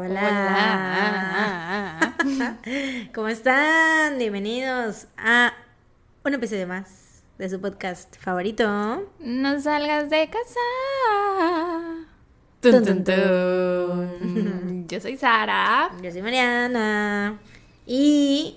[0.00, 1.36] Hola.
[3.14, 4.16] ¿Cómo están?
[4.16, 5.52] Bienvenidos a
[6.24, 9.12] un episodio más de su podcast favorito.
[9.18, 10.58] No salgas de casa.
[12.60, 14.88] Tun, tun, tun.
[14.88, 15.90] Yo soy Sara.
[16.02, 17.38] Yo soy Mariana.
[17.84, 18.56] Y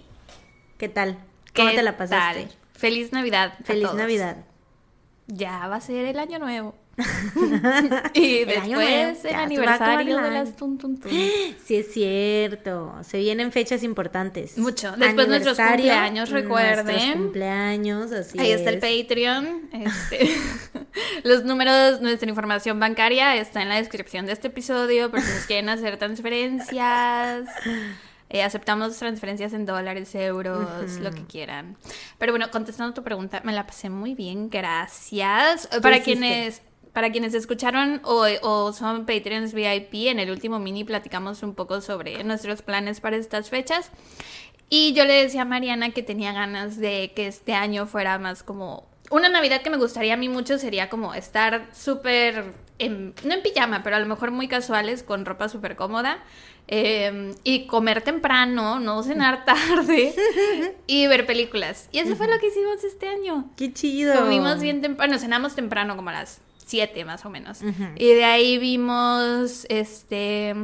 [0.78, 1.18] ¿qué tal?
[1.54, 2.44] ¿Cómo ¿Qué te la pasaste?
[2.46, 2.52] tal?
[2.72, 3.56] Feliz Navidad.
[3.60, 3.98] a Feliz todos.
[3.98, 4.38] Navidad.
[5.28, 6.74] Ya va a ser el año nuevo.
[8.14, 11.00] y después el aniversario de las tun, tun.
[11.66, 12.94] Sí, es cierto.
[13.04, 14.58] Se vienen fechas importantes.
[14.58, 14.92] Mucho.
[14.98, 16.86] Después nuestros cumpleaños, recuerden.
[16.86, 18.80] Nuestros cumpleaños, así Ahí está el.
[18.80, 19.70] Patreon.
[19.72, 20.30] este,
[21.24, 25.46] los números, nuestra información bancaria está en la descripción de este episodio por si nos
[25.46, 27.48] quieren hacer transferencias.
[28.30, 31.78] Eh, aceptamos transferencias en dólares, euros, lo que quieran.
[32.18, 35.68] Pero bueno, contestando tu pregunta, me la pasé muy bien, gracias.
[35.82, 36.20] Para hiciste?
[36.20, 36.62] quienes,
[36.94, 41.82] para quienes escucharon o, o son Patreons VIP, en el último mini platicamos un poco
[41.82, 43.90] sobre nuestros planes para estas fechas.
[44.70, 48.44] Y yo le decía a Mariana que tenía ganas de que este año fuera más
[48.44, 48.88] como...
[49.12, 53.84] Una Navidad que me gustaría a mí mucho sería como estar súper, no en pijama,
[53.84, 56.24] pero a lo mejor muy casuales, con ropa súper cómoda.
[56.68, 60.16] eh, y comer temprano, no cenar tarde
[60.88, 61.90] y ver películas.
[61.92, 63.52] Y eso fue lo que hicimos este año.
[63.58, 64.16] Qué chido.
[64.16, 67.62] Comimos bien temprano, cenamos temprano, como a las 7 más o menos.
[67.96, 70.56] Y de ahí vimos, este...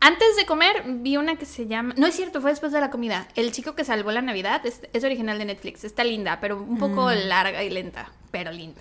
[0.00, 1.94] Antes de comer vi una que se llama...
[1.96, 3.26] No es cierto, fue después de la comida.
[3.36, 5.82] El chico que salvó la Navidad es, es original de Netflix.
[5.84, 7.28] Está linda, pero un poco Mm.
[7.28, 8.80] larga y lenta, pero linda.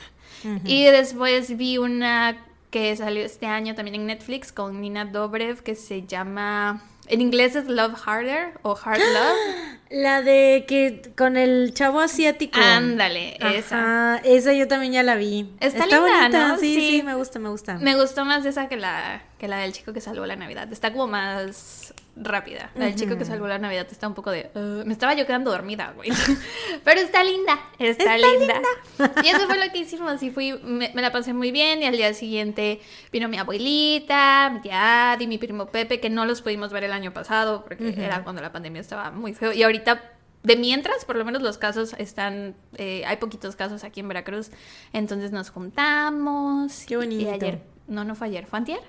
[0.65, 2.35] Y después vi una
[2.69, 6.83] que salió este año también en Netflix con Nina Dobrev que se llama...
[7.07, 9.77] En inglés es Love Harder o Hard Love.
[9.89, 12.59] La de que con el chavo asiático.
[12.59, 14.17] Ándale, esa.
[14.23, 15.49] Esa yo también ya la vi.
[15.59, 16.57] Está linda, bonita, ¿no?
[16.57, 16.89] Sí, Sí.
[16.91, 17.75] sí, me gusta, me gusta.
[17.77, 20.71] Me gustó más esa que la, que la del chico que salvó la Navidad.
[20.71, 22.69] Está como más rápida.
[22.75, 24.51] La del chico que salvó la Navidad está un poco de...
[24.53, 26.09] "Uh", me estaba yo quedando dormida, güey.
[26.83, 28.61] Pero está linda, está, linda.
[29.23, 30.21] Y eso fue lo que hicimos.
[30.21, 31.81] Y fui, me, me la pasé muy bien.
[31.81, 36.25] Y al día siguiente vino mi abuelita, mi tía Adi, mi primo Pepe, que no
[36.25, 39.51] los pudimos ver el año pasado porque era cuando la pandemia estaba muy feo.
[39.53, 40.09] Y ahorita...
[40.43, 44.51] De mientras, por lo menos los casos están, eh, hay poquitos casos aquí en Veracruz,
[44.91, 46.83] entonces nos juntamos.
[46.85, 47.23] Qué bonito.
[47.23, 48.81] Y ayer, no, no fue ayer, ¿fue antier?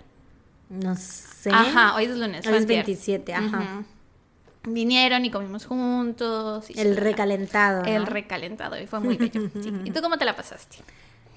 [0.69, 1.51] No sé.
[1.53, 2.85] Ajá, hoy es lunes, Hoy es antier.
[2.85, 3.85] 27, ajá.
[4.67, 6.71] Vinieron y comimos juntos.
[6.71, 7.83] y El recalentado.
[7.83, 7.89] ¿no?
[7.89, 9.51] El recalentado, y fue muy bello.
[9.63, 9.73] sí.
[9.85, 10.79] ¿Y tú cómo te la pasaste?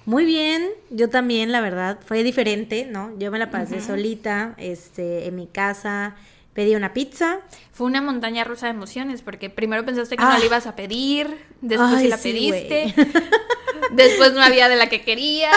[0.06, 3.16] Muy bien, yo también, la verdad, fue diferente, ¿no?
[3.18, 6.16] Yo me la pasé solita, este, en mi casa,
[6.58, 7.38] pedí una pizza.
[7.72, 10.32] Fue una montaña rusa de emociones, porque primero pensaste que Ah.
[10.32, 11.28] no la ibas a pedir,
[11.60, 12.94] después Ay, sí la sí, pediste,
[13.92, 15.52] después no había de la que querías,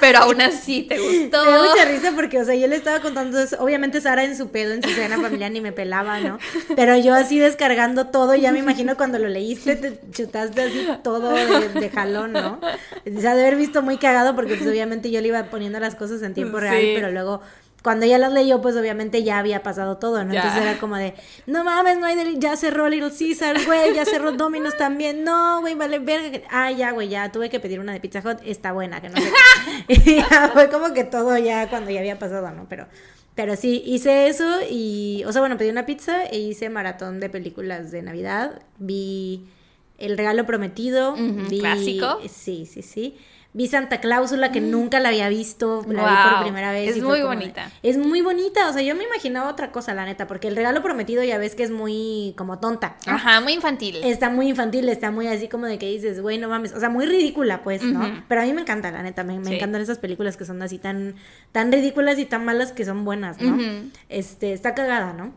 [0.00, 1.44] pero aún así te gustó.
[1.46, 4.36] Me da mucha risa porque, o sea, yo le estaba contando, eso, obviamente Sara en
[4.36, 6.38] su pedo, en su cena familiar ni me pelaba, ¿no?
[6.76, 11.30] Pero yo así descargando todo, ya me imagino cuando lo leíste, te chutaste así todo
[11.32, 12.60] de, de jalón, ¿no?
[13.16, 15.94] O sea, de haber visto muy cagado porque pues obviamente yo le iba poniendo las
[15.94, 16.92] cosas en tiempo real, Sí.
[16.94, 17.40] pero luego...
[17.84, 20.32] Cuando ya las leyó, pues obviamente ya había pasado todo, ¿no?
[20.40, 21.12] Entonces era como de,
[21.46, 25.60] no mames, no hay del- ya cerró Little Caesar, güey, ya cerró Domino's también, no,
[25.60, 26.30] güey, vale, verga.
[26.30, 29.10] que- Ah, ya, güey, ya tuve que pedir una de Pizza Hut, está buena, que
[29.10, 29.30] no sé
[29.86, 29.94] qué.
[30.10, 32.66] Y ya fue como que todo ya cuando ya había pasado, ¿no?
[32.70, 32.86] Pero,
[33.34, 37.28] pero sí, hice eso y, o sea, bueno, pedí una pizza e hice maratón de
[37.28, 38.62] películas de Navidad.
[38.78, 39.44] Vi
[39.98, 41.16] El Regalo Prometido.
[41.50, 42.18] Vi, clásico.
[42.32, 43.16] Sí, sí, sí.
[43.56, 46.90] Vi Santa Cláusula, que nunca la había visto, la vi por primera vez.
[46.90, 47.70] es y muy de- bonita.
[47.84, 50.82] es muy bonita, o sea, yo me imaginaba otra cosa, la neta, porque El Regalo
[50.82, 52.96] Prometido ya ves que es muy como tonta.
[53.06, 53.12] ¿no?
[53.12, 54.00] Ajá, muy infantil.
[54.02, 56.88] Está muy infantil, está muy así como de que dices, güey, no mames, o sea,
[56.88, 58.24] muy ridícula, pues, ¿no?
[58.28, 59.54] Pero a mí me encanta, la neta, me, me Sí.
[59.54, 61.14] encantan esas películas que son así tan,
[61.52, 63.56] tan ridículas y tan malas que son buenas, ¿no?
[64.08, 65.32] Este, está cagada, ¿no?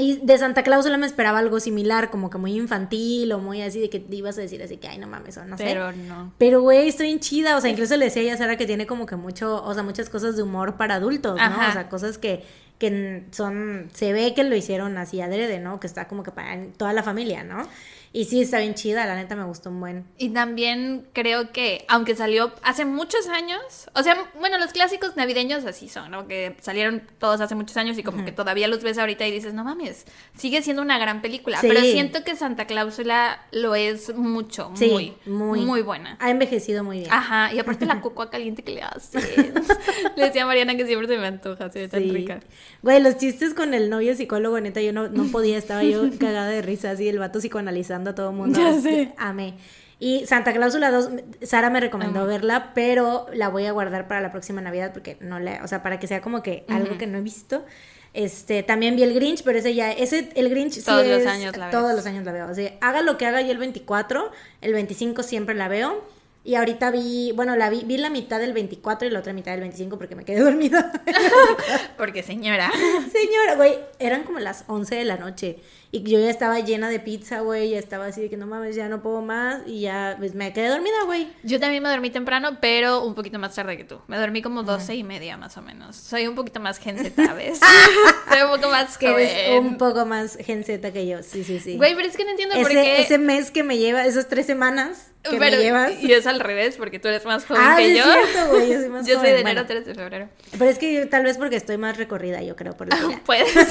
[0.00, 3.80] Y de Santa Cláusula me esperaba algo similar, como que muy infantil o muy así
[3.80, 5.64] de que te ibas a decir así que, ay, no mames, o no sé.
[5.64, 6.32] Pero no.
[6.38, 7.56] Pero, güey, estoy bien chida.
[7.56, 10.08] O sea, incluso le decía a Sara que tiene como que mucho, o sea, muchas
[10.08, 11.42] cosas de humor para adultos, ¿no?
[11.42, 11.68] Ajá.
[11.68, 12.42] O sea, cosas que,
[12.78, 15.78] que son, se ve que lo hicieron así adrede, ¿no?
[15.80, 17.68] Que está como que para toda la familia, ¿no?
[18.12, 20.04] Y sí, está bien chida, la neta me gustó un buen.
[20.18, 25.64] Y también creo que, aunque salió hace muchos años, o sea, bueno, los clásicos navideños
[25.64, 26.26] así son, ¿no?
[26.26, 29.54] Que salieron todos hace muchos años y como que todavía los ves ahorita y dices,
[29.54, 31.60] no mames, sigue siendo una gran película.
[31.60, 31.68] Sí.
[31.68, 35.60] Pero siento que Santa Cláusula lo es mucho, Sí, muy, muy.
[35.60, 36.16] muy, buena.
[36.18, 37.12] Ha envejecido muy bien.
[37.12, 39.20] Ajá, y aparte la cocoa caliente que le hace.
[40.16, 42.10] le decía a Mariana que siempre se me antoja, se ve tan Sí.
[42.10, 42.40] rica.
[42.82, 46.48] Güey, los chistes con el novio psicólogo, neta, yo no, no podía, estaba yo cagada
[46.48, 48.58] de risa así, el vato psicoanalizando a todo mundo.
[48.62, 49.12] Ya sé.
[49.18, 49.58] Amé.
[49.98, 51.10] Y Santa Cláusula 2,
[51.42, 52.28] Sara me recomendó Amo.
[52.28, 55.82] verla, pero la voy a guardar para la próxima Navidad porque no le, o sea,
[55.82, 56.98] para que sea como que algo Ujú.
[56.98, 57.66] que no he visto.
[58.14, 61.26] Este, también vi el Grinch, pero ese ya, ese, el Grinch sí Todos los es-
[61.26, 61.96] años la Todos ves.
[61.96, 62.48] los años la veo.
[62.50, 64.32] O sea, haga lo que haga yo el 24,
[64.62, 66.02] el 25 siempre la veo.
[66.42, 69.52] Y ahorita vi, bueno, la vi, vi la mitad del 24 y la otra mitad
[69.52, 70.90] del 25 porque me quedé dormida.
[71.98, 72.70] Porque señora.
[73.12, 75.58] Señora, güey, eran como las 11 de la noche
[75.92, 78.76] y yo ya estaba llena de pizza, güey, ya estaba así de que no mames,
[78.76, 81.28] ya no puedo más y ya pues, me quedé dormida, güey.
[81.42, 84.00] Yo también me dormí temprano, pero un poquito más tarde que tú.
[84.06, 85.96] Me dormí como doce y media más o menos.
[85.96, 87.58] Soy un poquito más gente, ¿sabes?
[88.30, 89.66] Soy un poco más Que eres joven.
[89.66, 91.76] un poco más genseta que yo, sí, sí, sí.
[91.76, 93.00] Güey, pero es que no entiendo por ese, qué.
[93.02, 95.92] ese mes que me lleva, esas tres semanas que pero, me llevas.
[96.02, 98.04] Y es al revés, porque tú eres más joven Ah, que yo.
[98.04, 99.34] es cierto, güey, yo soy más Yo soy joven.
[99.34, 99.66] de enero Bueno.
[99.66, 100.28] 3 de febrero.
[100.52, 103.20] Pero es que tal vez porque estoy más recorrida, yo creo, por la vida.
[103.26, 103.66] Puede ser,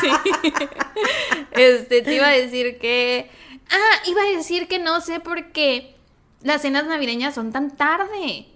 [0.00, 0.08] sí.
[1.54, 3.30] Este, te iba a decir que.
[3.70, 5.96] Ah, iba a decir que no sé por qué
[6.42, 8.46] las cenas navideñas son tan tarde.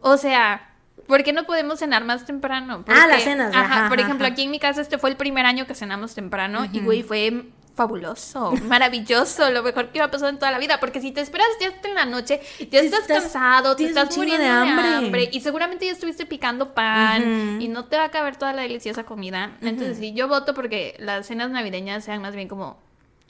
[0.00, 0.70] O sea,
[1.08, 2.84] ¿por qué no podemos cenar más temprano?
[2.86, 4.32] Ah, las cenas, Ajá, ajá, por ejemplo, ajá.
[4.32, 7.46] aquí en mi casa este fue el primer año que cenamos temprano y, güey, fue
[7.76, 11.20] fabuloso, maravilloso, lo mejor que iba a pasar en toda la vida, porque si te
[11.20, 12.40] esperas ya hasta en la noche,
[12.70, 15.28] ya estás, estás- cansado, te estás muriendo de de hambre.
[15.30, 19.04] y seguramente ya estuviste picando pan y no te va a caber toda la deliciosa
[19.04, 19.56] comida.
[19.60, 22.78] Entonces, sí, yo voto porque las cenas navideñas sean más bien como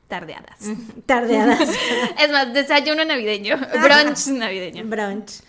[0.08, 0.60] tardeadas.
[1.06, 1.68] Tardeadas.
[2.18, 4.84] Es más, desayuno navideño, brunch navideño.
[4.86, 5.40] Brunch.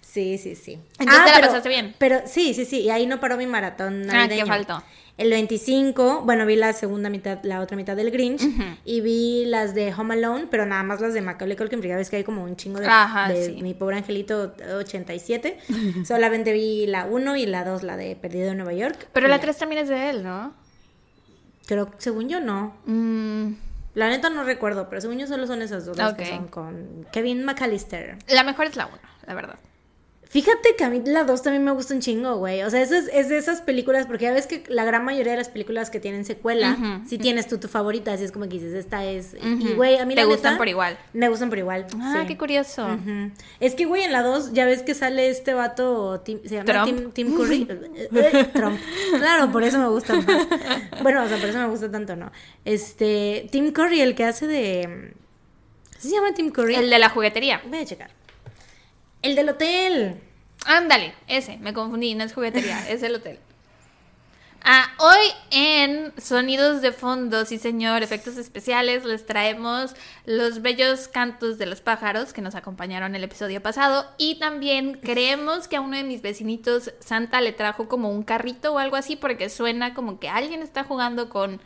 [0.00, 0.78] Sí, sí, sí.
[0.98, 1.94] Entonces, ¿te la pero- pasaste bien?
[1.98, 2.80] Pero sí, sí, sí.
[2.80, 4.44] Y ahí no paró mi maratón Ah, navideño.
[4.44, 4.82] ¿qué faltó?
[5.18, 8.42] El 25, bueno, vi la segunda mitad, la otra mitad del Grinch.
[8.84, 11.96] Y vi las de Home Alone, pero nada más las de Macaulay Culkin, porque ya
[11.96, 13.62] ves que hay como un chingo de, Ajá, de sí.
[13.62, 15.58] Mi Pobre Angelito 87.
[16.04, 19.08] Solamente vi la 1 y la 2, la de Perdido en Nueva York.
[19.14, 19.42] Pero la ya.
[19.42, 20.52] 3 también es de él, ¿no?
[21.66, 22.76] Pero según yo no.
[22.84, 23.54] Mm,
[23.94, 27.06] La neta no recuerdo, pero según yo solo son esas dos las que son con
[27.10, 28.18] Kevin McAllister.
[28.28, 29.58] la mejor es la 1, la verdad.
[30.36, 32.62] Fíjate que a mí la 2 también me gusta un chingo, güey.
[32.62, 35.38] O sea, es, es de esas películas, porque ya ves que la gran mayoría de
[35.38, 38.74] las películas que tienen secuela, si tienes tú tu favorita, así es como que dices,
[38.74, 39.34] esta es.
[39.42, 40.98] Y, güey, a mí Te la gustan neta, por igual.
[41.14, 41.86] Me gustan por igual.
[41.98, 42.26] Ah, sí.
[42.26, 42.86] qué curioso.
[43.60, 46.66] Es que, güey, en la 2 ya ves que sale este vato, Tim- se llama
[46.84, 47.14] Trump.
[47.14, 47.64] Tim, Tim Curry.
[48.52, 48.78] Trump.
[49.16, 50.46] Claro, por eso me gusta más.
[51.02, 52.30] Bueno, o sea, por eso me gusta tanto, ¿no?
[52.66, 55.14] Este, Tim Curry, el que hace de...
[55.98, 56.74] ¿Sí se llama Tim Curry?
[56.74, 57.62] El de la juguetería.
[57.70, 58.10] Voy a checar.
[59.22, 60.20] El del hotel.
[60.66, 63.38] Ándale, ese, me confundí, no es juguetería, es el hotel.
[64.68, 71.56] Ah, hoy en Sonidos de Fondo, sí señor, efectos especiales, les traemos los bellos cantos
[71.56, 75.96] de los pájaros que nos acompañaron el episodio pasado y también creemos que a uno
[75.96, 80.18] de mis vecinitos Santa le trajo como un carrito o algo así porque suena como
[80.18, 81.60] que alguien está jugando con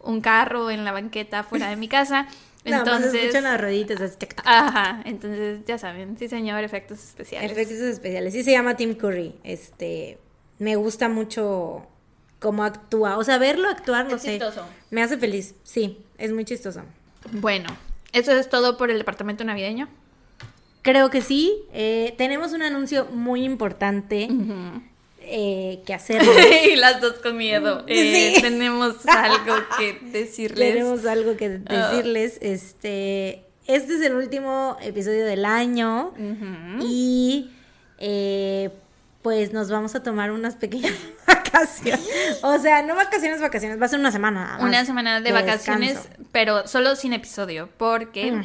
[0.00, 2.28] un carro en la banqueta fuera de mi casa.
[2.64, 4.00] Entonces, escuchan las rueditas.
[4.00, 7.50] así, ajá, entonces ya saben, sí señor, efectos especiales.
[7.50, 8.32] Efectos especiales.
[8.32, 9.34] Sí se llama Tim Curry.
[9.42, 10.18] Este,
[10.58, 11.86] me gusta mucho
[12.38, 13.18] cómo actúa.
[13.18, 14.30] O sea, verlo actuar, no Es sé.
[14.38, 14.64] chistoso.
[14.90, 15.54] Me hace feliz.
[15.64, 16.82] Sí, es muy chistoso.
[17.32, 17.68] Bueno,
[18.12, 19.88] eso es todo por el departamento navideño.
[20.82, 21.64] Creo que sí.
[21.72, 24.28] Eh, tenemos un anuncio muy importante
[25.26, 26.22] eh, que hacer.
[26.72, 27.84] y las dos con miedo.
[27.86, 28.42] Eh, Sí.
[28.42, 30.72] Tenemos algo que decirles.
[30.72, 32.38] Tenemos algo que decirles.
[32.40, 36.12] Este, este es el último episodio del año
[36.80, 37.50] y
[37.98, 38.70] eh,
[39.22, 40.94] pues nos vamos a tomar unas pequeñas
[41.26, 42.40] vacaciones.
[42.42, 44.58] O sea, no vacaciones, vacaciones, va a ser una semana.
[44.60, 46.28] Una semana de, vacaciones, descanso.
[46.32, 48.42] pero solo sin episodio, porque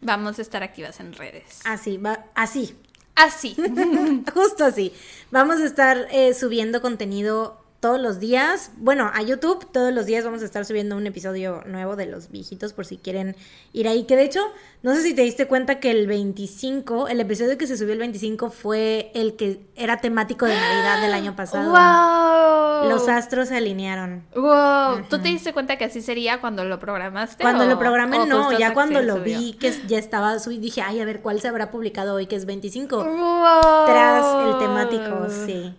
[0.00, 1.60] vamos a estar activas en redes.
[1.64, 2.76] Así, va, así.
[3.14, 3.56] Así.
[4.34, 4.92] Justo así.
[5.30, 8.70] Vamos a estar eh, subiendo contenido todos los días.
[8.76, 12.30] Bueno, a YouTube todos los días vamos a estar subiendo un episodio nuevo de los
[12.30, 13.34] viejitos por si quieren
[13.72, 14.04] ir ahí.
[14.04, 14.40] Que de hecho,
[14.84, 17.98] no sé si te diste cuenta que el 25, el episodio que se subió el
[17.98, 21.70] 25 fue el que era temático de Navidad del año pasado.
[21.72, 22.88] ¡Wow!
[22.88, 24.22] Los astros se alinearon.
[24.36, 25.02] ¡Wow!
[25.10, 27.42] ¿Tú te diste cuenta que así sería cuando lo programaste?
[27.42, 29.40] Cuando o- lo programé, o no, ya cuando lo subió?
[29.40, 32.46] vi que ya estaba dije, ay, a ver cuál se habrá publicado hoy, que es
[32.46, 33.02] 25.
[33.04, 33.86] ¡Wow!
[33.86, 35.74] Tras el temático, sí.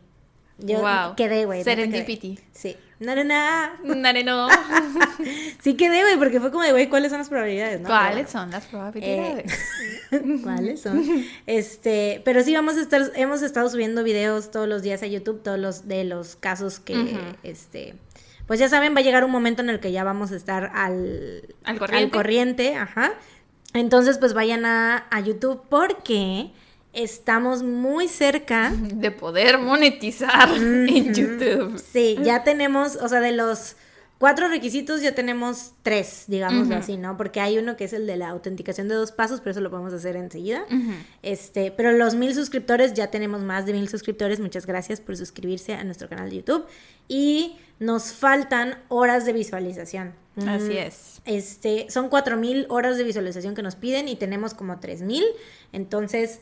[0.60, 1.16] Yo Wow.
[1.16, 1.60] quedé, güey.
[1.60, 1.86] neta quedé.
[1.86, 2.40] Serendipity.
[2.52, 2.76] Sí.
[3.00, 3.96] No, no, no.
[3.96, 4.48] Nare, no.
[5.62, 7.82] Sí quedé, güey, porque fue como de, güey, ¿cuáles son las probabilidades?
[7.82, 7.88] no?
[7.88, 9.60] ¿Cuáles son las Eh, probabilidades?
[10.12, 10.42] bueno.
[10.44, 11.26] ¿Cuáles son?
[11.46, 15.42] Este, pero sí vamos a estar, hemos estado subiendo videos todos los días a YouTube,
[15.44, 17.96] todos los de los casos que, este,
[18.48, 20.72] pues ya saben, va a llegar un momento en el que ya vamos a estar
[20.74, 22.12] al, ¿Al corriente?
[22.16, 23.14] corriente, ajá.
[23.74, 26.52] Entonces, pues vayan a, a YouTube porque
[26.94, 31.80] estamos muy cerca de poder monetizar en YouTube.
[31.92, 33.76] Sí, ya tenemos, o sea, de los
[34.20, 37.18] cuatro requisitos ya tenemos tres, digámoslo así, ¿no?
[37.18, 39.70] Porque hay uno que es el de la autenticación de dos pasos, pero eso lo
[39.70, 40.66] podemos hacer enseguida.
[41.24, 44.40] Este, pero los mil suscriptores, ya tenemos más de mil suscriptores.
[44.40, 46.66] Muchas gracias por suscribirse a nuestro canal de YouTube.
[47.10, 50.14] Y nos faltan horas de visualización.
[50.48, 51.22] Así Mm, es.
[51.26, 55.24] Este, son cuatro mil horas de visualización que nos piden y tenemos como tres mil.
[55.74, 56.40] Entonces,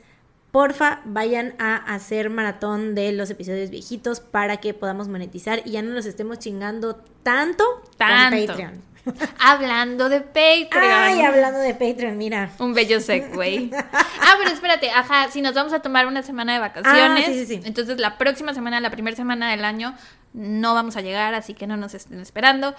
[0.51, 5.81] porfa, vayan a hacer maratón de los episodios viejitos para que podamos monetizar y ya
[5.81, 7.63] no nos estemos chingando tanto,
[7.97, 8.35] Tanto.
[8.37, 8.91] con Patreon.
[9.39, 10.69] Hablando de Patreon.
[10.73, 12.51] Ay, hablando de Patreon, mira.
[12.59, 13.71] Un bello segue.
[13.73, 17.45] ah, pero espérate, ajá, si nos vamos a tomar una semana de vacaciones, Ah, sí,
[17.45, 17.61] sí, sí.
[17.63, 19.95] entonces la próxima semana, la primera semana del año,
[20.33, 22.75] no vamos a llegar, así que no nos estén esperando.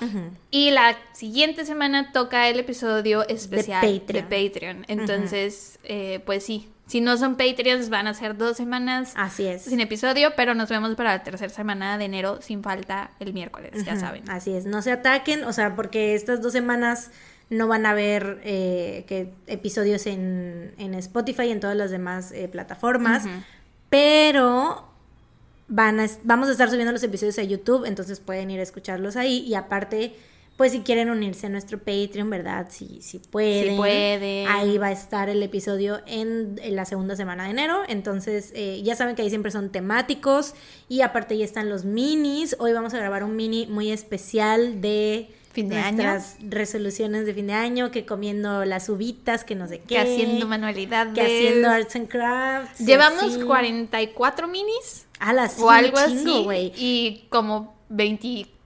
[0.52, 4.24] Y la siguiente semana toca el episodio especial de Patreon.
[4.28, 4.84] Patreon.
[4.86, 9.62] Entonces, eh, pues sí, si no son Patreons, van a ser dos semanas Así es.
[9.62, 13.84] sin episodio, pero nos vemos para la tercera semana de enero sin falta el miércoles,
[13.84, 14.28] ya saben.
[14.28, 17.10] Así es, no se ataquen, o sea, porque estas dos semanas
[17.50, 22.32] no van a haber eh, que episodios en, en Spotify y en todas las demás
[22.32, 23.24] eh, plataformas,
[23.88, 24.88] pero
[25.68, 29.16] van a, vamos a estar subiendo los episodios a YouTube, entonces pueden ir a escucharlos
[29.16, 30.14] ahí y aparte...
[30.62, 32.68] Pues si quieren unirse a nuestro Patreon, ¿verdad?
[32.70, 33.70] Si, si pueden.
[33.70, 34.46] Si pueden.
[34.46, 37.80] Ahí va a estar el episodio en, en la segunda semana de enero.
[37.88, 40.54] Entonces, eh, ya saben que ahí siempre son temáticos.
[40.88, 42.54] Y aparte ya están los minis.
[42.60, 45.96] Hoy vamos a grabar un mini muy especial de Fin de año.
[45.96, 47.90] nuestras resoluciones de fin de año.
[47.90, 49.86] Que comiendo las uvitas, que no sé qué.
[49.96, 51.12] Que haciendo manualidades.
[51.12, 52.78] Que haciendo arts and crafts.
[52.86, 53.40] Llevamos así.
[53.42, 55.06] 44 minis.
[55.18, 56.44] A las o algo chingo, así.
[56.44, 56.72] güey.
[56.76, 57.74] Y como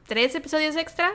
[0.08, 1.12] 23 episodios extra.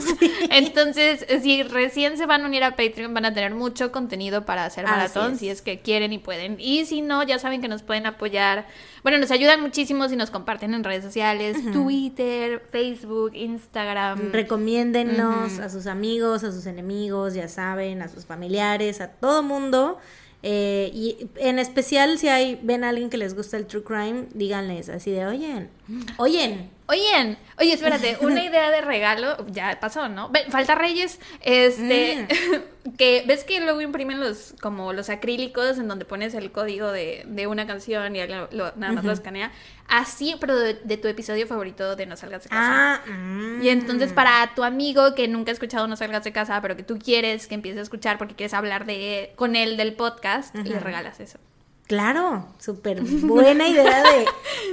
[0.50, 4.64] Entonces, si recién se van a unir a Patreon, van a tener mucho contenido para
[4.64, 5.38] hacer maratón, es.
[5.38, 6.56] si es que quieren y pueden.
[6.58, 8.66] Y si no, ya saben que nos pueden apoyar.
[9.02, 14.32] Bueno, nos ayudan muchísimo si nos comparten en redes sociales, Twitter, Facebook, Instagram.
[14.32, 19.98] Recomiéndennos a sus amigos, a sus enemigos, ya saben, a sus familiares, a todo mundo.
[20.44, 24.26] Eh, y en especial si hay, ven a alguien que les gusta el true crime,
[24.34, 25.68] díganles así de,
[26.16, 30.30] oyen, oyen, Oye, oye, espérate, una idea de regalo, ya pasó, ¿no?
[30.50, 32.26] Falta Reyes, este,
[32.98, 37.24] que ves que luego imprimen los, como los acrílicos en donde pones el código de,
[37.26, 39.52] de una canción y lo- lo- nada más lo escanea,
[39.88, 42.94] así, pero de, de tu episodio favorito de No Salgas de Casa.
[42.96, 43.62] ah, mm.
[43.62, 46.82] Y entonces para tu amigo que nunca ha escuchado No Salgas de Casa, pero que
[46.82, 50.78] tú quieres que empiece a escuchar porque quieres hablar de con él del podcast, le
[50.80, 51.38] regalas eso.
[51.92, 54.24] Claro, súper buena idea de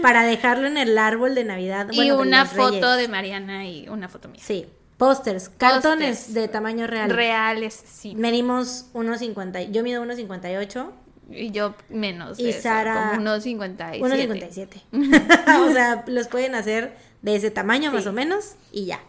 [0.01, 1.89] para dejarlo en el árbol de Navidad.
[1.91, 2.97] y bueno, una foto Reyes.
[2.97, 4.39] de Mariana y una foto mía.
[4.41, 7.09] Sí, pósters, cartones de tamaño real.
[7.09, 8.15] Reales, sí.
[8.15, 10.91] Medimos 1.50, yo mido 1.58,
[11.31, 12.39] Y yo menos.
[12.39, 14.81] Y eso, Sara- Como unos 57.
[14.93, 15.59] 1.57.
[15.69, 19.01] o sea, los pueden hacer de ese tamaño más o menos y ya.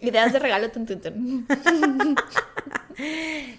[0.00, 0.70] Ideas de regalo.
[0.70, 1.46] tun, tun, tun.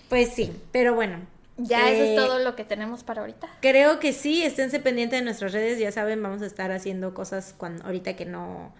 [0.10, 1.18] Pues sí, pero bueno.
[1.58, 3.48] Ya eso Eh, es todo lo que tenemos para ahorita.
[3.62, 7.54] Creo que sí, esténse pendientes de nuestras redes, ya saben, vamos a estar haciendo cosas
[7.58, 8.74] cuando ahorita que no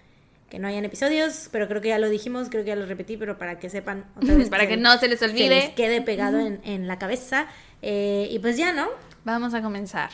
[0.50, 3.16] que no hayan episodios, pero creo que ya lo dijimos, creo que ya lo repetí,
[3.16, 5.48] pero para que sepan otra vez Para que no se les olvide.
[5.48, 7.48] les quede pegado en, en la cabeza.
[7.82, 8.86] Eh, y pues ya, ¿no?
[9.24, 10.10] Vamos a comenzar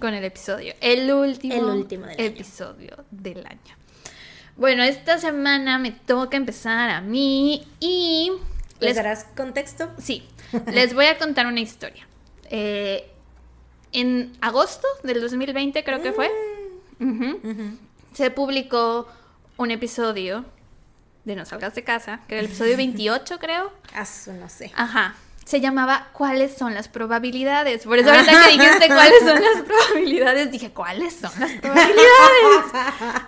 [0.00, 0.72] con el episodio.
[0.80, 2.26] El último, El último del año.
[2.26, 3.76] episodio del año.
[4.56, 8.30] Bueno, esta semana me toca empezar a mí y
[8.80, 9.90] ¿Les les darás contexto?
[9.98, 10.26] Sí,
[10.72, 12.06] les voy a contar una historia.
[12.50, 13.10] Eh,
[13.92, 16.30] en agosto del 2020 creo que fue,
[17.00, 17.40] ujú,
[18.12, 19.08] se publicó
[19.56, 20.44] un episodio
[21.24, 23.72] de No Salgas de Casa, que era el episodio 28 creo.
[23.94, 24.70] Ah, su- no sé.
[24.76, 25.14] Ajá.
[25.44, 27.84] Se llamaba ¿Cuáles son las probabilidades?
[27.84, 32.72] Por eso ahorita que dijiste cuáles son las probabilidades, dije ¿cuáles son las probabilidades?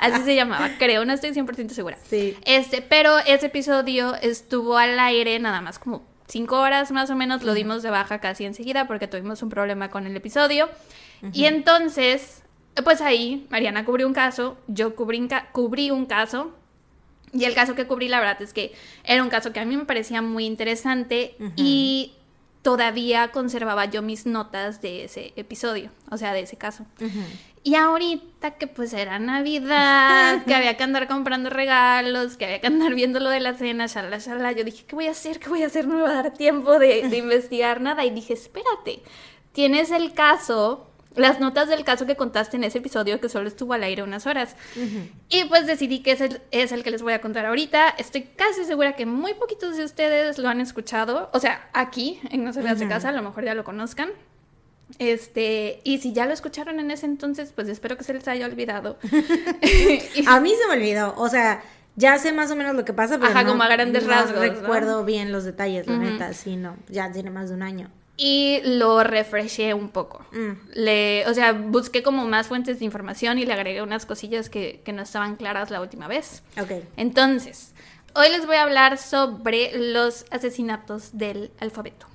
[0.01, 1.97] Así se llamaba, creo, no estoy 100% segura.
[2.11, 2.37] Sí.
[2.45, 7.43] Este, pero ese episodio estuvo al aire nada más como cinco horas más o menos,
[7.43, 10.69] lo dimos de baja casi enseguida porque tuvimos un problema con el episodio.
[11.33, 12.43] Y entonces,
[12.85, 16.53] pues ahí Mariana cubrió un caso, yo cubrí, un ca- cubrí un caso.
[17.33, 18.73] Y el caso que cubrí, la verdad es que
[19.05, 22.13] era un caso que a mí me parecía muy interesante y
[22.63, 26.85] todavía conservaba yo mis notas de ese episodio, o sea, de ese caso.
[27.69, 32.67] Y ahorita que pues era Navidad, que había que andar comprando regalos, que había que
[32.67, 35.39] andar viendo lo de la cena, shalala, shalala, yo dije, ¿qué voy a hacer?
[35.39, 35.87] ¿Qué voy a hacer?
[35.87, 38.07] No me va a dar tiempo de, de investigar nada.
[38.07, 39.03] Y dije, espérate,
[39.53, 43.75] tienes el caso, las notas del caso que contaste en ese episodio que solo estuvo
[43.75, 44.57] al aire unas horas.
[45.29, 47.91] Y pues decidí que ese es el que les voy a contar ahorita.
[47.99, 51.29] Estoy casi segura que muy poquitos de ustedes lo han escuchado.
[51.35, 54.09] O sea, aquí, en No de Casa, a lo mejor ya lo conozcan.
[54.99, 58.47] Este, y si ya lo escucharon en ese entonces, pues espero que se les haya
[58.47, 58.99] olvidado.
[60.27, 61.63] A mí se me olvidó, o sea,
[61.97, 64.11] Ya sé más o menos lo que pasa, pero Ajá, no, como a grandes no
[64.11, 64.41] rasgos, ¿no?
[64.41, 67.91] recuerdo bien los detalles, la neta, sí, no, ya tiene más de un año.
[68.17, 70.25] Y lo refresché un poco.
[70.33, 70.53] Mm.
[70.75, 74.81] Le, o sea, busqué como más fuentes de información y le agregué unas cosillas que,
[74.85, 76.43] que no estaban claras la última vez.
[76.61, 76.83] Ok.
[76.97, 77.75] Entonces,
[78.15, 82.08] hoy les voy a hablar sobre los asesinatos del alfabeto.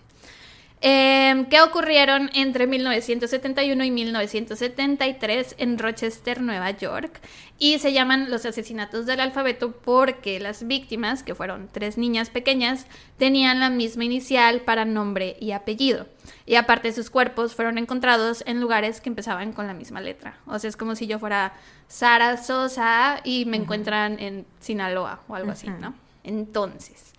[0.85, 7.21] Em, que ocurrieron entre 1971 y 1973 en Rochester, Nueva York.
[7.57, 12.85] Y se llaman los asesinatos del alfabeto porque las víctimas, que fueron tres niñas pequeñas,
[13.17, 16.05] tenían la misma inicial para nombre y apellido.
[16.45, 20.35] Y aparte sus cuerpos fueron encontrados en lugares que empezaban con la misma letra.
[20.47, 21.53] O sea, es como si yo fuera
[21.87, 25.69] Sara Sosa y me encuentran en Sinaloa o algo así.
[25.69, 25.93] ¿no?
[26.25, 27.13] Entonces,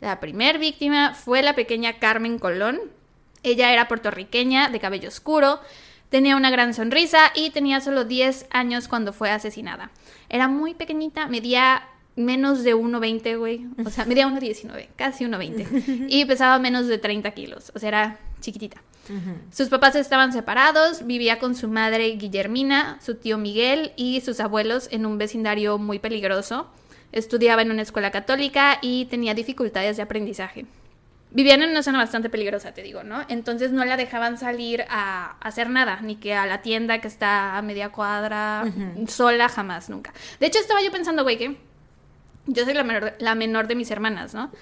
[0.00, 2.80] la primer víctima fue la pequeña Carmen Colón.
[3.44, 5.60] Ella era puertorriqueña, de cabello oscuro,
[6.08, 9.90] tenía una gran sonrisa y tenía solo 10 años cuando fue asesinada.
[10.28, 13.66] Era muy pequeñita, medía menos de 1,20, güey.
[13.84, 16.06] O sea, medía 1,19, casi 1,20.
[16.08, 18.80] y pesaba menos de 30 kilos, o sea, era chiquitita.
[19.52, 24.88] Sus papás estaban separados, vivía con su madre Guillermina, su tío Miguel y sus abuelos
[24.90, 26.68] en un vecindario muy peligroso.
[27.12, 30.64] Estudiaba en una escuela católica y tenía dificultades de aprendizaje.
[31.34, 33.24] Vivían en una zona bastante peligrosa, te digo, ¿no?
[33.28, 37.58] Entonces no la dejaban salir a hacer nada, ni que a la tienda que está
[37.58, 38.64] a media cuadra,
[39.08, 40.14] sola, jamás, nunca.
[40.38, 41.58] De hecho, estaba yo pensando, güey, que
[42.46, 44.52] yo soy la menor, la menor de mis hermanas, ¿no?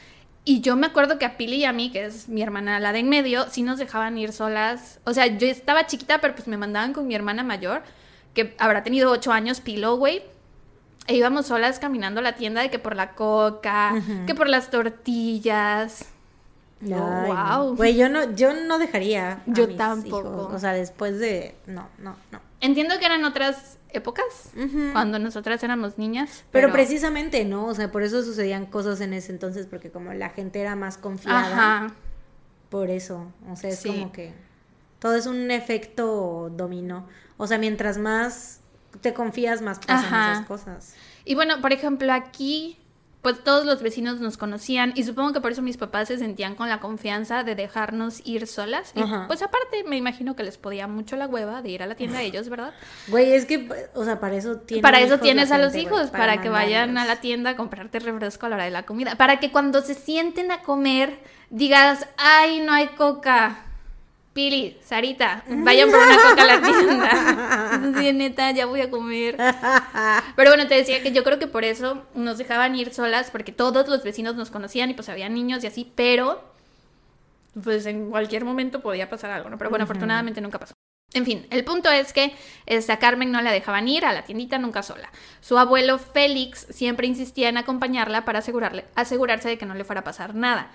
[0.44, 2.92] Y yo me acuerdo que a Pili y a mí, que es mi hermana, la
[2.92, 4.98] de en medio, sí nos dejaban ir solas.
[5.04, 7.82] O sea, yo estaba chiquita, pero pues me mandaban con mi hermana mayor,
[8.34, 10.22] que habrá tenido ocho años, Pilo, güey.
[11.06, 13.94] E íbamos solas caminando a la tienda de que por la coca,
[14.26, 16.11] que por las tortillas.
[16.84, 17.26] Oh, no.
[17.66, 17.76] wow.
[17.76, 19.32] Güey, yo no, yo no dejaría.
[19.32, 20.20] a Yo mis tampoco.
[20.20, 20.54] hijos.
[20.54, 21.54] O sea, después de.
[21.66, 22.40] No, no, no.
[22.60, 24.24] Entiendo que eran otras épocas,
[24.92, 26.44] cuando nosotras éramos niñas.
[26.52, 27.66] Pero, precisamente, ¿no?
[27.66, 30.96] O sea, por eso sucedían cosas en ese entonces, porque como la gente era más
[30.96, 31.40] confiada,
[31.84, 31.94] Ajá.
[32.70, 33.26] por eso.
[33.50, 33.88] O sea, es Sí.
[33.88, 34.32] como que
[35.00, 37.06] todo es un efecto dominó.
[37.36, 38.60] O sea, mientras más
[39.00, 40.32] te confías, más pasan Ajá.
[40.34, 40.94] esas cosas.
[41.24, 42.78] Y bueno, por ejemplo, aquí,
[43.22, 46.56] pues todos los vecinos nos conocían y supongo que por eso mis papás se sentían
[46.56, 48.92] con la confianza de dejarnos ir solas.
[48.96, 51.94] Y pues aparte, me imagino que les podía mucho la hueva de ir a la
[51.94, 52.74] tienda a ellos, ¿verdad?
[53.06, 56.40] Güey, es que, o sea, para eso tienes para eso tienes a los hijos, para,
[56.40, 59.14] que vayan a la tienda a comprarte refresco a la hora de la comida.
[59.14, 61.20] Para que cuando se sienten a comer,
[61.50, 63.66] digas, ay, no hay coca.
[64.32, 67.92] Pili, Sarita, vayan por una coca a la tienda.
[68.00, 69.36] Sí, neta, ya voy a comer.
[70.36, 73.52] Pero bueno, te decía que yo creo que por eso nos dejaban ir solas, porque
[73.52, 76.42] todos los vecinos nos conocían y pues había niños y así, pero
[77.62, 79.58] pues en cualquier momento podía pasar algo, ¿no?
[79.58, 80.72] Pero bueno, afortunadamente nunca pasó.
[81.14, 84.58] En fin, el punto es que esta Carmen no la dejaban ir a la tiendita
[84.58, 85.10] nunca sola.
[85.42, 90.00] Su abuelo Félix siempre insistía en acompañarla para asegurarle, asegurarse de que no le fuera
[90.00, 90.70] a pasar nada.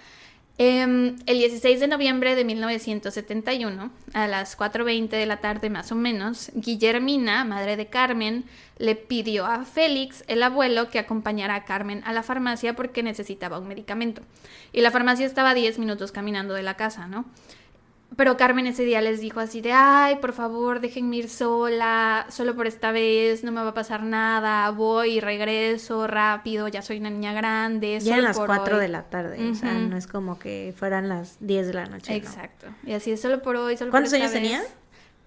[0.60, 5.96] Em, el 16 de noviembre de 1971, a las 4.20 de la tarde más o
[5.96, 8.44] menos, Guillermina, madre de Carmen,
[8.80, 13.60] le pidió a Félix, el abuelo, que acompañara a Carmen a la farmacia porque necesitaba
[13.60, 14.24] un medicamento.
[14.74, 17.26] Y la farmacia estaba a 10 minutos caminando de la casa, ¿no?
[18.18, 22.56] Pero Carmen ese día les dijo así de, ay, por favor, déjenme ir sola, solo
[22.56, 26.98] por esta vez, no me va a pasar nada, voy y regreso rápido, ya soy
[26.98, 28.00] una niña grande.
[28.02, 28.82] Ya eran las por 4 hoy".
[28.82, 32.12] de la tarde, o sea, no es como que fueran las 10 de la noche.
[32.12, 32.18] ¿no?
[32.18, 32.68] Exacto.
[32.86, 34.60] Y así es solo por hoy, solo ¿Cuántos por esta años vez.
[34.62, 34.78] tenía?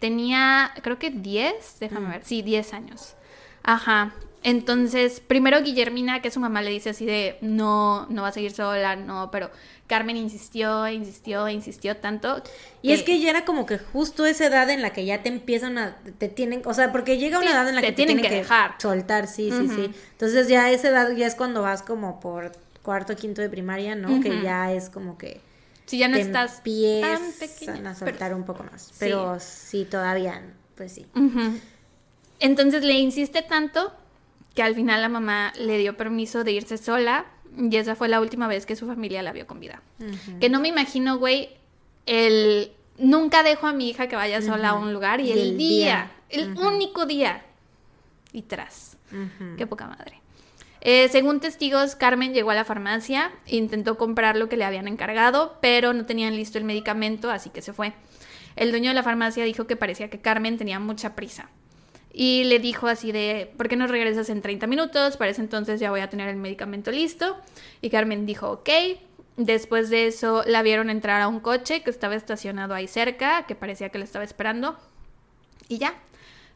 [0.01, 2.11] Tenía, creo que 10, déjame Mm.
[2.11, 3.15] ver, sí, 10 años.
[3.63, 4.13] Ajá.
[4.43, 8.53] Entonces, primero Guillermina, que su mamá le dice así de, no, no va a seguir
[8.53, 9.51] sola, no, pero
[9.91, 12.43] Carmen insistió, insistió, insistió tanto.
[12.81, 15.29] Y es que ya era como que justo esa edad en la que ya te
[15.29, 17.93] empiezan a, te tienen, o sea, porque llega una Sí, edad en la te que
[17.93, 18.77] te tienen tienen que que, dejar.
[18.79, 19.91] soltar, sí, sí, sí.
[20.13, 23.97] Entonces ya a esa edad ya es cuando vas como por cuarto, quinto de primaria,
[23.97, 24.21] ¿no?
[24.21, 25.41] Que ya es como que
[25.87, 27.91] si ya no te estás tan empiezan pequeña.
[27.91, 28.93] a pero- soltar un poco más.
[29.01, 30.41] Pero sí, todavía,
[30.77, 31.07] pues sí.
[32.39, 33.93] Entonces le insiste tanto
[34.55, 37.27] que al final la mamá le dio permiso de irse sola
[37.57, 39.83] y esa fue la última vez que su familia la vio con vida.
[40.41, 41.51] Que no me imagino, güey,
[42.07, 42.73] el...
[42.99, 46.11] Nunca dejo a mi hija que vaya sola a un lugar y el el día,
[46.29, 46.43] día.
[46.43, 47.45] el único día.
[48.33, 48.99] Y tras.
[49.57, 50.21] Qué poca madre.
[50.83, 55.59] Eh, según testigos, Carmen llegó a la farmacia, intentó comprar lo que le habían encargado,
[55.61, 57.93] pero no tenían listo el medicamento, así que se fue.
[58.57, 61.51] El dueño de la farmacia dijo que parecía que Carmen tenía mucha prisa.
[62.13, 65.17] Y le dijo así de, ¿por qué no regresas en 30 minutos?
[65.17, 67.37] Para ese entonces ya voy a tener el medicamento listo.
[67.81, 68.69] Y Carmen dijo, ok.
[69.37, 73.55] Después de eso la vieron entrar a un coche que estaba estacionado ahí cerca, que
[73.55, 74.77] parecía que le estaba esperando.
[75.69, 75.95] Y ya.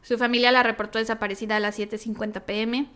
[0.03, 2.87] Su familia la reportó desaparecida a las 7.50 pm.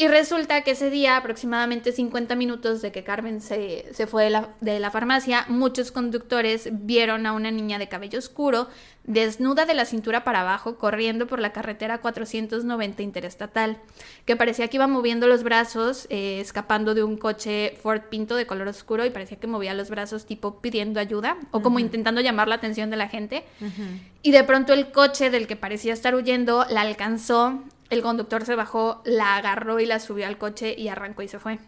[0.00, 4.30] Y resulta que ese día, aproximadamente 50 minutos de que Carmen se, se fue de
[4.30, 8.68] la, de la, farmacia, muchos conductores vieron a una niña de cabello oscuro,
[9.02, 13.78] desnuda de la cintura para abajo, corriendo por la carretera 490 interestatal,
[14.24, 18.46] que parecía que iba moviendo los brazos, eh, escapando de un coche Ford Pinto de
[18.46, 22.46] color oscuro y parecía que movía los brazos tipo pidiendo ayuda o como intentando llamar
[22.46, 23.42] la atención de la gente.
[24.22, 28.54] Y de pronto el coche del que parecía estar huyendo la alcanzó el conductor se
[28.54, 31.58] bajó, la agarró y la subió al coche y arrancó y se fue.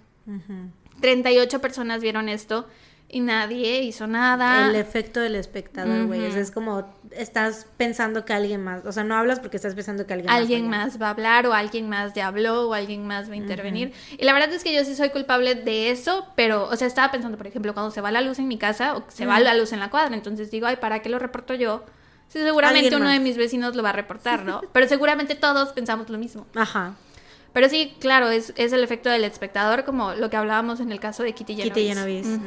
[1.00, 2.66] 38 personas vieron esto
[3.12, 4.68] y nadie hizo nada.
[4.68, 6.24] El efecto del espectador, güey.
[6.24, 10.14] es como estás pensando que alguien más, o sea, no hablas porque estás pensando que
[10.14, 13.33] alguien, alguien más, va a hablar o alguien más ya habló o alguien más va
[13.33, 13.92] a intervenir.
[14.16, 17.11] Y la verdad es que yo sí soy culpable de eso, pero, o sea, estaba
[17.11, 19.54] pensando, por ejemplo, cuando se va la luz en mi casa o se va la
[19.54, 21.85] luz en la cuadra, entonces digo, ay, ¿para qué lo reporto yo?
[22.30, 24.60] Sí, seguramente uno de mis vecinos lo va a reportar, ¿no?
[24.72, 26.46] Pero seguramente todos pensamos lo mismo.
[26.54, 26.94] Ajá.
[27.52, 31.24] Pero sí, claro, es, el efecto del espectador, como lo que hablábamos en el caso
[31.24, 31.74] de Kitty Genovese.
[31.74, 32.40] Kitty Genovese.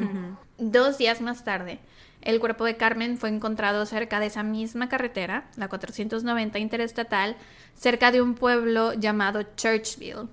[0.57, 1.79] Dos días más tarde,
[2.21, 7.35] el cuerpo de Carmen fue encontrado cerca de esa misma carretera, la 490 interestatal,
[7.75, 10.29] cerca de un pueblo llamado Churchville.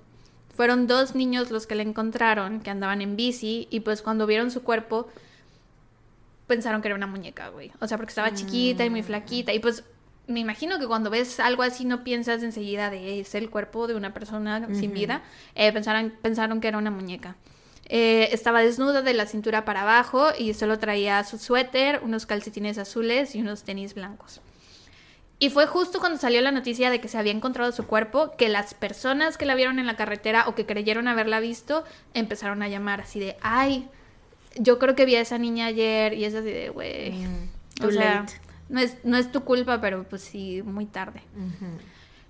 [0.55, 4.51] Fueron dos niños los que la encontraron, que andaban en bici, y pues cuando vieron
[4.51, 5.09] su cuerpo
[6.51, 7.71] pensaron que era una muñeca, güey.
[7.79, 9.05] O sea, porque estaba chiquita y muy mm.
[9.05, 9.53] flaquita.
[9.53, 9.85] Y pues
[10.27, 13.95] me imagino que cuando ves algo así no piensas enseguida de es el cuerpo de
[13.95, 15.21] una persona sin vida.
[15.55, 17.37] Eh, pensaron, pensaron que era una muñeca.
[17.85, 22.77] Eh, estaba desnuda de la cintura para abajo y solo traía su suéter, unos calcetines
[22.77, 24.41] azules y unos tenis blancos.
[25.39, 28.49] Y fue justo cuando salió la noticia de que se había encontrado su cuerpo que
[28.49, 32.67] las personas que la vieron en la carretera o que creyeron haberla visto empezaron a
[32.67, 33.89] llamar así de, ay,
[34.55, 37.11] yo creo que vi a esa niña ayer y es así de, güey.
[37.11, 38.25] Mm, o sea,
[38.69, 41.21] no es, no es tu culpa, pero pues sí, muy tarde.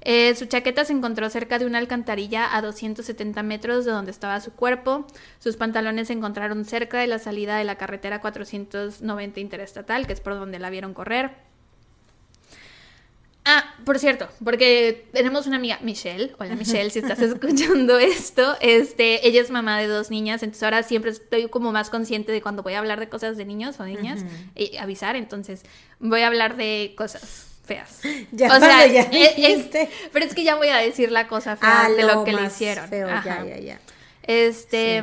[0.01, 4.39] Eh, su chaqueta se encontró cerca de una alcantarilla a 270 metros de donde estaba
[4.41, 5.05] su cuerpo.
[5.39, 10.21] Sus pantalones se encontraron cerca de la salida de la carretera 490 interestatal, que es
[10.21, 11.50] por donde la vieron correr.
[13.43, 16.36] Ah, por cierto, porque tenemos una amiga, Michelle.
[16.38, 20.84] Hola Michelle, si estás escuchando esto, este, ella es mamá de dos niñas, entonces ahora
[20.84, 23.86] siempre estoy como más consciente de cuando voy a hablar de cosas de niños o
[23.86, 24.23] niñas,
[24.56, 25.63] y avisar, entonces
[25.99, 28.01] voy a hablar de cosas feas.
[28.32, 29.10] Ya, o sea, ya
[30.13, 32.45] pero es que ya voy a decir la cosa fea ah, de lo que le
[32.45, 32.88] hicieron.
[32.89, 33.80] Feo, ya, ya, ya.
[34.23, 34.97] Este,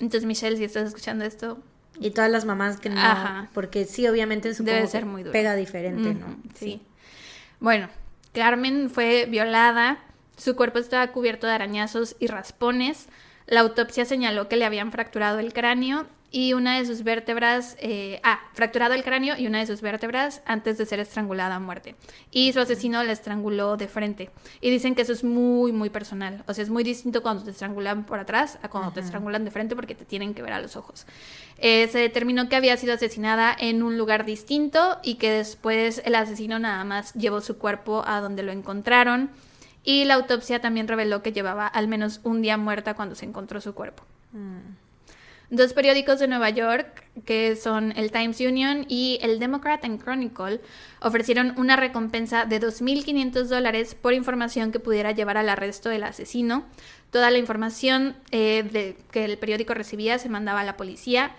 [0.00, 1.58] entonces Michelle, si estás escuchando esto,
[2.00, 5.32] y todas las mamás que no, porque sí, obviamente supongo Debe ser muy duro.
[5.32, 6.38] pega diferente, ¿no?
[6.54, 6.80] sí.
[7.62, 7.88] Bueno,
[8.32, 9.98] Carmen fue violada,
[10.36, 13.06] su cuerpo estaba cubierto de arañazos y raspones.
[13.46, 18.18] La autopsia señaló que le habían fracturado el cráneo y una de sus vértebras, eh,
[18.24, 21.94] ah, fracturado el cráneo y una de sus vértebras antes de ser estrangulada a muerte.
[22.30, 24.30] Y su asesino la estranguló de frente.
[24.62, 26.42] Y dicen que eso es muy, muy personal.
[26.46, 29.50] O sea, es muy distinto cuando te estrangulan por atrás a cuando te estrangulan de
[29.50, 31.06] frente porque te tienen que ver a los ojos.
[31.58, 36.14] Eh, se determinó que había sido asesinada en un lugar distinto y que después el
[36.14, 39.30] asesino nada más llevó su cuerpo a donde lo encontraron.
[39.84, 43.60] Y la autopsia también reveló que llevaba al menos un día muerta cuando se encontró
[43.60, 44.04] su cuerpo.
[44.32, 44.81] Mm.
[45.52, 50.62] Dos periódicos de Nueva York, que son el Times Union y el Democrat and Chronicle,
[51.02, 56.64] ofrecieron una recompensa de 2.500 dólares por información que pudiera llevar al arresto del asesino.
[57.10, 61.32] Toda la información eh, que el periódico recibía se mandaba a la policía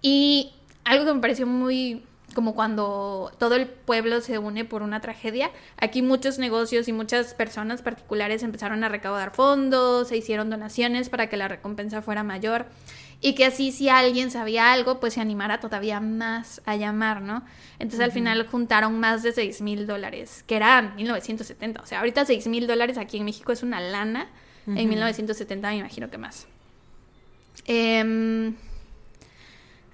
[0.00, 0.54] y
[0.84, 2.02] algo que me pareció muy
[2.34, 5.50] como cuando todo el pueblo se une por una tragedia.
[5.76, 11.28] Aquí muchos negocios y muchas personas particulares empezaron a recaudar fondos, se hicieron donaciones para
[11.28, 12.64] que la recompensa fuera mayor
[13.20, 17.44] y que así si alguien sabía algo, pues se animara todavía más a llamar, ¿no?
[17.78, 22.24] Entonces al final juntaron más de 6 mil dólares, que eran 1970, o sea, ahorita
[22.24, 24.28] 6 mil dólares aquí en México es una lana,
[24.66, 26.46] en 1970 me imagino que más.
[27.64, 28.54] Em,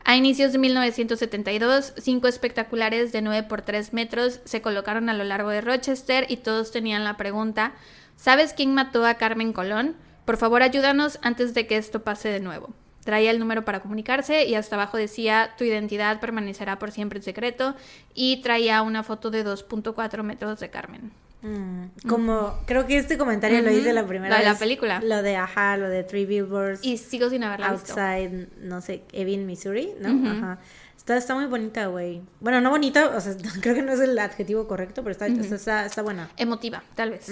[0.04, 5.24] a inicios de 1972, cinco espectaculares de 9 por 3 metros se colocaron a lo
[5.24, 7.72] largo de Rochester y todos tenían la pregunta,
[8.16, 9.96] ¿sabes quién mató a Carmen Colón?
[10.24, 12.74] Por favor ayúdanos antes de que esto pase de nuevo.
[13.05, 17.23] Traía el número para comunicarse y hasta abajo decía tu identidad permanecerá por siempre en
[17.23, 17.75] secreto
[18.14, 21.12] y traía una foto de 2.4 metros de Carmen.
[21.43, 24.45] Mm, como, creo que este comentario lo hice la primera vez.
[24.45, 25.01] Lo de la película.
[25.05, 26.83] Lo de, ajá, lo de Three Billboards.
[26.83, 30.31] Y sigo sin haberla Outside, no sé, Evan, Missouri, ¿no?
[30.31, 30.59] Ajá.
[31.05, 32.23] Está, está muy bonita, güey.
[32.40, 35.85] Bueno, no bonita, o sea, creo que no es el adjetivo correcto, pero está, está,
[35.85, 36.31] está, buena.
[36.38, 37.27] Emotiva, tal vez.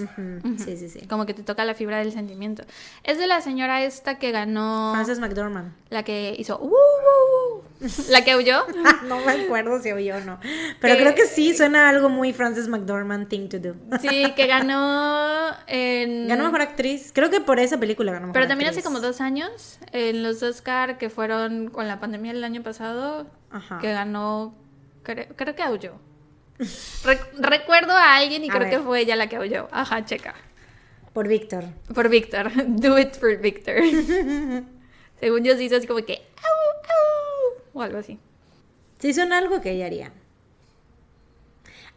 [0.59, 1.07] Sí, sí, sí.
[1.07, 2.65] Como que te toca la fibra del sentimiento.
[3.03, 4.91] Es de la señora esta que ganó.
[4.93, 5.73] Frances McDormand.
[5.89, 6.61] La que hizo.
[8.11, 8.67] ¿La que huyó?
[9.09, 10.39] no me acuerdo si oyó o no.
[10.79, 13.75] Pero creo que sí, suena algo muy Frances McDormand thing to do.
[14.03, 16.29] sí, que ganó en...
[16.33, 17.11] Ganó Mejor Actriz.
[17.15, 20.43] Creo que por esa película ganó Mejor Pero también hace como dos años, en los
[20.43, 23.79] Oscar que fueron con la pandemia del año pasado, Ajá.
[23.79, 24.55] que ganó...
[25.03, 25.93] Creo, creo que huyó.
[27.05, 28.85] Re- recuerdo a alguien y A creo que ver.
[28.87, 29.69] fue ella la que huyó.
[29.73, 30.35] Ajá, checa.
[31.13, 31.65] Por Víctor.
[31.95, 32.51] Por Víctor.
[32.67, 33.77] Do it for Víctor.
[35.21, 36.15] Según yo se hizo así como que...
[36.15, 38.19] "Au, au", o algo así.
[38.99, 40.13] Sí, suena algo que ella haría.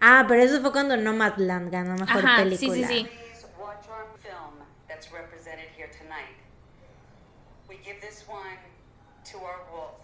[0.02, 2.74] Ah, pero eso fue cuando Nomadland ganó Mejor Ajá, sí, Película.
[2.76, 3.04] sí, sí.
[3.06, 6.36] Please watch our film that's represented here tonight.
[7.70, 8.58] We give this one
[9.32, 9.95] to our wolf.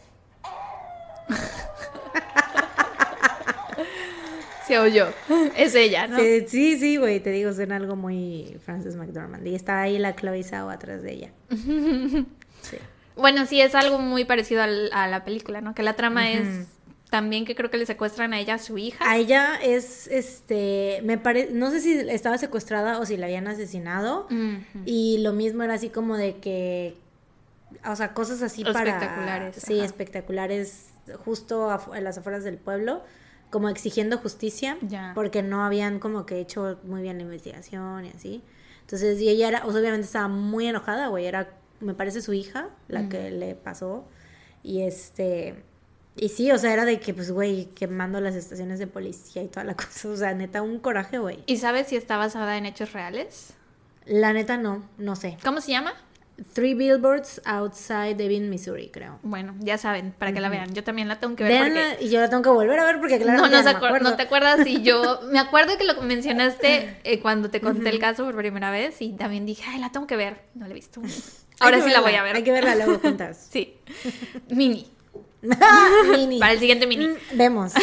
[4.72, 5.08] Se oyó.
[5.58, 6.18] Es ella, ¿no?
[6.18, 9.46] Sí, sí, güey, te digo, suena algo muy Frances McDormand.
[9.46, 11.32] Y estaba ahí la Chloe Zhao atrás de ella.
[12.62, 12.78] Sí.
[13.16, 15.74] Bueno, sí, es algo muy parecido al- a la película, ¿no?
[15.74, 16.68] Que la trama es
[17.10, 19.04] también que creo que le secuestran a ella a su hija.
[19.10, 23.48] A ella es, este, me parece, no sé si estaba secuestrada o si la habían
[23.48, 24.28] asesinado.
[24.86, 26.96] Y lo mismo era así como de que,
[27.86, 28.92] o sea, cosas así para...
[28.92, 29.86] Espectaculares, Sí, ajá.
[29.86, 30.86] espectaculares,
[31.26, 33.04] justo afu- en las afueras del pueblo,
[33.52, 34.78] como exigiendo justicia,
[35.14, 38.42] porque no habían como que hecho muy bien la investigación y así.
[38.82, 42.34] Entonces, y ella era, o sea, obviamente estaba muy enojada, güey, era, me parece su
[42.34, 44.06] hija la que le pasó.
[44.64, 45.64] Y este...
[46.16, 49.48] Y sí, o sea, era de que, pues, güey, quemando las estaciones de policía y
[49.48, 50.10] toda la cosa.
[50.10, 51.42] O sea, neta, un coraje, güey.
[51.46, 53.54] ¿Y sabes si está basada en hechos reales?
[54.06, 55.38] La neta, no, no sé.
[55.44, 55.94] ¿Cómo se llama?
[56.54, 59.20] Three Billboards Outside Ebbing, Missouri, creo.
[59.24, 60.74] Bueno, ya saben, para que la vean.
[60.74, 62.06] Yo también la tengo que ver Veanla porque...
[62.06, 64.16] y yo la tengo que volver a ver porque claro No, no, se acuer- no
[64.16, 68.26] te acuerdas y yo me acuerdo que lo mencionaste eh, cuando te conté el caso
[68.26, 70.42] por primera vez y también dije, ay, la tengo que ver.
[70.56, 71.02] No la he visto.
[71.60, 72.36] Ahora sí la voy a ver.
[72.36, 73.48] Hay que verla luego juntas.
[73.52, 73.76] Sí.
[74.50, 74.88] Mini.
[76.12, 76.40] Mini.
[76.40, 77.08] Para el siguiente mini.
[77.08, 77.74] Mm, Vemos.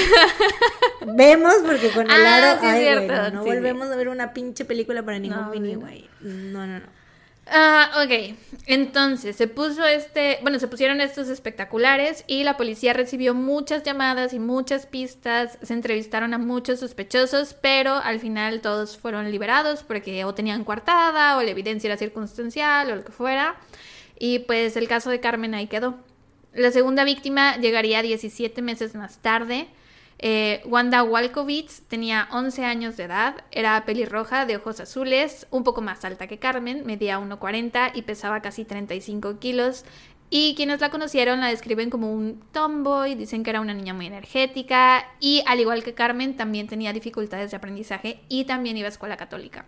[1.06, 4.08] Vemos porque con el Ah, aro, sí ay, cierto, no, no sí, volvemos a ver
[4.08, 6.08] una pinche película para ningún No, mini, güey.
[6.20, 6.97] No, no, no.
[7.50, 8.36] Ah, ok.
[8.66, 14.34] Entonces, se puso este, bueno, se pusieron estos espectaculares y la policía recibió muchas llamadas
[14.34, 20.24] y muchas pistas, se entrevistaron a muchos sospechosos, pero al final todos fueron liberados porque
[20.26, 23.56] o tenían coartada o la evidencia era circunstancial o lo que fuera.
[24.18, 25.98] Y pues el caso de Carmen ahí quedó.
[26.52, 29.68] La segunda víctima llegaría 17 meses más tarde.
[30.18, 35.80] Eh, Wanda Walkowitz tenía 11 años de edad, era pelirroja de ojos azules, un poco
[35.80, 39.84] más alta que Carmen, medía 1,40 y pesaba casi 35 kilos.
[40.30, 44.06] Y quienes la conocieron la describen como un tomboy, dicen que era una niña muy
[44.06, 48.90] energética y al igual que Carmen también tenía dificultades de aprendizaje y también iba a
[48.90, 49.64] escuela católica.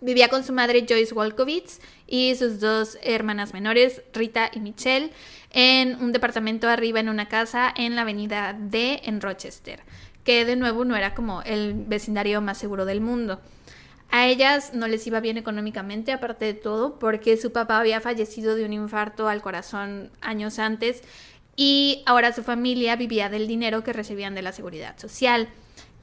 [0.00, 5.10] Vivía con su madre Joyce Wolkowitz y sus dos hermanas menores, Rita y Michelle,
[5.52, 9.80] en un departamento arriba en una casa en la avenida D en Rochester,
[10.24, 13.40] que de nuevo no era como el vecindario más seguro del mundo.
[14.10, 18.54] A ellas no les iba bien económicamente, aparte de todo, porque su papá había fallecido
[18.54, 21.02] de un infarto al corazón años antes
[21.56, 25.48] y ahora su familia vivía del dinero que recibían de la seguridad social.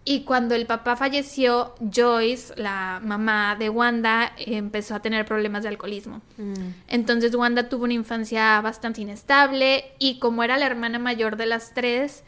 [0.05, 5.69] Y cuando el papá falleció, Joyce, la mamá de Wanda, empezó a tener problemas de
[5.69, 6.21] alcoholismo.
[6.37, 6.71] Mm.
[6.89, 11.73] Entonces Wanda tuvo una infancia bastante inestable y como era la hermana mayor de las
[11.73, 12.23] tres,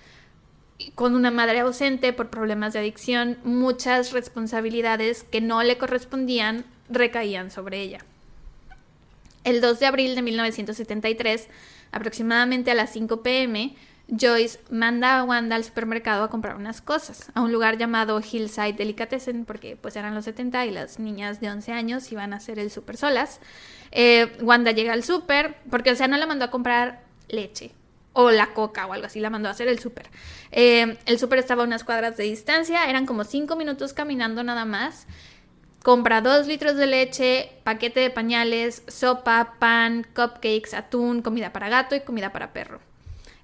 [0.96, 7.52] con una madre ausente por problemas de adicción, muchas responsabilidades que no le correspondían recaían
[7.52, 8.00] sobre ella.
[9.44, 11.48] El 2 de abril de 1973,
[11.92, 13.76] aproximadamente a las 5 pm,
[14.08, 18.76] Joyce manda a Wanda al supermercado a comprar unas cosas, a un lugar llamado Hillside
[18.76, 22.60] Delicatessen, porque pues eran los 70 y las niñas de 11 años iban a hacer
[22.60, 23.40] el súper solas.
[23.92, 27.72] Eh, Wanda llega al súper, porque o sea, no la mandó a comprar leche
[28.14, 30.10] o la coca o algo así, la mandó a hacer el súper.
[30.52, 34.66] Eh, el súper estaba a unas cuadras de distancia, eran como 5 minutos caminando nada
[34.66, 35.08] más.
[35.84, 41.96] Compra dos litros de leche, paquete de pañales, sopa, pan, cupcakes, atún, comida para gato
[41.96, 42.80] y comida para perro.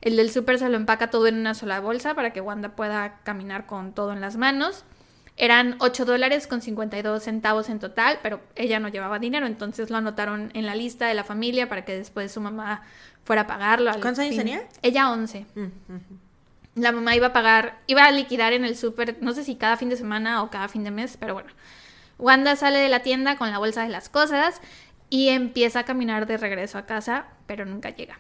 [0.02, 3.20] El del súper se lo empaca todo en una sola bolsa para que Wanda pueda
[3.24, 4.84] caminar con todo en las manos.
[5.38, 9.98] Eran 8 dólares con 52 centavos en total, pero ella no llevaba dinero, entonces lo
[9.98, 12.84] anotaron en la lista de la familia para que después su mamá
[13.24, 13.92] fuera a pagarlo.
[14.02, 14.64] ¿Cuántos años tenía?
[14.82, 15.46] Ella 11.
[15.56, 16.00] Mm, mm.
[16.76, 19.78] La mamá iba a pagar, iba a liquidar en el súper, no sé si cada
[19.78, 21.50] fin de semana o cada fin de mes, pero bueno.
[22.18, 24.62] Wanda sale de la tienda con la bolsa de las cosas
[25.10, 28.20] y empieza a caminar de regreso a casa, pero nunca llega.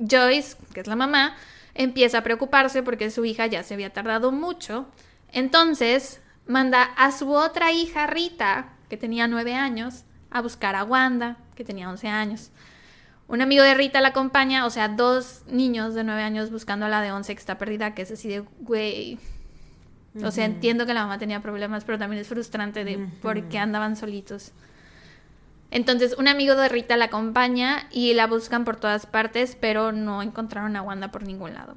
[0.00, 1.36] Joyce, que es la mamá,
[1.74, 4.88] empieza a preocuparse porque su hija ya se había tardado mucho.
[5.32, 11.36] Entonces manda a su otra hija, Rita, que tenía nueve años, a buscar a Wanda,
[11.54, 12.50] que tenía 11 años.
[13.28, 16.88] Un amigo de Rita la acompaña, o sea, dos niños de nueve años buscando a
[16.88, 19.18] la de once que está perdida, que es así de, güey.
[20.24, 23.58] O sea, entiendo que la mamá tenía problemas, pero también es frustrante de por qué
[23.58, 24.52] andaban solitos.
[25.70, 30.22] Entonces, un amigo de Rita la acompaña y la buscan por todas partes, pero no
[30.22, 31.76] encontraron a Wanda por ningún lado.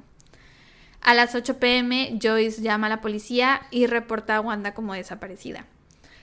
[1.00, 5.66] A las 8 pm, Joyce llama a la policía y reporta a Wanda como desaparecida.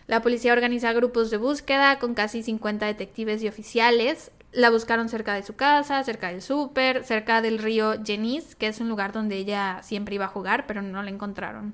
[0.08, 4.32] La policía organiza grupos de búsqueda con casi 50 detectives y oficiales.
[4.52, 8.82] La buscaron cerca de su casa, cerca del súper, cerca del río Genis, que es
[8.82, 11.74] un lugar donde ella siempre iba a jugar, pero no la encontraron.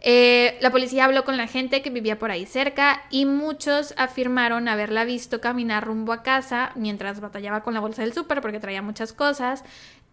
[0.00, 4.68] Eh, la policía habló con la gente que vivía por ahí cerca y muchos afirmaron
[4.68, 8.80] haberla visto caminar rumbo a casa mientras batallaba con la bolsa del súper porque traía
[8.80, 9.64] muchas cosas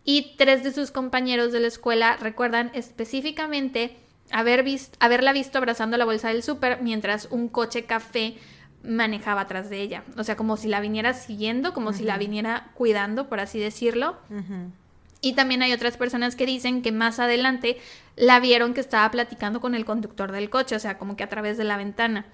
[0.03, 3.95] y tres de sus compañeros de la escuela recuerdan específicamente
[4.31, 4.65] haber
[4.99, 8.37] haberla visto abrazando la bolsa del súper mientras un coche café
[8.83, 10.03] manejaba atrás de ella.
[10.17, 14.17] O sea, como si la viniera siguiendo, como si la viniera cuidando, por así decirlo.
[15.25, 17.79] Y también hay otras personas que dicen que más adelante
[18.15, 21.29] la vieron que estaba platicando con el conductor del coche, o sea, como que a
[21.29, 22.27] través de la ventana.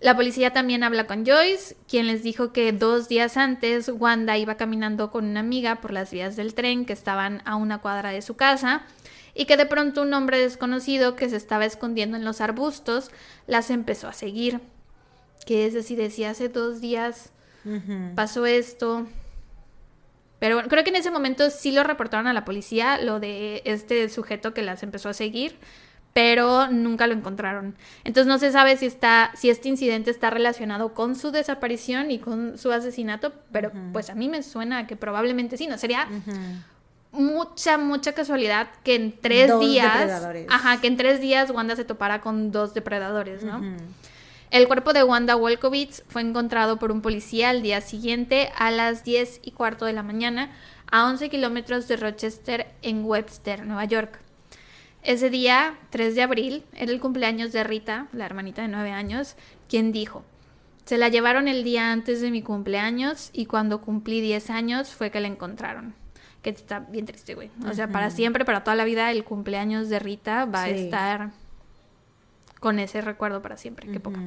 [0.00, 4.56] La policía también habla con Joyce, quien les dijo que dos días antes Wanda iba
[4.56, 8.22] caminando con una amiga por las vías del tren que estaban a una cuadra de
[8.22, 8.82] su casa
[9.32, 13.12] y que de pronto un hombre desconocido que se estaba escondiendo en los arbustos
[13.46, 14.60] las empezó a seguir.
[15.46, 17.30] Que es decir, decía hace dos días
[18.16, 19.06] pasó esto,
[20.38, 23.62] pero bueno, creo que en ese momento sí lo reportaron a la policía, lo de
[23.64, 25.56] este sujeto que las empezó a seguir,
[26.12, 27.74] pero nunca lo encontraron.
[28.04, 32.18] Entonces no se sabe si está, si este incidente está relacionado con su desaparición y
[32.20, 35.76] con su asesinato, pero pues a mí me suena que probablemente sí, ¿no?
[35.76, 36.08] Sería
[37.10, 40.24] mucha, mucha casualidad que en tres días.
[40.48, 43.60] Ajá, que en tres días Wanda se topara con dos depredadores, ¿no?
[44.54, 49.02] El cuerpo de Wanda Wolkowitz fue encontrado por un policía al día siguiente a las
[49.02, 50.52] 10 y cuarto de la mañana
[50.92, 54.20] a 11 kilómetros de Rochester en Webster, Nueva York.
[55.02, 59.34] Ese día, 3 de abril, era el cumpleaños de Rita, la hermanita de 9 años,
[59.68, 60.22] quien dijo,
[60.84, 65.10] se la llevaron el día antes de mi cumpleaños y cuando cumplí 10 años fue
[65.10, 65.96] que la encontraron.
[66.42, 67.50] Que está bien triste, güey.
[67.68, 71.32] O sea, para siempre, para toda la vida, el cumpleaños de Rita va a estar
[72.64, 74.20] con ese recuerdo para siempre, qué poca.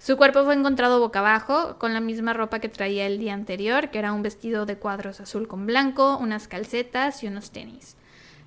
[0.00, 3.90] Su cuerpo fue encontrado boca abajo, con la misma ropa que traía el día anterior,
[3.90, 7.94] que era un vestido de cuadros azul con blanco, unas calcetas y unos tenis.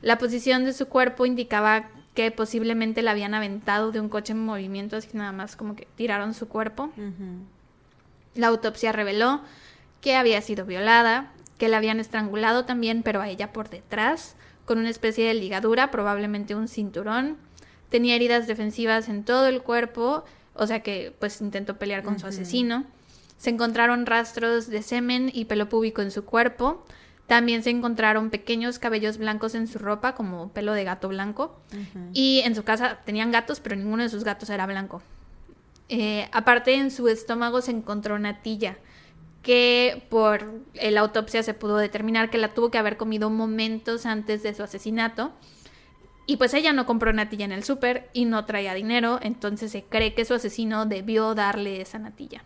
[0.02, 4.44] La posición de su cuerpo indicaba que posiblemente la habían aventado de un coche en
[4.44, 6.92] movimiento, así que nada más como que tiraron su cuerpo.
[8.34, 9.40] La autopsia reveló
[10.02, 14.36] que había sido violada, que la habían estrangulado también, pero a ella por detrás,
[14.66, 17.38] con una especie de ligadura, probablemente un cinturón,
[17.96, 22.28] Tenía heridas defensivas en todo el cuerpo, o sea que pues intentó pelear con su
[22.28, 22.84] asesino.
[23.38, 26.84] Se encontraron rastros de semen y pelo púbico en su cuerpo.
[27.26, 31.58] También se encontraron pequeños cabellos blancos en su ropa, como pelo de gato blanco.
[32.12, 35.02] Y en su casa tenían gatos, pero ninguno de sus gatos era blanco.
[35.88, 38.76] Eh, aparte, en su estómago se encontró natilla,
[39.42, 44.44] que por la autopsia se pudo determinar que la tuvo que haber comido momentos antes
[44.44, 45.32] de su asesinato
[46.28, 49.84] y pues ella no compró natilla en el súper y no traía dinero, entonces se
[49.84, 52.44] cree que su asesino debió darle esa natilla.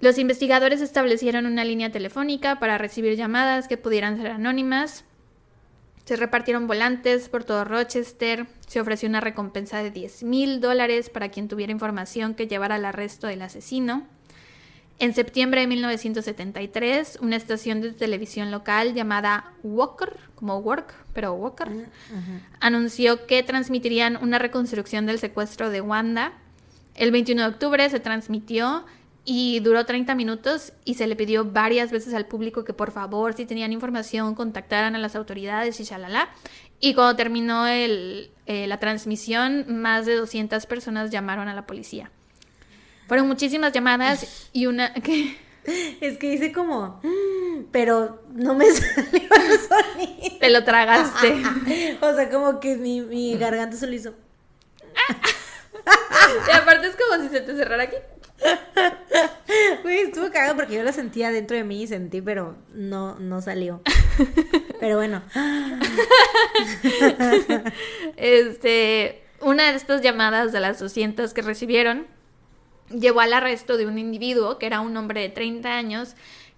[0.00, 5.04] Los investigadores establecieron una línea telefónica para recibir llamadas que pudieran ser anónimas.
[6.06, 8.46] Se repartieron volantes por todo Rochester.
[8.66, 12.86] Se ofreció una recompensa de 10 mil dólares para quien tuviera información que llevara al
[12.86, 14.06] arresto del asesino.
[15.00, 21.88] En septiembre de 1973, una estación de televisión local llamada Walker, como Work, pero Walker,
[22.60, 26.34] anunció que transmitirían una reconstrucción del secuestro de Wanda.
[26.94, 28.84] El 21 de octubre se transmitió
[29.24, 33.32] y duró 30 minutos y se le pidió varias veces al público que por favor,
[33.32, 36.28] si tenían información, contactaran a las autoridades y shalala.
[36.78, 42.10] Y cuando terminó el, eh, la transmisión, más de 200 personas llamaron a la policía.
[43.10, 44.94] Fueron muchísimas llamadas y una...
[45.02, 45.36] que
[46.00, 50.38] Es que hice como, mm", pero no me salió el sonido.
[50.38, 51.42] Te lo tragaste.
[52.00, 54.14] o sea, como que mi, mi garganta se lo hizo.
[56.46, 57.96] y aparte es como si se te cerrara aquí.
[59.82, 63.42] Güey, estuvo cagado porque yo lo sentía dentro de mí y sentí, pero no, no
[63.42, 63.82] salió.
[64.78, 65.20] Pero bueno.
[68.16, 72.19] este, una de estas llamadas de las 200 que recibieron
[72.90, 76.14] llevó al arresto de un individuo que era un hombre de 30 años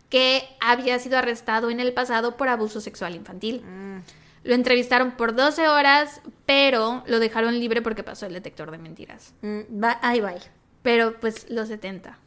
[0.09, 3.63] que había sido arrestado en el pasado por abuso sexual infantil.
[3.63, 4.01] Mm.
[4.45, 9.35] Lo entrevistaron por 12 horas, pero lo dejaron libre porque pasó el detector de mentiras.
[9.43, 10.35] Mm, ahí va.
[10.83, 12.19] Pero pues los 70.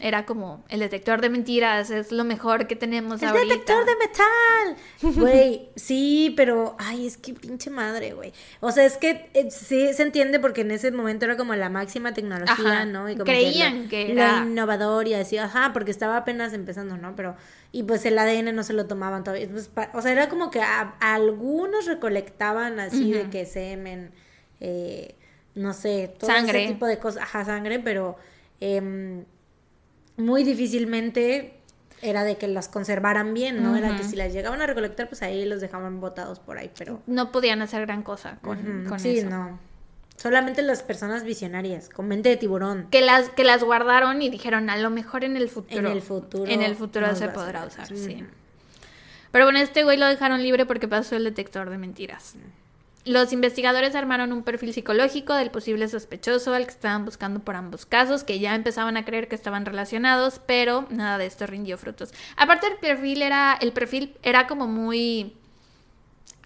[0.00, 3.54] Era como el detector de mentiras, es lo mejor que tenemos ¡El ahorita.
[3.54, 5.20] detector de metal!
[5.20, 6.76] Güey, sí, pero.
[6.78, 8.32] Ay, es que pinche madre, güey.
[8.60, 11.68] O sea, es que eh, sí se entiende porque en ese momento era como la
[11.68, 13.08] máxima tecnología, Ajá, ¿no?
[13.08, 16.96] Y como creían lo- que lo era- innovador y así, ajá, porque estaba apenas empezando,
[16.96, 17.14] ¿no?
[17.14, 17.36] Pero.
[17.72, 19.48] Y pues el ADN no se lo tomaban todavía.
[19.48, 24.12] Pues, o sea, era como que a- algunos recolectaban así de que semen,
[24.60, 25.14] eh,
[25.54, 26.64] no sé, todo Sangre.
[26.64, 28.16] ese tipo de cosas, ajá, sangre, pero.
[28.60, 29.24] em,
[30.20, 31.54] muy difícilmente
[32.02, 33.76] era de que las conservaran bien, ¿no?
[33.76, 37.02] Era que si las llegaban a recolectar, pues ahí los dejaban botados por ahí, pero...
[37.06, 39.28] No podían hacer gran cosa con, sí, eso.
[39.28, 39.58] no.
[40.16, 42.88] Solamente las personas visionarias, con mente de tiburón.
[42.90, 45.78] Que las, que las guardaron y dijeron, a lo mejor en el futuro.
[45.78, 48.16] En el futuro En el futuro se podrá usar, sí.
[48.16, 48.30] Ujú.
[49.32, 52.34] Pero bueno, este güey lo dejaron libre porque pasó el detector de mentiras.
[53.06, 57.86] Los investigadores armaron un perfil psicológico del posible sospechoso al que estaban buscando por ambos
[57.86, 62.12] casos, que ya empezaban a creer que estaban relacionados, pero nada de esto rindió frutos.
[62.36, 65.34] Aparte el perfil era, el perfil era como muy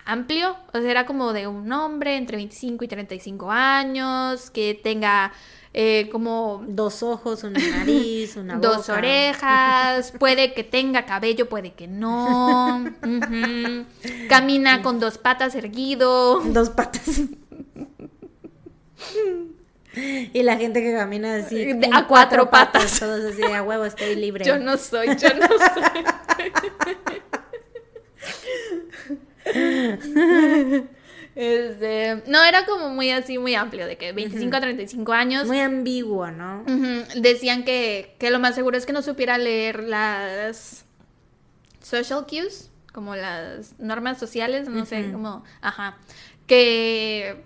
[0.04, 5.32] amplio, o sea, era como de un hombre entre 25 y 35 años, que tenga
[5.74, 8.94] eh, como Dos ojos, una nariz, una dos boca.
[8.94, 12.84] orejas, puede que tenga cabello, puede que no,
[14.28, 17.20] camina con dos patas erguido, Dos patas.
[20.32, 21.66] y la gente que camina así.
[21.92, 22.98] A cuatro patas.
[23.00, 24.44] Todos así, a huevo, estoy libre.
[24.44, 25.46] yo no soy, yo no
[29.46, 30.84] soy.
[31.34, 35.46] Este, no, era como muy así, muy amplio, de que 25 a 35 años.
[35.46, 36.64] Muy ambiguo, ¿no?
[37.16, 40.84] Decían que, que lo más seguro es que no supiera leer las
[41.82, 45.96] social cues, como las normas sociales, no sé, como, ajá,
[46.46, 47.42] que,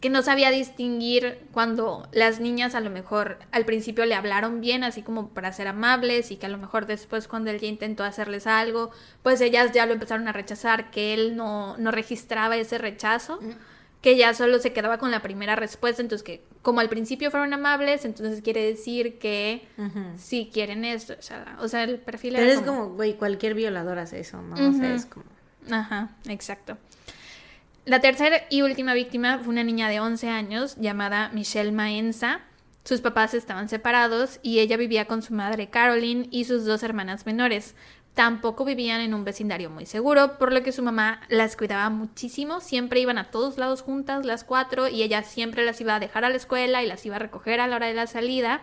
[0.00, 4.82] que no sabía distinguir cuando las niñas a lo mejor al principio le hablaron bien,
[4.82, 8.02] así como para ser amables, y que a lo mejor después cuando él ya intentó
[8.02, 8.90] hacerles algo,
[9.22, 13.40] pues ellas ya lo empezaron a rechazar, que él no, no registraba ese rechazo
[14.00, 17.52] que ya solo se quedaba con la primera respuesta, entonces que como al principio fueron
[17.52, 20.00] amables, entonces quiere decir que Ujú.
[20.16, 23.54] sí quieren esto, o sea, o sea, el perfil Pero era es como, güey, cualquier
[23.54, 24.70] violador hace eso, ¿no?
[24.70, 25.26] O sea, es como.
[25.70, 26.78] Ajá, exacto.
[27.90, 32.42] La tercera y última víctima fue una niña de 11 años llamada Michelle Maenza.
[32.84, 37.26] Sus papás estaban separados y ella vivía con su madre Caroline y sus dos hermanas
[37.26, 37.74] menores.
[38.14, 42.60] Tampoco vivían en un vecindario muy seguro, por lo que su mamá las cuidaba muchísimo.
[42.60, 46.24] Siempre iban a todos lados juntas, las cuatro, y ella siempre las iba a dejar
[46.24, 48.62] a la escuela y las iba a recoger a la hora de la salida.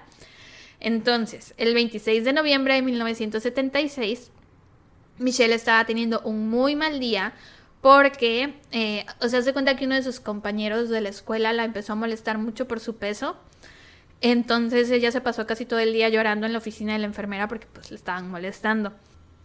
[0.80, 4.32] Entonces, el 26 de noviembre de 1976,
[5.20, 7.34] Michelle estaba teniendo un muy mal día
[7.88, 11.64] porque, eh, o sea, se cuenta que uno de sus compañeros de la escuela la
[11.64, 13.38] empezó a molestar mucho por su peso.
[14.20, 17.48] Entonces ella se pasó casi todo el día llorando en la oficina de la enfermera
[17.48, 18.92] porque pues le estaban molestando.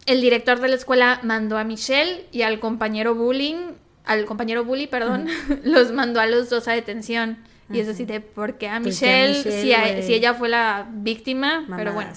[0.07, 4.87] El director de la escuela mandó a Michelle y al compañero bullying, al compañero bully,
[4.87, 5.29] perdón,
[5.63, 7.37] los mandó a los dos a detención.
[7.71, 9.37] Y es así de, ¿por qué a ¿Por qué a Michelle?
[9.37, 12.11] Michelle, si, a- si ella fue la víctima, pero bueno.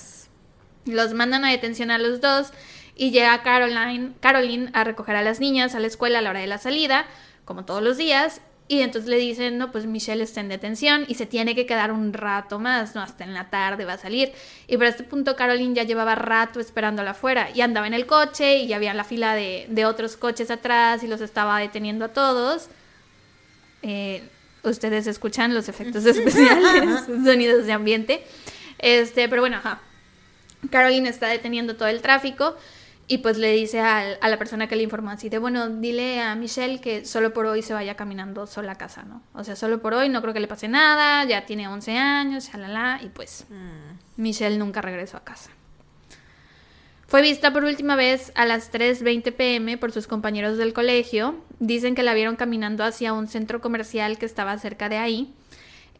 [0.87, 2.53] Los mandan a detención a los dos
[2.97, 6.40] y llega Caroline, Caroline a recoger a las niñas a la escuela a la hora
[6.40, 7.07] de la salida,
[7.44, 8.40] como todos los días.
[8.68, 11.92] Y entonces le dicen, no, pues Michelle está en detención y se tiene que quedar
[11.92, 14.32] un rato más, no, hasta en la tarde va a salir.
[14.66, 18.57] Y por este punto Caroline ya llevaba rato esperándola afuera y andaba en el coche
[18.57, 22.09] y ya había la fila de, de otros coches atrás y los estaba deteniendo a
[22.09, 22.68] todos.
[23.82, 24.24] Eh,
[24.64, 28.24] ustedes escuchan los efectos especiales, sonidos de ambiente.
[28.78, 29.80] Este, pero bueno, ajá.
[30.70, 32.57] Caroline está deteniendo todo el tráfico
[33.09, 36.20] y pues le dice al- a la persona que le informó así de, bueno, dile
[36.20, 39.22] a Michelle que solo por hoy se vaya caminando sola a casa, ¿no?
[39.34, 42.48] O sea, solo por hoy no creo que le pase nada, ya tiene 11 años,
[42.48, 44.20] shalala, y pues Mm.
[44.22, 45.50] Michelle nunca regresó a casa.
[47.09, 51.36] Fue vista por última vez a las 3.20 pm por sus compañeros del colegio.
[51.61, 55.32] Dicen que la vieron caminando hacia un centro comercial que estaba cerca de ahí.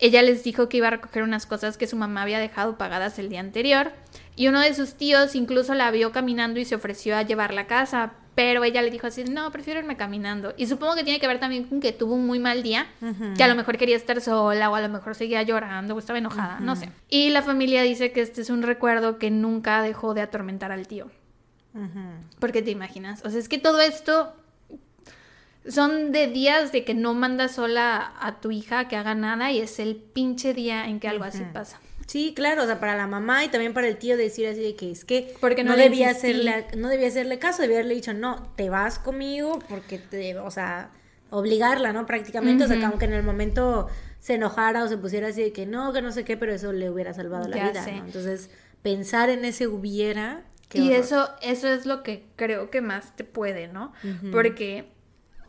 [0.01, 3.19] Ella les dijo que iba a recoger unas cosas que su mamá había dejado pagadas
[3.21, 3.93] el día anterior.
[4.37, 7.67] Y uno de sus tíos incluso la vio caminando y se ofreció a llevarla a
[7.67, 8.13] casa.
[8.35, 10.53] Pero ella le dijo así, no, prefiero irme caminando.
[10.59, 12.87] Y supongo que tiene que ver también con que tuvo un muy mal día,
[13.35, 16.19] que a lo mejor quería estar sola o a lo mejor seguía llorando o estaba
[16.19, 16.91] enojada, no sé.
[17.09, 20.87] Y la familia dice que este es un recuerdo que nunca dejó de atormentar al
[20.87, 21.11] tío.
[22.39, 24.35] Porque te imaginas, o sea, es que todo esto
[25.69, 29.61] son de días de que no mandas sola a tu hija que haga nada y
[29.61, 31.81] es el pinche día en que algo así pasa.
[32.07, 34.77] Sí, claro, o sea, para la mamá y también para el tío decir así de
[34.77, 38.15] que es que Porque no no, debía hacerle no debía hacerle caso, debía haberle dicho,
[38.15, 40.91] "No, te vas conmigo" porque te, o sea,
[41.31, 42.07] obligarla, ¿no?
[42.07, 43.89] Prácticamente, o sea, que aunque en el momento
[44.21, 46.73] se enojara o se pusiera así de que no, que no sé qué, pero eso
[46.73, 47.85] le hubiera salvado la vida.
[47.87, 48.07] ¿no?
[48.07, 48.51] Entonces,
[48.83, 50.45] pensar en ese hubiera.
[50.73, 50.93] Y horror.
[51.01, 53.93] eso, eso es lo que creo que más te puede, ¿no?
[54.33, 54.93] Porque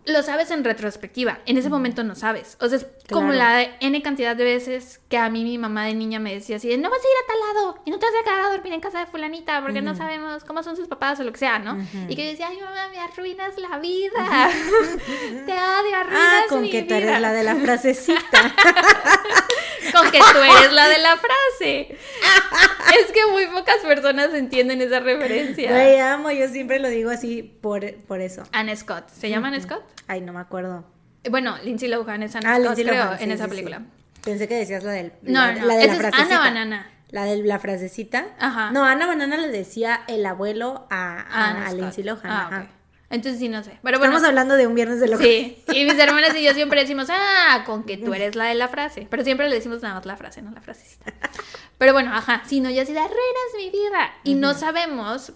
[0.07, 2.57] lo sabes en retrospectiva, en ese momento no sabes.
[2.59, 5.93] O sea, es como la N cantidad de veces que a mí mi mamá de
[5.93, 8.05] niña me decía así, de, no vas a ir a tal lado y no te
[8.05, 10.87] vas a quedar a dormir en casa de fulanita porque no sabemos cómo son sus
[10.87, 11.77] papás o lo que sea, ¿no?
[12.09, 14.49] Y que yo decía, ay mamá, me arruinas la vida.
[15.45, 16.97] te odio, arruinas Ah, con mi que tú vida.
[16.97, 18.53] eres la de la frasecita.
[19.93, 21.97] Con que tú eres la de la frase.
[22.99, 25.71] es que muy pocas personas entienden esa referencia.
[25.71, 28.43] Güey, amo, yo siempre lo digo así por, por eso.
[28.51, 29.09] Anne Scott.
[29.09, 29.83] ¿Se llama Anne Scott?
[30.07, 30.85] Ay, no me acuerdo.
[31.29, 33.49] Bueno, Lindsay Lohan es Anne Ah, Scott, creo, Lohan, sí, en sí, esa sí.
[33.49, 33.81] película.
[34.23, 35.13] Pensé que decías la del.
[35.21, 36.39] No, la, no, la de esa la es Ana.
[36.39, 36.91] Banana.
[37.09, 38.25] La de la frasecita.
[38.39, 38.71] Ajá.
[38.71, 41.71] No, Ana Banana le decía el abuelo a.
[41.73, 42.21] Lindsay Lohan.
[42.25, 42.67] Ah, ajá.
[43.09, 43.79] Entonces sí, no sé.
[43.83, 45.27] Pero bueno, Estamos hablando de un viernes de locura.
[45.29, 45.63] sí.
[45.73, 48.67] Y mis hermanas y yo siempre decimos, ah, con que tú eres la de la
[48.67, 49.07] frase.
[49.09, 51.13] Pero siempre le decimos nada más la frase, no la frasecita.
[51.77, 52.43] Pero bueno, ajá.
[52.45, 54.11] Si no, ya así de arruinas mi vida.
[54.23, 55.33] Y no sabemos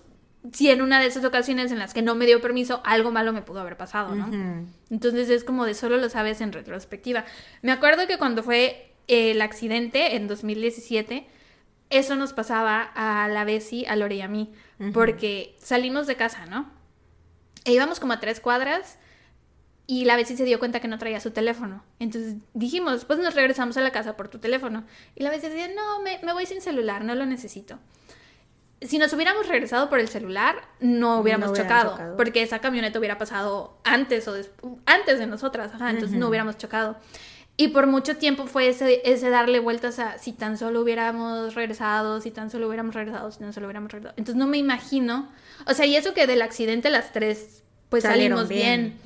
[0.52, 3.32] si en una de esas ocasiones en las que no me dio permiso, algo malo
[3.32, 4.66] me pudo haber pasado, ¿no?
[4.90, 7.26] Entonces es como de solo lo sabes en retrospectiva.
[7.62, 11.28] Me acuerdo que cuando fue el accidente en 2017,
[11.92, 14.52] eso nos pasaba a la Bessie, a Lore y a mí,
[14.94, 16.81] porque salimos de casa, ¿no?
[17.66, 18.98] E íbamos como a tres cuadras
[19.88, 21.84] y la Bessie se dio cuenta que no traía su teléfono.
[22.00, 24.86] Entonces dijimos, pues nos regresamos a la casa por tu teléfono.
[25.16, 27.78] Y la Bessie decía, no, me, me voy sin celular, no lo necesito.
[28.82, 32.18] Si nos hubiéramos regresado por el celular, no hubiéramos No chocado, chocado.
[32.18, 34.36] porque esa camioneta hubiera pasado antes o
[34.88, 36.98] antes de nosotras, ajá, entonces no hubiéramos chocado.
[37.62, 42.20] Y por mucho tiempo fue ese, ese darle vueltas a si tan solo hubiéramos regresado,
[42.20, 44.16] si tan solo hubiéramos regresado, si tan solo hubiéramos regresado.
[44.18, 45.30] Entonces no me imagino,
[45.68, 48.98] o sea, y eso que del accidente las tres pues Salieron salimos bien.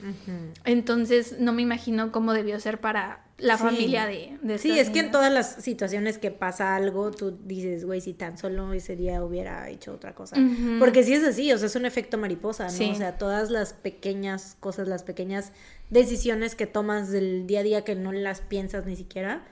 [0.64, 3.64] Entonces no me imagino cómo debió ser para la Sí.
[3.64, 7.84] familia de, de Sí, es que en todas las situaciones que pasa algo, tú dices,
[7.86, 10.38] güey, si tan solo ese día hubiera hecho otra cosa.
[10.80, 12.72] Porque sí es así, o sea, es un efecto mariposa, ¿no?
[12.72, 12.92] Sí.
[12.94, 15.52] O sea, todas las pequeñas cosas, las pequeñas
[15.90, 19.44] decisiones que tomas del día a día que no las piensas ni siquiera,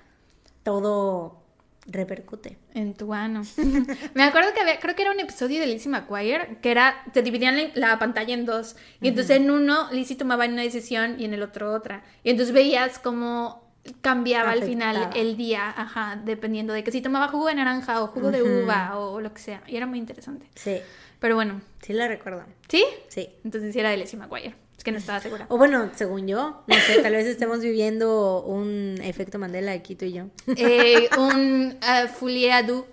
[0.64, 1.42] todo
[1.86, 2.58] repercute.
[2.74, 3.42] En tu ano.
[4.14, 7.22] Me acuerdo que había, creo que era un episodio de Lizzie McGuire, que era, te
[7.22, 8.76] dividían la, la pantalla en dos.
[9.02, 12.04] Y entonces en uno Lizzie tomaba una decisión y en el otro otra.
[12.24, 13.63] Y entonces veías cómo
[14.02, 18.08] cambiaba al final el día, ajá, dependiendo de que si tomaba jugo de naranja o
[18.08, 19.64] jugo de uva o lo que sea.
[19.68, 20.48] Y era muy interesante.
[20.56, 20.78] Sí,
[21.20, 22.44] Pero bueno, sí la recuerdo.
[22.70, 22.86] ¿sí?
[23.10, 23.30] Sí.
[23.44, 24.56] Entonces sí era de Lizzie McGuire.
[24.78, 25.46] Es que no estaba segura.
[25.50, 30.06] O bueno, según yo, no sé, tal vez estemos viviendo un efecto Mandela aquí tú
[30.06, 30.26] y yo.
[30.58, 32.86] Eh, un uh, Fuliadu.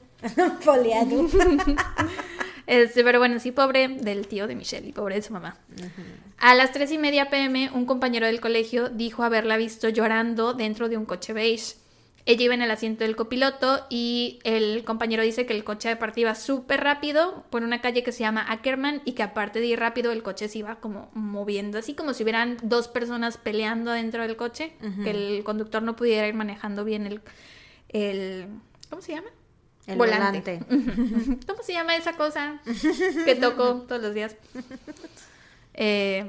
[0.60, 1.28] Foliado.
[2.66, 5.56] Este, pero bueno, sí, pobre del tío de Michelle y pobre de su mamá.
[6.38, 10.88] A las tres y media pm, un compañero del colegio dijo haberla visto llorando dentro
[10.88, 11.76] de un coche beige.
[12.26, 16.20] Ella iba en el asiento del copiloto y el compañero dice que el coche aparte
[16.20, 19.80] iba súper rápido por una calle que se llama Ackerman y que aparte de ir
[19.80, 24.22] rápido el coche se iba como moviendo, así como si hubieran dos personas peleando dentro
[24.22, 27.20] del coche, que el conductor no pudiera ir manejando bien el...
[27.88, 28.46] el
[28.90, 29.28] ¿Cómo se llama?
[29.86, 30.60] El volante.
[31.46, 32.60] ¿Cómo se llama esa cosa
[33.24, 34.36] que toco todos los días?
[35.74, 36.24] Eh,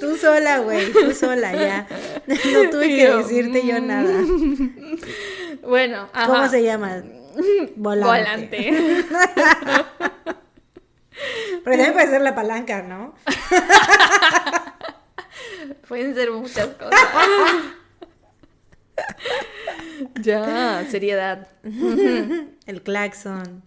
[0.00, 1.86] Tú sola, güey, tú sola, ya.
[2.26, 4.12] No tuve que decirte yo nada.
[5.62, 6.26] bueno, ajá.
[6.26, 7.02] ¿Cómo se llama?
[7.76, 7.76] Volante.
[7.76, 9.04] Volante.
[11.64, 13.14] Pero también puede ser la palanca, ¿no?
[15.88, 16.98] Pueden ser muchas cosas.
[20.22, 21.48] ya, seriedad.
[22.66, 23.62] El claxon.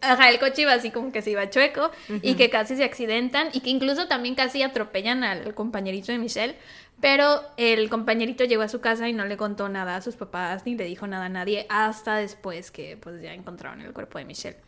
[0.00, 1.90] Ajá, el coche iba así como que se iba chueco
[2.22, 6.56] y que casi se accidentan y que incluso también casi atropellan al compañerito de Michelle.
[7.00, 10.66] Pero el compañerito llegó a su casa y no le contó nada a sus papás
[10.66, 14.26] ni le dijo nada a nadie hasta después que pues ya encontraron el cuerpo de
[14.26, 14.58] Michelle.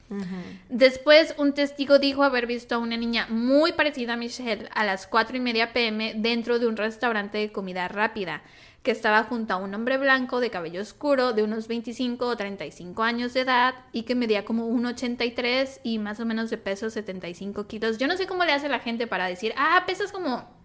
[0.68, 5.06] Después, un testigo dijo haber visto a una niña muy parecida a Michelle a las
[5.06, 8.42] 4 y media pm dentro de un restaurante de comida rápida,
[8.82, 13.02] que estaba junto a un hombre blanco de cabello oscuro de unos 25 o 35
[13.02, 17.66] años de edad y que medía como 1,83 y más o menos de peso 75
[17.66, 17.98] kilos.
[17.98, 20.61] Yo no sé cómo le hace la gente para decir, ah, pesas como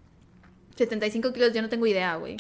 [0.78, 2.38] 75 kilos, yo no tengo idea, güey.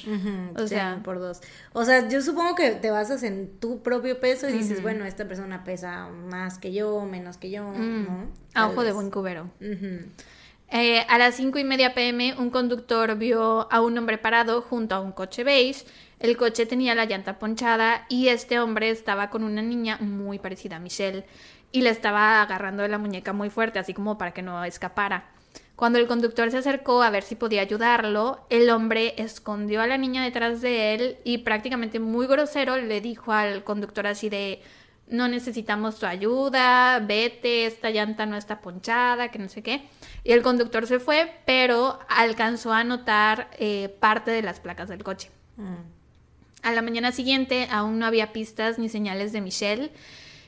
[0.56, 1.42] O sea- por dos.
[1.74, 5.28] O sea, yo supongo que te basas en tu propio peso y dices, bueno, esta
[5.28, 8.28] persona pesa más que yo, menos que yo, ¿no?
[8.54, 9.50] A ojo de buen cubero.
[10.70, 14.96] Eh, a las 5 y media pm, un conductor vio a un hombre parado junto
[14.96, 15.86] a un coche beige.
[16.20, 20.76] El coche tenía la llanta ponchada y este hombre estaba con una niña muy parecida
[20.78, 21.26] a Michelle
[21.72, 25.30] y le estaba agarrando de la muñeca muy fuerte, así como para que no escapara.
[25.78, 30.00] Cuando el conductor se acercó a ver si podía ayudarlo, el hombre escondió a la
[30.00, 34.64] niña detrás de él y prácticamente muy grosero le dijo al conductor así de
[35.08, 39.88] no necesitamos tu ayuda, vete, esta llanta no está ponchada, que no sé qué.
[40.24, 45.04] Y el conductor se fue, pero alcanzó a notar eh, parte de las placas del
[45.04, 45.30] coche.
[46.64, 49.92] A la mañana siguiente aún no había pistas ni señales de Michelle.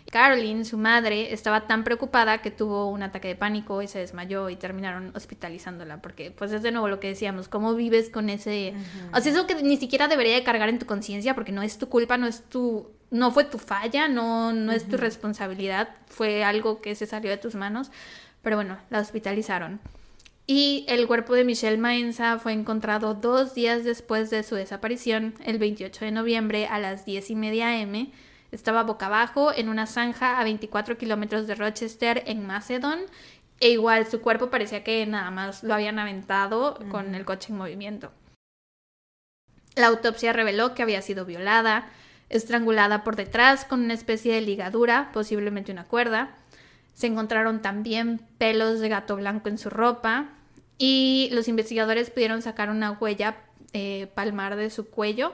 [0.10, 4.50] Caroline, su madre, estaba tan preocupada que tuvo un ataque de pánico y se desmayó
[4.50, 8.74] y terminaron hospitalizándola porque pues es de nuevo lo que decíamos, ¿cómo vives con ese...
[9.14, 11.78] O sea, eso que ni siquiera debería de cargar en tu conciencia porque no es
[11.78, 12.92] tu culpa, no es tu...
[13.12, 17.38] No fue tu falla, no, no es tu responsabilidad, fue algo que se salió de
[17.38, 17.90] tus manos,
[18.44, 19.80] pero bueno, la hospitalizaron.
[20.46, 25.58] Y el cuerpo de Michelle Maenza fue encontrado dos días después de su desaparición, el
[25.58, 28.12] 28 de noviembre a las 10 y media m
[28.52, 33.00] estaba boca abajo en una zanja a 24 kilómetros de Rochester, en Macedon.
[33.60, 37.58] E igual su cuerpo parecía que nada más lo habían aventado con el coche en
[37.58, 38.12] movimiento.
[39.76, 41.90] La autopsia reveló que había sido violada,
[42.30, 46.36] estrangulada por detrás con una especie de ligadura, posiblemente una cuerda.
[46.94, 50.30] Se encontraron también pelos de gato blanco en su ropa
[50.78, 53.38] y los investigadores pudieron sacar una huella
[53.74, 55.34] eh, palmar de su cuello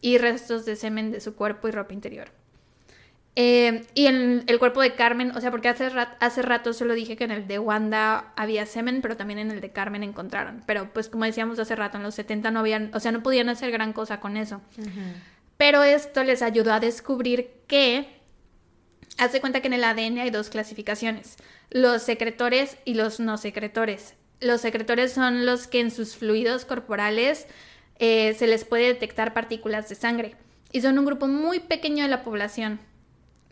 [0.00, 2.35] y restos de semen de su cuerpo y ropa interior.
[3.38, 7.16] Eh, y en el cuerpo de Carmen, o sea, porque hace, hace rato solo dije
[7.16, 10.62] que en el de Wanda había semen, pero también en el de Carmen encontraron.
[10.66, 13.50] Pero pues como decíamos hace rato, en los 70 no habían, o sea, no podían
[13.50, 14.62] hacer gran cosa con eso.
[15.58, 18.08] Pero esto les ayudó a descubrir que,
[19.18, 21.36] hace cuenta que en el ADN hay dos clasificaciones,
[21.68, 24.14] los secretores y los no secretores.
[24.40, 27.46] Los secretores son los que en sus fluidos corporales
[27.98, 30.36] eh, se les puede detectar partículas de sangre.
[30.72, 32.80] Y son un grupo muy pequeño de la población.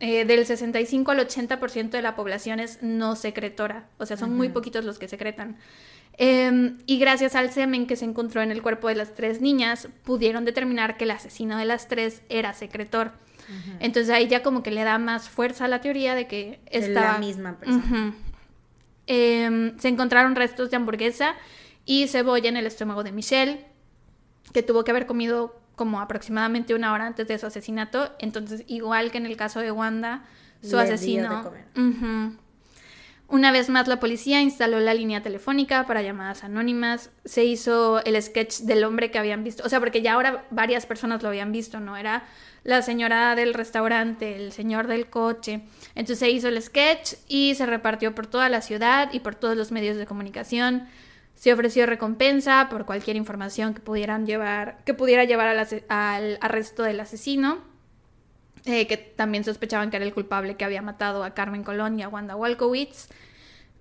[0.07, 4.51] Eh, del 65 al 80% de la población es no secretora, o sea, son muy
[4.51, 5.57] poquitos los que secretan.
[6.19, 9.89] Em, y gracias al semen que se encontró en el cuerpo de las tres niñas,
[10.03, 13.13] pudieron determinar que el asesino de las tres era secretor.
[13.81, 17.15] Entonces ahí ya como que le da más fuerza a la teoría de que estaba...
[17.15, 18.15] La misma persona.
[19.07, 21.35] Em, se encontraron restos de hamburguesa
[21.87, 23.65] y cebolla en el estómago de Michelle,
[24.53, 28.13] que tuvo que haber comido como aproximadamente una hora antes de su asesinato.
[28.19, 30.25] Entonces, igual que en el caso de Wanda,
[30.63, 31.53] su asesino.
[33.27, 37.11] Una vez más, la policía instaló la línea telefónica para llamadas anónimas.
[37.25, 39.65] Se hizo el sketch del hombre que habían visto.
[39.65, 41.97] O sea, porque ya ahora varias personas lo habían visto, ¿no?
[41.97, 42.25] Era
[42.65, 45.63] la señora del restaurante, el señor del coche.
[45.95, 49.57] Entonces se hizo el sketch y se repartió por toda la ciudad y por todos
[49.57, 50.87] los medios de comunicación.
[51.35, 55.49] Se ofreció recompensa por cualquier información que pudieran llevar, que pudiera llevar
[55.89, 57.59] al, arresto del asesino,
[58.65, 62.03] eh, que también sospechaban que era el culpable que había matado a Carmen Colón y
[62.03, 63.09] a Wanda Walkowitz.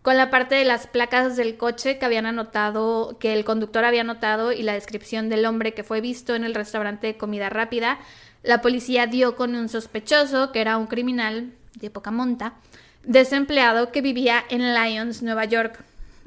[0.02, 4.02] Con la parte de las placas del coche que habían anotado, que el conductor había
[4.02, 8.00] anotado y la descripción del hombre que fue visto en el restaurante de comida rápida,
[8.44, 12.56] la policía dio con un sospechoso que era un criminal de poca monta,
[13.04, 15.80] desempleado que vivía en Lyons, Nueva York.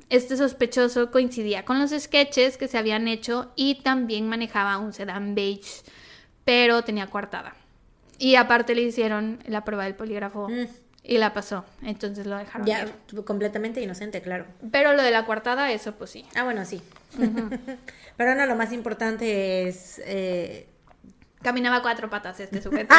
[0.08, 5.34] Este sospechoso coincidía con los sketches que se habían hecho y también manejaba un sedán
[5.34, 5.82] beige,
[6.44, 7.56] pero tenía coartada.
[8.18, 10.66] Y aparte le hicieron la prueba del polígrafo mm.
[11.02, 12.66] y la pasó, entonces lo dejaron.
[12.66, 12.86] Ya,
[13.24, 14.46] completamente inocente, claro.
[14.70, 16.24] Pero lo de la coartada, eso pues sí.
[16.36, 16.80] Ah, bueno, sí.
[18.16, 20.00] pero no, lo más importante es...
[20.04, 20.68] Eh,
[21.42, 22.94] Caminaba cuatro patas este sujeto.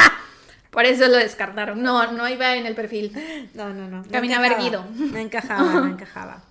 [0.70, 1.82] Por eso lo descartaron.
[1.82, 3.12] No, no iba en el perfil.
[3.54, 4.04] No, no, no.
[4.10, 4.86] Caminaba erguido.
[4.94, 6.42] No encajaba, no encajaba.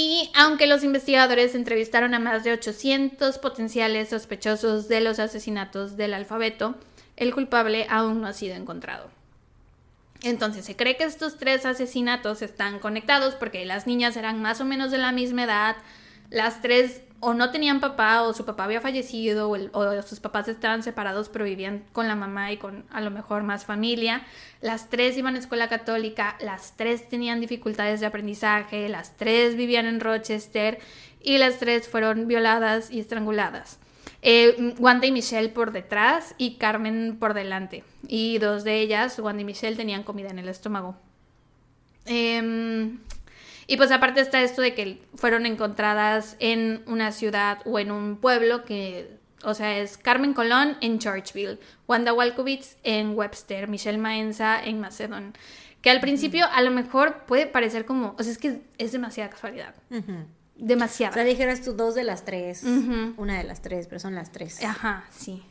[0.00, 6.14] Y aunque los investigadores entrevistaron a más de 800 potenciales sospechosos de los asesinatos del
[6.14, 6.76] alfabeto,
[7.16, 9.10] el culpable aún no ha sido encontrado.
[10.22, 14.64] Entonces se cree que estos tres asesinatos están conectados porque las niñas eran más o
[14.64, 15.76] menos de la misma edad,
[16.30, 20.82] las tres o no tenían papá o su papá había fallecido o, sus papás estaban
[20.82, 24.22] separados pero vivían con la mamá y con a lo mejor más familia.
[24.60, 29.86] Las tres iban a escuela católica, las tres tenían dificultades de aprendizaje, las tres vivían
[29.86, 30.78] en Rochester
[31.20, 33.78] y las tres fueron violadas y estranguladas.
[34.22, 37.84] Eh, Wanda y Michelle por detrás y Carmen por delante.
[38.06, 40.96] Y dos de ellas, Wanda y Michelle, tenían comida en el estómago.
[42.06, 42.90] Eh,
[43.68, 48.16] y pues aparte está esto de que fueron encontradas en una ciudad o en un
[48.16, 54.60] pueblo que, o sea, es Carmen Colón en Churchville, Wanda Walkowitz en Webster, Michelle Maenza
[54.64, 55.34] en Macedon.
[55.82, 59.30] Que al principio a lo mejor puede parecer como, o sea, es que es demasiada
[59.30, 59.74] casualidad.
[59.92, 60.02] O
[60.56, 61.12] demasiada.
[61.14, 64.64] sea, dijeras tú dos de las tres, una de las tres, pero son las tres.
[64.64, 65.44] Ajá, sí.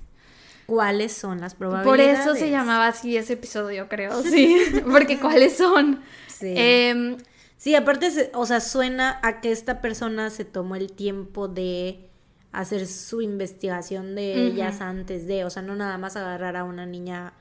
[0.65, 2.20] ¿Cuáles son las Por probabilidades?
[2.20, 4.57] eso se llamaba así ese episodio, creo, sí.
[4.91, 6.01] Porque ¿cuáles son?
[6.28, 6.53] Sí.
[6.57, 7.15] Em,
[7.58, 12.10] Sí, aparte, se- o sea, suena a que esta persona se tomó el tiempo de
[12.51, 16.86] hacer su investigación de ellas antes de, o sea, no nada más agarrar a una
[16.86, 17.34] niña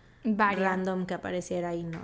[0.59, 2.01] random que apareciera ahí, no.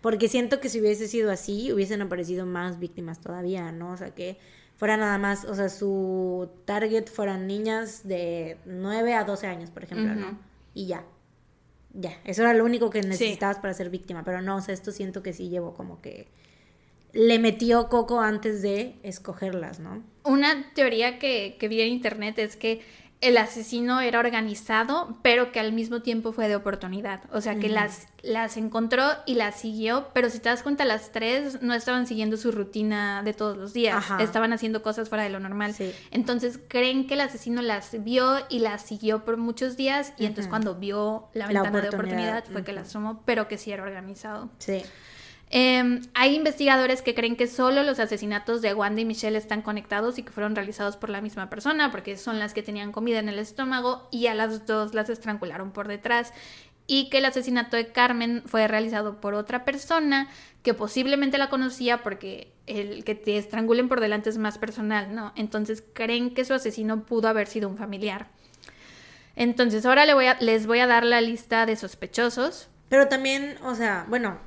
[0.00, 3.92] Porque siento que si hubiese sido así, hubiesen aparecido más víctimas todavía, ¿no?
[3.92, 4.38] O sea, que
[4.76, 9.84] fuera nada más, o sea, su target fueran niñas de 9 a 12 años, por
[9.84, 10.14] ejemplo.
[10.14, 10.38] ¿no?
[10.74, 11.04] Y ya.
[11.92, 14.92] Ya, eso era lo único que necesitabas para ser víctima, pero no, o sea, esto
[14.92, 16.28] siento que sí llevó como que
[17.12, 20.02] le metió coco antes de escogerlas, ¿no?
[20.24, 22.82] Una teoría que, que vi en internet es que
[23.20, 27.20] el asesino era organizado, pero que al mismo tiempo fue de oportunidad.
[27.32, 31.12] O sea, que las, las encontró y las siguió, pero si te das cuenta, las
[31.12, 33.96] tres no estaban siguiendo su rutina de todos los días.
[33.96, 34.22] Ajá.
[34.22, 35.74] Estaban haciendo cosas fuera de lo normal.
[35.74, 35.92] Sí.
[36.10, 40.48] Entonces creen que el asesino las vio y las siguió por muchos días y entonces
[40.48, 43.82] cuando vio la La ventana de oportunidad, fue que las tomó, pero que sí era
[43.82, 44.48] organizado.
[44.58, 44.82] Sí.
[45.52, 50.16] Eh, hay investigadores que creen que solo los asesinatos de Wanda y Michelle están conectados
[50.18, 53.28] y que fueron realizados por la misma persona, porque son las que tenían comida en
[53.28, 56.32] el estómago y a las dos las estrangularon por detrás.
[56.86, 60.28] Y que el asesinato de Carmen fue realizado por otra persona
[60.62, 65.32] que posiblemente la conocía porque el que te estrangulen por delante es más personal, ¿no?
[65.36, 68.28] Entonces creen que su asesino pudo haber sido un familiar.
[69.36, 72.68] Entonces ahora le voy a- les voy a dar la lista de sospechosos.
[72.88, 74.38] Pero también, o sea, bueno,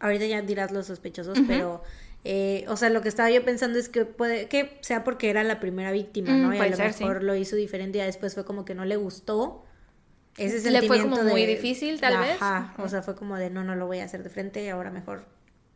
[0.00, 1.82] ahorita ya dirás los sospechosos, pero,
[2.24, 5.44] eh, o sea, lo que estaba yo pensando es que puede que sea porque era
[5.44, 6.54] la primera víctima, Mm, ¿no?
[6.54, 7.04] Y a lo ser, sí.
[7.04, 9.64] mejor lo hizo diferente y después fue como que no le gustó.
[10.36, 12.36] Ese Le fue como sentimiento muy difícil, tal vez.
[12.40, 14.90] Ajá, o sea, fue como de no, no lo voy a hacer de frente, ahora
[14.90, 15.26] mejor.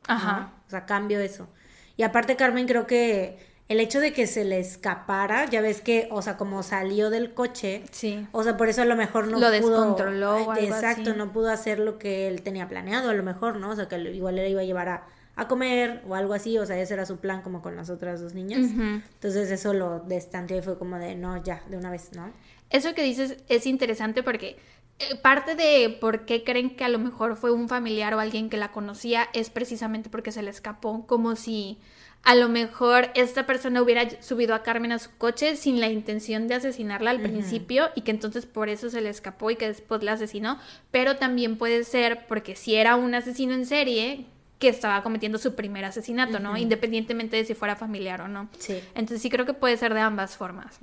[0.09, 0.14] ¿no?
[0.14, 0.53] Ajá.
[0.66, 1.49] O sea, cambio eso.
[1.97, 3.39] Y aparte, Carmen, creo que
[3.69, 7.33] el hecho de que se le escapara, ya ves que, o sea, como salió del
[7.33, 8.27] coche, Sí.
[8.33, 9.51] o sea, por eso a lo mejor no Lo pudo.
[9.51, 11.19] descontroló o Ay, algo Exacto, así.
[11.19, 13.71] no pudo hacer lo que él tenía planeado, a lo mejor, ¿no?
[13.71, 15.05] O sea, que igual le iba a llevar a,
[15.37, 18.21] a comer o algo así, o sea, ese era su plan como con las otras
[18.21, 18.71] dos niñas.
[18.71, 22.31] Entonces eso lo destanteó y fue como de, no, ya, de una vez, ¿no?
[22.71, 24.57] Eso que dices es interesante porque
[24.99, 28.49] eh, parte de por qué creen que a lo mejor fue un familiar o alguien
[28.51, 31.79] que la conocía es precisamente porque se le escapó, como si
[32.25, 36.49] a lo mejor esta persona hubiera subido a Carmen a su coche sin la intención
[36.49, 40.03] de asesinarla al principio y que entonces por eso se le escapó y que después
[40.03, 40.59] la asesinó,
[40.91, 44.25] pero también puede ser porque si era un asesino en serie
[44.59, 46.57] que estaba cometiendo su primer asesinato, ¿no?
[46.57, 48.49] Independientemente de si fuera familiar o no.
[48.59, 48.81] Sí.
[48.95, 50.79] Entonces sí creo que puede ser de ambas formas.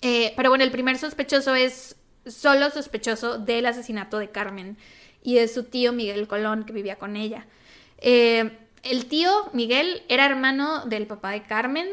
[0.00, 4.78] Eh, pero bueno, el primer sospechoso es solo sospechoso del asesinato de Carmen
[5.22, 7.46] y es su tío Miguel Colón que vivía con ella.
[7.98, 8.56] Eh,
[8.90, 11.88] el tío Miguel era hermano del papá de Carmen,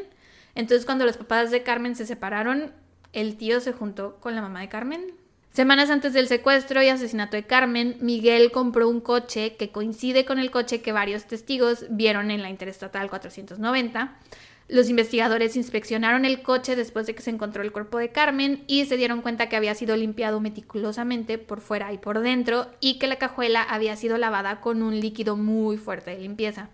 [0.56, 2.72] entonces cuando los papás de Carmen se separaron,
[3.14, 5.14] el tío se juntó con la mamá de Carmen.
[5.52, 10.40] Semanas antes del secuestro y asesinato de Carmen, Miguel compró un coche que coincide con
[10.40, 14.18] el coche que varios testigos vieron en la Interestatal 490.
[14.68, 18.86] Los investigadores inspeccionaron el coche después de que se encontró el cuerpo de Carmen y
[18.86, 23.06] se dieron cuenta que había sido limpiado meticulosamente por fuera y por dentro y que
[23.06, 26.70] la cajuela había sido lavada con un líquido muy fuerte de limpieza.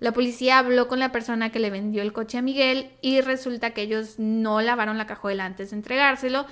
[0.00, 3.70] La policía habló con la persona que le vendió el coche a Miguel y resulta
[3.70, 6.46] que ellos no lavaron la cajuela antes de entregárselo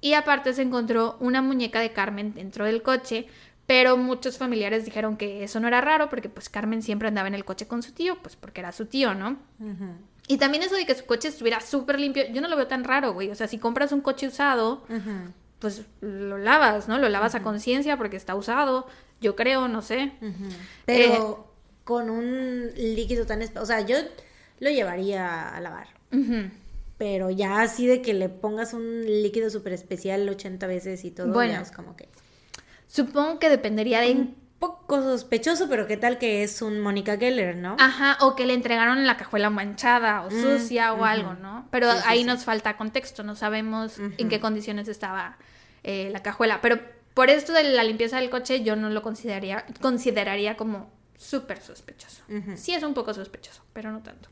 [0.00, 3.26] y aparte se encontró una muñeca de Carmen dentro del coche,
[3.66, 7.34] pero muchos familiares dijeron que eso no era raro porque pues Carmen siempre andaba en
[7.34, 9.36] el coche con su tío, pues porque era su tío, ¿no?
[10.28, 12.82] Y también eso de que su coche estuviera súper limpio, yo no lo veo tan
[12.84, 13.30] raro, güey.
[13.30, 14.84] O sea, si compras un coche usado,
[15.58, 16.98] pues lo lavas, ¿no?
[16.98, 18.86] Lo lavas a conciencia porque está usado,
[19.20, 20.12] yo creo, no sé.
[20.84, 21.45] Pero Eh,
[21.86, 23.40] con un líquido tan...
[23.56, 23.96] O sea, yo
[24.58, 25.86] lo llevaría a lavar.
[26.98, 31.32] Pero ya así de que le pongas un líquido súper especial 80 veces y todo,
[31.32, 31.60] Bueno.
[31.62, 32.08] es como que...
[32.88, 34.10] Supongo que dependería de...
[34.12, 37.76] Un poco sospechoso, pero qué tal que es un Mónica Geller, ¿no?
[37.78, 41.68] Ajá, o que le entregaron la cajuela manchada o Mm, sucia o algo, ¿no?
[41.70, 42.24] Pero Sí, ahí sí.
[42.24, 45.36] nos falta contexto, no sabemos en qué condiciones estaba
[45.84, 46.60] eh, la cajuela.
[46.62, 46.80] Pero
[47.14, 52.22] por esto de la limpieza del coche, yo no lo consideraría, consideraría como súper sospechoso.
[52.56, 54.28] Sí es un poco sospechoso, pero no tanto.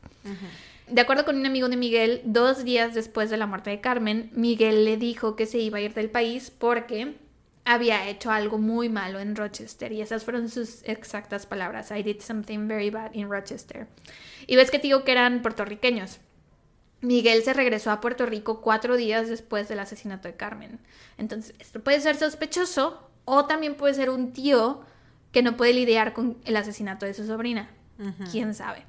[0.87, 4.29] De acuerdo con un amigo de Miguel, dos días después de la muerte de Carmen,
[4.33, 7.15] Miguel le dijo que se iba a ir del país porque
[7.65, 9.91] había hecho algo muy malo en Rochester.
[9.91, 11.91] Y esas fueron sus exactas palabras.
[11.91, 13.87] I did something very bad in Rochester.
[14.45, 16.19] Y ves que te digo que eran puertorriqueños.
[17.01, 20.79] Miguel se regresó a Puerto Rico cuatro días después del asesinato de Carmen.
[21.17, 24.81] Entonces, esto puede ser sospechoso o también puede ser un tío
[25.35, 27.67] que no puede lidiar con el asesinato de su sobrina.
[28.31, 28.85] ¿Quién sabe?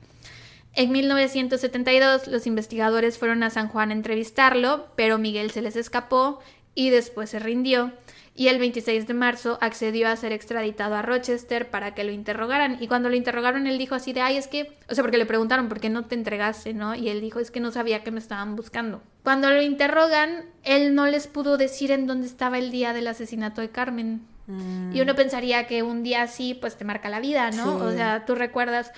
[0.74, 6.38] En 1972 los investigadores fueron a San Juan a entrevistarlo, pero Miguel se les escapó
[6.76, 7.90] y después se rindió.
[8.36, 12.80] Y el 26 de marzo accedió a ser extraditado a Rochester para que lo interrogaran.
[12.80, 15.26] Y cuando lo interrogaron, él dijo así de, ay, es que, o sea, porque le
[15.26, 16.94] preguntaron por qué no te entregaste, ¿no?
[16.94, 19.02] Y él dijo, es que no sabía que me estaban buscando.
[19.24, 23.62] Cuando lo interrogan, él no les pudo decir en dónde estaba el día del asesinato
[23.62, 24.35] de Carmen.
[24.46, 24.94] Mm.
[24.94, 27.78] Y uno pensaría que un día así, pues te marca la vida, ¿no?
[27.78, 27.84] Sí.
[27.84, 28.92] O sea, tú recuerdas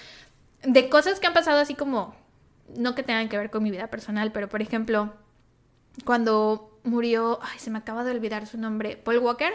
[0.63, 2.15] de cosas que han pasado así como,
[2.77, 5.15] no que tengan que ver con mi vida personal, pero por ejemplo,
[6.05, 9.53] cuando murió, ay, se me acaba de olvidar su nombre, Paul Walker.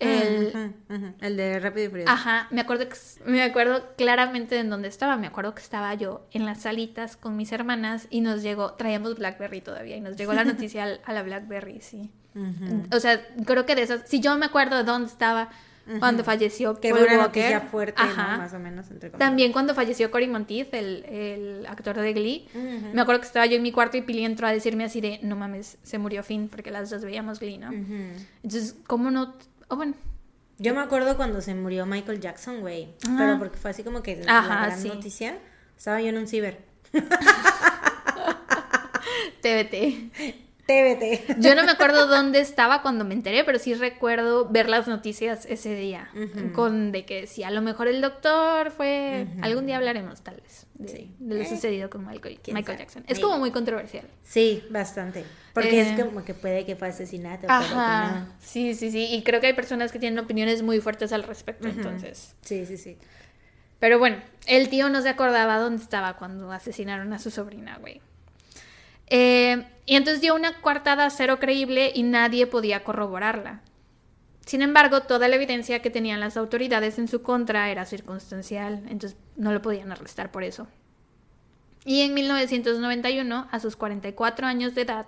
[0.00, 2.12] El, Ujú, ujú, el de Rápido y Furioso.
[2.12, 5.16] Ajá, me acuerdo, que, me acuerdo claramente de en dónde estaba.
[5.16, 9.16] Me acuerdo que estaba yo en las salitas con mis hermanas y nos llegó, traíamos
[9.16, 12.12] Blackberry todavía, y nos llegó la noticia a la Blackberry, sí.
[12.38, 12.96] Ujú.
[12.96, 15.48] O sea, creo que de esas, si yo me acuerdo de dónde estaba
[16.00, 17.18] cuando falleció Que Paul Walker.
[17.18, 18.32] noticia fuerte, Ajá.
[18.32, 18.38] ¿no?
[18.42, 19.08] Más o menos, entre.
[19.08, 22.90] También cuando falleció Cory Monteith, el, el actor de Glee, Ujú.
[22.92, 25.18] me acuerdo que estaba yo en mi cuarto y Pili entró a decirme así de,
[25.22, 27.70] no mames, se murió Finn, porque las dos veíamos Glee, ¿no?
[27.72, 29.34] Entonces, ¿cómo no?
[29.68, 29.94] Oh, bueno,
[30.58, 32.88] Yo me acuerdo cuando se murió Michael Jackson, güey.
[33.06, 33.16] Ajá.
[33.16, 34.88] Pero porque fue así como que la Ajá, gran sí.
[34.88, 35.38] noticia.
[35.78, 36.58] Estaba yo en un ciber.
[39.40, 40.12] TBT.
[40.68, 41.40] TBT.
[41.40, 45.46] Yo no me acuerdo dónde estaba cuando me enteré, pero sí recuerdo ver las noticias
[45.46, 46.10] ese día.
[46.52, 49.26] Con de que si a lo mejor el doctor fue.
[49.40, 51.14] Algún día hablaremos, tal vez, de, Sí.
[51.18, 52.78] de lo Eh, sucedido con Michael, Michael sabe.
[52.78, 53.04] Jackson.
[53.08, 53.22] Es Sí.
[53.22, 54.04] como muy controversial.
[54.24, 55.24] Sí, bastante.
[55.54, 55.94] Porque Eh.
[55.96, 57.42] es como que puede que fue asesinato.
[57.46, 58.20] pero Ajá.
[58.20, 58.32] no.
[58.38, 59.06] Sí, sí, sí.
[59.14, 62.34] Y creo que hay personas que tienen opiniones muy fuertes al respecto, entonces.
[62.42, 62.98] Sí, sí, sí.
[63.80, 64.16] Pero bueno,
[64.46, 68.02] el tío no se acordaba dónde estaba cuando asesinaron a su sobrina, güey.
[69.10, 73.62] Eh, y entonces dio una coartada cero creíble y nadie podía corroborarla.
[74.44, 79.16] Sin embargo, toda la evidencia que tenían las autoridades en su contra era circunstancial, entonces
[79.36, 80.66] no lo podían arrestar por eso.
[81.84, 85.06] Y en 1991, a sus 44 años de edad,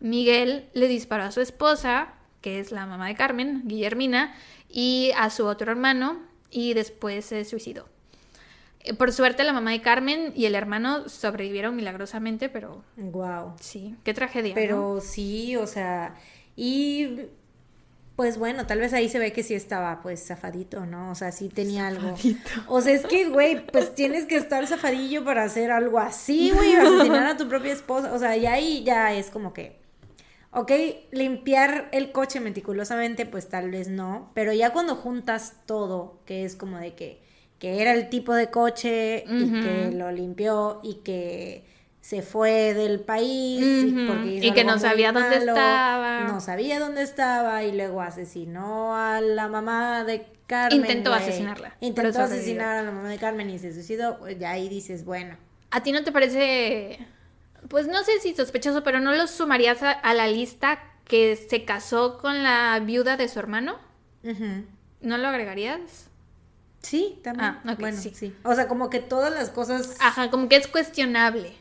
[0.00, 4.34] Miguel le disparó a su esposa, que es la mamá de Carmen, Guillermina,
[4.68, 6.20] y a su otro hermano,
[6.50, 7.88] y después se suicidó.
[8.80, 13.54] Eh, Por suerte, la mamá de Carmen y el hermano sobrevivieron milagrosamente, pero Wow.
[13.60, 14.50] sí, qué tragedia.
[14.50, 14.54] ¿no?
[14.54, 16.14] Pero sí, o sea,
[16.56, 17.26] y
[18.16, 21.12] pues bueno, tal vez ahí se ve que sí estaba pues zafadito, ¿no?
[21.12, 22.16] O sea, sí tenía algo.
[22.66, 26.74] O sea, es que, güey, pues tienes que estar zafadillo para hacer algo así, güey,
[26.74, 28.12] asesinar a tu propia esposa.
[28.12, 29.78] O sea, y ahí ya es como que,
[30.50, 30.72] ok,
[31.12, 36.56] limpiar el coche meticulosamente, pues tal vez no, pero ya cuando juntas todo, que es
[36.56, 37.22] como de que,
[37.58, 41.64] que era el tipo de coche y que lo limpió y que
[42.00, 46.20] se fue del país y porque hizo Y que algo no sabía dónde estaba.
[46.26, 50.78] No sabía dónde estaba y luego asesinó a la mamá de Carmen.
[50.80, 54.18] Intentó asesinarla, Intentó asesinar a la mamá de Carmen y se suicidó.
[54.18, 55.36] pues, Ya ahí dices, bueno.
[55.70, 56.98] ¿A ti no te parece,
[57.68, 61.64] pues no sé si sospechoso, pero no lo sumarías a, a la lista que se
[61.66, 63.78] casó con la viuda de su hermano?
[65.02, 66.07] ¿No lo agregarías?
[66.88, 67.50] Sí, también.
[67.50, 68.12] Ah, ok, bueno, sí.
[68.14, 68.34] sí.
[68.44, 69.96] O sea, como que todas las cosas.
[70.00, 71.52] Ajá, como que es cuestionable.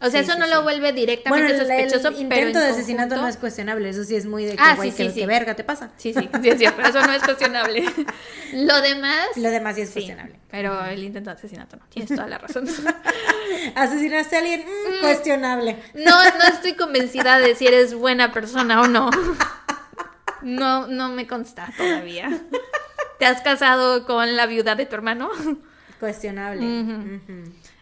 [0.00, 0.52] O sea, Sí, eso no sí.
[0.52, 3.88] lo vuelve directamente Bueno, el, el sospechoso, pero intento en de asesinato no es cuestionable.
[3.88, 5.90] Eso sí es muy de que, Ah, sí, que, sí, que verga te pasa.
[5.96, 7.84] Sí, sí, eso no es cuestionable.
[8.52, 9.26] Lo demás...
[9.36, 10.38] Lo demás sí es cuestionable.
[10.50, 12.68] pero el intento de asesinato no, tienes toda la razón.
[13.74, 14.60] ¿Asesinaste a alguien?
[14.60, 15.78] Mm, cuestionable.
[15.94, 19.10] No, no estoy convencida de si eres buena persona o no.
[20.42, 22.28] No, no me consta todavía.
[23.24, 25.30] ¿Te has casado con la viuda de tu hermano?
[25.98, 26.62] Cuestionable.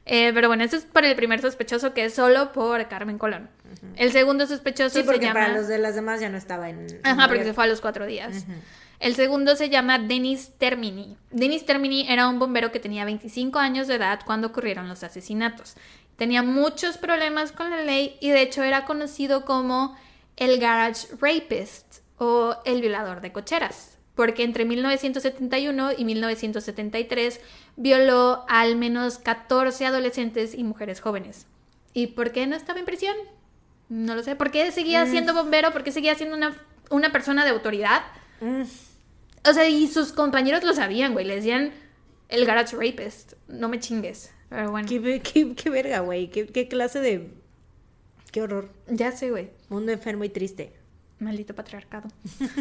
[0.07, 3.51] Eh, pero bueno, eso es por el primer sospechoso que es solo por Carmen Colón.
[3.97, 5.41] El segundo sospechoso Sí, porque se llama...
[5.41, 6.87] para los de las demás ya no estaba en.
[6.87, 8.47] en Ajá, porque se fue a los cuatro días.
[9.01, 11.17] El segundo se llama Denis Termini.
[11.33, 15.75] Denis Termini era un bombero que tenía 25 años de edad cuando ocurrieron los asesinatos.
[16.15, 19.99] Tenía muchos problemas con la ley y de hecho era conocido como
[20.37, 27.41] el garage rapist o el violador de cocheras, porque entre 1971 y 1973
[27.77, 31.47] violó a al menos 14 adolescentes y mujeres jóvenes.
[31.95, 33.17] ¿Y por qué no estaba en prisión?
[33.89, 34.37] No lo sé.
[34.37, 35.73] ¿Por qué seguía siendo bombero?
[35.73, 36.57] ¿Por qué seguía siendo una,
[36.91, 38.03] una persona de autoridad?
[38.41, 38.63] Mm.
[39.49, 41.27] O sea, y sus compañeros lo sabían, güey.
[41.27, 41.73] Le decían
[42.29, 43.35] el garage rapist.
[43.49, 44.33] No me chingues.
[44.49, 44.89] Pero bueno.
[44.89, 46.31] ¿Qué, ve- qué, qué verga, güey.
[46.31, 47.31] ¿Qué, qué clase de.
[48.31, 48.71] Qué horror.
[48.89, 49.51] Ya sé, güey.
[49.69, 50.73] Mundo enfermo y triste.
[51.23, 52.09] Maldito patriarcado.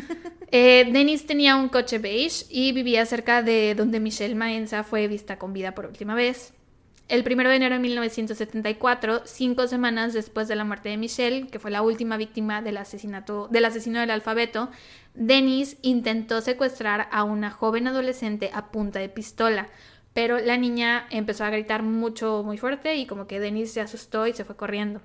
[0.51, 5.37] eh, Denis tenía un coche beige y vivía cerca de donde Michelle Maenza fue vista
[5.37, 6.53] con vida por última vez.
[7.11, 11.59] El 1 de enero de 1974, cinco semanas después de la muerte de Michelle, que
[11.59, 14.69] fue la última víctima del asesinato del asesino del alfabeto,
[15.13, 19.67] Denis intentó secuestrar a una joven adolescente a punta de pistola,
[20.13, 24.25] pero la niña empezó a gritar mucho, muy fuerte y como que Denise se asustó
[24.27, 25.01] y se fue corriendo.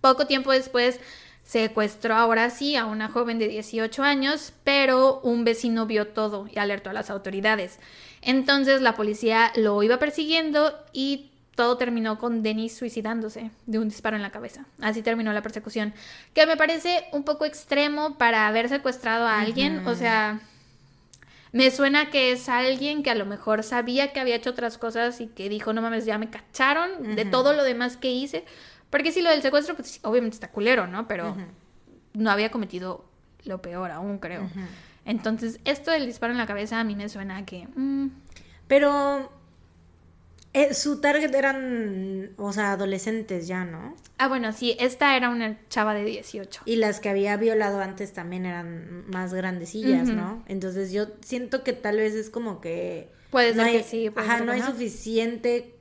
[0.00, 0.98] Poco tiempo después
[1.46, 6.58] secuestró ahora sí a una joven de 18 años, pero un vecino vio todo y
[6.58, 7.78] alertó a las autoridades.
[8.20, 14.16] Entonces la policía lo iba persiguiendo y todo terminó con Denise suicidándose de un disparo
[14.16, 14.66] en la cabeza.
[14.80, 15.94] Así terminó la persecución.
[16.34, 19.86] Que me parece un poco extremo para haber secuestrado a alguien.
[19.86, 20.40] O sea,
[21.52, 25.20] me suena que es alguien que a lo mejor sabía que había hecho otras cosas
[25.20, 28.44] y que dijo, no mames, ya me cacharon de todo lo demás que hice.
[28.90, 31.06] Porque si lo del secuestro, pues obviamente está culero, ¿no?
[31.08, 31.36] Pero
[32.14, 33.04] no había cometido
[33.44, 34.48] lo peor aún, creo.
[35.04, 37.68] Entonces, esto del disparo en la cabeza a mí me suena a que...
[37.76, 38.08] mm,
[38.66, 39.30] Pero
[40.52, 43.94] eh, su target eran, o sea, adolescentes ya, ¿no?
[44.18, 46.62] Ah, bueno, sí, esta era una chava de 18.
[46.64, 50.08] Y las que había violado antes también eran más grandecillas.
[50.08, 50.42] ¿no?
[50.48, 53.12] Entonces yo siento que tal vez es como que...
[53.30, 54.66] Puede no ser hay, que sí, puede Ajá, ser no hay no.
[54.66, 55.74] suficiente,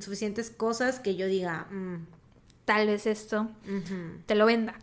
[0.00, 1.66] suficientes cosas que yo diga...
[1.70, 2.06] mm,
[2.64, 3.50] Tal vez esto
[4.26, 4.74] te lo venda.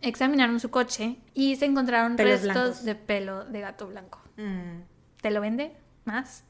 [0.00, 2.84] Examinaron su coche y se encontraron Pelos restos blancos.
[2.84, 4.20] de pelo de gato blanco.
[4.36, 4.80] Mm.
[5.20, 6.44] ¿Te lo vende más?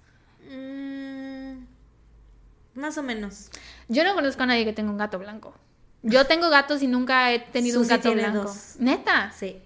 [0.51, 1.64] Mm,
[2.74, 3.51] más o menos.
[3.89, 5.55] Yo no conozco a nadie que tenga un gato blanco.
[6.03, 8.43] Yo tengo gatos y nunca he tenido un gato tiene blanco.
[8.45, 8.76] dos.
[8.80, 9.30] ¿Neta?
[9.33, 9.62] Sí.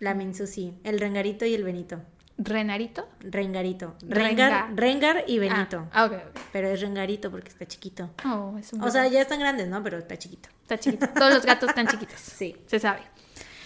[0.00, 0.74] La Minsu sí.
[0.84, 2.00] El Rengarito y el Benito.
[2.38, 3.08] ¿Renarito?
[3.18, 3.96] Rengarito.
[4.00, 4.70] Rengar.
[4.70, 5.88] Rengar, Rengar y Benito.
[5.90, 6.40] Ah, ah, ok, ok.
[6.52, 8.10] Pero es Rengarito porque está chiquito.
[8.24, 9.82] Oh, es un O sea, ya están grandes, ¿no?
[9.82, 10.48] Pero está chiquito.
[10.62, 11.08] Está chiquito.
[11.08, 12.16] Todos los gatos están chiquitos.
[12.38, 12.56] Sí.
[12.66, 13.00] Se sabe.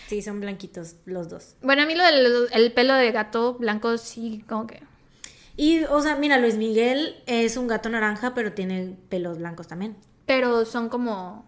[0.08, 1.56] Sí, son blanquitos los dos.
[1.62, 4.82] Bueno, a mí lo del el pelo de gato blanco sí, como que...
[5.56, 9.96] Y, o sea, mira, Luis Miguel es un gato naranja, pero tiene pelos blancos también.
[10.24, 11.46] Pero son como...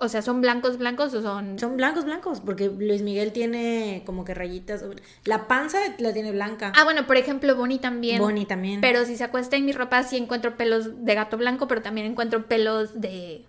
[0.00, 1.58] O sea, ¿son blancos blancos o son...?
[1.58, 4.84] Son blancos, blancos, porque Luis Miguel tiene como que rayitas.
[5.24, 6.72] La panza la tiene blanca.
[6.76, 8.20] Ah, bueno, por ejemplo, Bonnie también.
[8.20, 8.80] Bonnie también.
[8.80, 12.06] Pero si se acuesta en mi ropa, sí encuentro pelos de gato blanco, pero también
[12.06, 13.44] encuentro pelos de.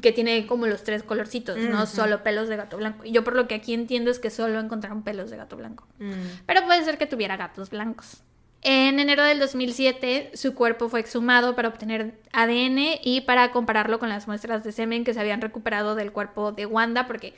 [0.00, 3.04] que tiene como los tres colorcitos, no solo pelos de gato blanco.
[3.04, 5.86] Y yo por lo que aquí entiendo es que solo encontraron pelos de gato blanco.
[5.98, 6.12] Mm.
[6.46, 8.22] Pero puede ser que tuviera gatos blancos.
[8.62, 14.08] En enero del 2007, su cuerpo fue exhumado para obtener ADN y para compararlo con
[14.08, 17.34] las muestras de semen que se habían recuperado del cuerpo de Wanda, porque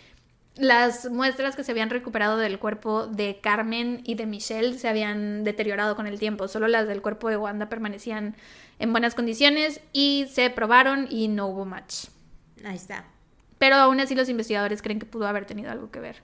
[0.56, 5.44] las muestras que se habían recuperado del cuerpo de Carmen y de Michelle se habían
[5.44, 6.48] deteriorado con el tiempo.
[6.48, 8.34] Solo las del cuerpo de Wanda permanecían
[8.78, 12.06] en buenas condiciones y se probaron y no hubo match.
[12.64, 13.04] Ahí está.
[13.58, 16.16] Pero aún así los investigadores creen que pudo haber tenido algo que ver.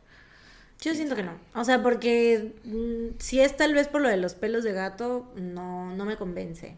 [0.81, 1.33] Yo siento que no.
[1.55, 5.33] O sea, porque mm, si es tal vez por lo de los pelos de gato,
[5.37, 6.77] no, no me convence.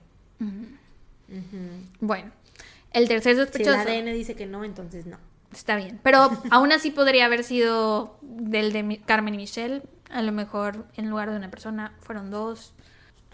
[2.01, 2.31] Bueno,
[2.93, 3.79] el tercer Si el sospechoso...
[3.79, 5.19] ADN dice que no, entonces no.
[5.53, 5.99] Está bien.
[6.03, 9.83] Pero aún así podría haber sido del de Carmen y Michelle.
[10.11, 12.73] A lo mejor en lugar de una persona fueron dos.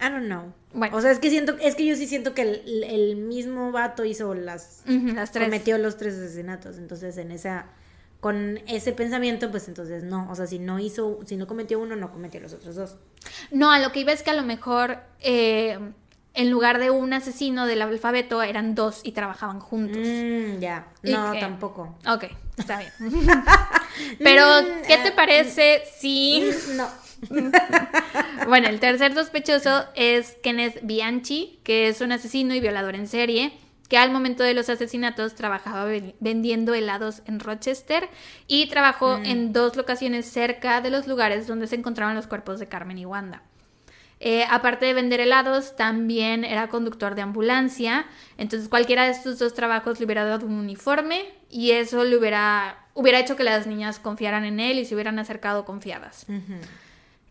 [0.01, 0.53] I don't know.
[0.73, 0.97] Bueno.
[0.97, 4.05] O sea, es que siento, es que yo sí siento que el, el mismo vato
[4.05, 5.47] hizo las las tres.
[5.47, 6.79] cometió los tres asesinatos.
[6.79, 7.67] Entonces, en esa,
[8.25, 10.27] con ese pensamiento, pues entonces no.
[10.31, 12.97] O sea, si no hizo, si no cometió uno, no cometió los otros dos.
[13.51, 15.79] No, a lo que iba es que a lo mejor eh,
[16.33, 19.99] en lugar de un asesino del alfabeto eran dos y trabajaban juntos.
[20.03, 20.87] Mm, ya.
[21.03, 21.99] ¿Y No, tampoco.
[22.09, 22.25] Ok,
[22.57, 22.93] está bien.
[24.19, 26.51] Pero, Mm, ¿qué te eh, parece si...
[26.77, 26.89] No.
[28.49, 33.53] Bueno, el tercer sospechoso es Kenneth Bianchi, que es un asesino y violador en serie,
[33.95, 38.09] que al momento de los asesinatos trabajaba ven- vendiendo helados en Rochester
[38.49, 42.67] y trabajó en dos locaciones cerca de los lugares donde se encontraban los cuerpos de
[42.67, 43.43] Carmen y Wanda.
[44.19, 48.07] Eh, aparte de vender helados, también era conductor de ambulancia.
[48.37, 52.87] Entonces, cualquiera de estos dos trabajos le hubiera dado un uniforme y eso le hubiera,
[52.95, 56.27] hubiera hecho que las niñas confiaran en él y se hubieran acercado confiadas.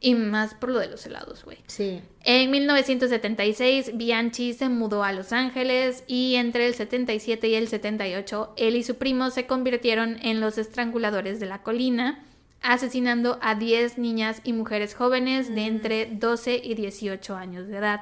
[0.05, 1.59] Y más por lo de los helados, güey.
[1.65, 2.01] Sí.
[2.25, 8.53] En 1976, Bianchi se mudó a Los Ángeles y entre el 77 y el 78,
[8.57, 12.21] él y su primo se convirtieron en los estranguladores de la colina,
[12.61, 18.01] asesinando a 10 niñas y mujeres jóvenes de entre 12 y 18 años de edad.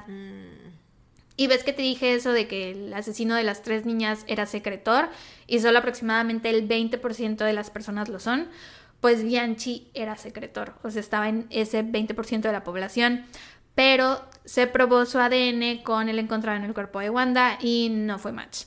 [1.36, 4.46] Y ves que te dije eso de que el asesino de las tres niñas era
[4.46, 5.08] secretor
[5.46, 8.48] y solo aproximadamente el 20% de las personas lo son.
[9.02, 13.26] Pues Bianchi era secretor, o sea, estaba en ese 20% de la población,
[13.74, 18.20] pero se probó su ADN con el encontrado en el cuerpo de Wanda y no
[18.20, 18.62] fue match.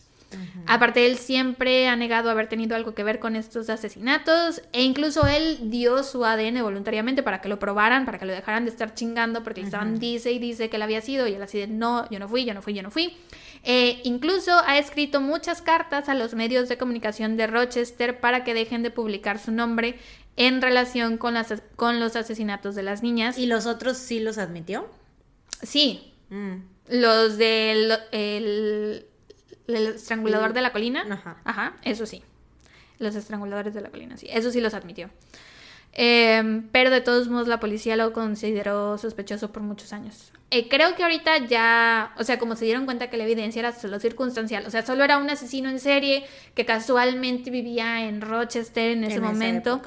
[0.68, 5.26] Aparte, él siempre ha negado haber tenido algo que ver con estos asesinatos e incluso
[5.28, 8.94] él dio su ADN voluntariamente para que lo probaran, para que lo dejaran de estar
[8.94, 11.68] chingando porque le estaban dice y dice que él había sido y él así de
[11.68, 13.16] no, yo no fui, yo no fui, yo no fui.
[13.64, 18.54] Eh, incluso ha escrito muchas cartas a los medios de comunicación de Rochester para que
[18.54, 19.96] dejen de publicar su nombre
[20.38, 23.38] en relación con, las, con los asesinatos de las niñas.
[23.38, 24.90] ¿Y los otros sí los admitió?
[25.62, 26.56] Sí, Mm.
[26.90, 29.06] Los del el,
[29.68, 31.06] el estrangulador de la colina.
[31.10, 31.38] Ajá.
[31.44, 32.24] Ajá, eso sí.
[33.00, 34.28] Los estranguladores de la colina, sí.
[34.30, 35.10] Eso sí los admitió.
[35.98, 40.32] Eh, pero de todos modos la policía lo consideró sospechoso por muchos años.
[40.52, 43.72] Eh, creo que ahorita ya, o sea, como se dieron cuenta que la evidencia era
[43.72, 48.92] solo circunstancial, o sea, solo era un asesino en serie que casualmente vivía en Rochester
[48.92, 49.82] en ese En momento.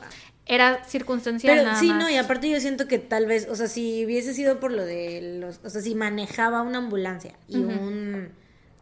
[0.48, 1.56] Era circunstancial.
[1.58, 2.02] Pero nada sí, más.
[2.02, 4.84] no, y aparte yo siento que tal vez, o sea, si hubiese sido por lo
[4.84, 8.30] de los, o sea, si manejaba una ambulancia y un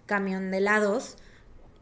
[0.07, 1.17] camión de helados,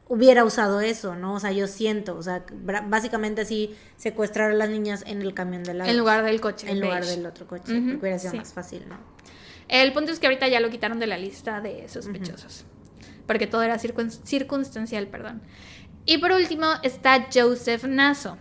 [0.08, 1.34] hubiera usado eso, ¿no?
[1.34, 2.44] O sea, yo siento, o sea,
[2.88, 5.90] básicamente así secuestrar a las niñas en el camión de helados.
[5.90, 6.70] En lugar del coche.
[6.70, 8.38] En lugar del otro coche, hubiera sido sí.
[8.38, 8.96] más fácil, ¿no?
[9.68, 12.64] El punto es que ahorita ya lo quitaron de la lista de sospechosos.
[13.26, 15.40] Porque todo era circun- circunstancial, perdón.
[16.04, 18.36] Y por último está Joseph Nasso.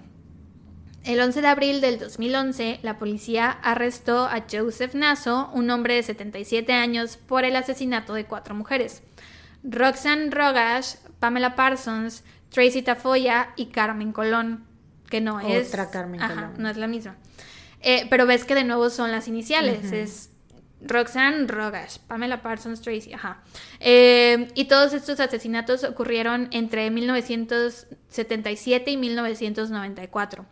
[1.04, 6.04] El 11 de abril del 2011, la policía arrestó a Joseph Nasso, un hombre de
[6.04, 9.04] 77 años, por el asesinato de cuatro mujeres.
[9.64, 14.64] Roxanne Rogash, Pamela Parsons, Tracy Tafoya y Carmen Colón,
[15.10, 15.68] que no es...
[15.70, 16.54] Otra Carmen Ajá, Colón.
[16.58, 17.18] no es la misma.
[17.82, 20.30] Eh, pero ves que de nuevo son las iniciales, es
[20.80, 23.42] Roxanne Rogash, Pamela Parsons Tracy, ajá.
[23.82, 30.46] Eh, y todos estos asesinatos ocurrieron entre 1977 y 1994.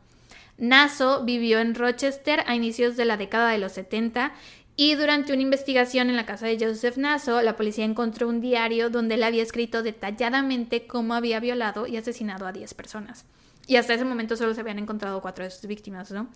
[0.61, 4.31] Nasso vivió en Rochester a inicios de la década de los 70
[4.77, 8.89] y durante una investigación en la casa de Joseph Nasso, la policía encontró un diario
[8.89, 13.25] donde él había escrito detalladamente cómo había violado y asesinado a 10 personas.
[13.67, 16.29] Y hasta ese momento solo se habían encontrado cuatro de sus víctimas, ¿no?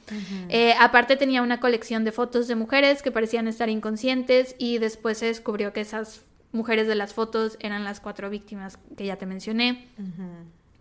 [0.49, 5.19] Eh, aparte tenía una colección de fotos de mujeres que parecían estar inconscientes y después
[5.19, 6.21] se descubrió que esas
[6.51, 9.87] mujeres de las fotos eran las cuatro víctimas que ya te mencioné.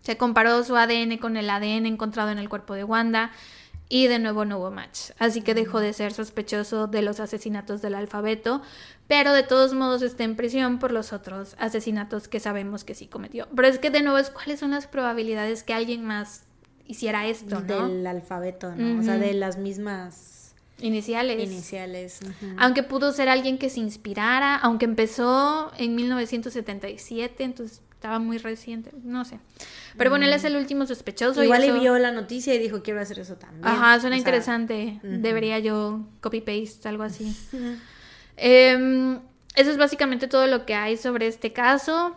[0.05, 3.31] Se comparó su ADN con el ADN encontrado en el cuerpo de Wanda
[3.89, 5.11] y de nuevo no hubo match.
[5.17, 8.61] Así que dejó de ser sospechoso de los asesinatos del alfabeto,
[9.07, 13.07] pero de todos modos está en prisión por los otros asesinatos que sabemos que sí
[13.07, 13.47] cometió.
[13.55, 16.43] Pero es que de nuevo es cuáles son las probabilidades que alguien más
[16.87, 17.87] hiciera esto, ¿no?
[17.87, 18.99] Del alfabeto, ¿no?
[18.99, 20.35] O sea, de las mismas
[20.81, 21.41] Iniciales.
[21.41, 22.19] iniciales.
[22.57, 28.91] Aunque pudo ser alguien que se inspirara, aunque empezó en 1977, entonces estaba muy reciente,
[29.03, 29.39] no sé.
[29.97, 31.43] Pero bueno, él es el último sospechoso.
[31.43, 33.65] Igual y eso- vio la noticia y dijo, quiero hacer eso también.
[33.65, 34.99] Ajá, suena O sea, interesante.
[35.03, 35.21] ujú.
[35.21, 37.35] Debería yo copy-paste, algo así.
[38.37, 39.19] Em,
[39.55, 42.15] eso es básicamente todo lo que hay sobre este caso.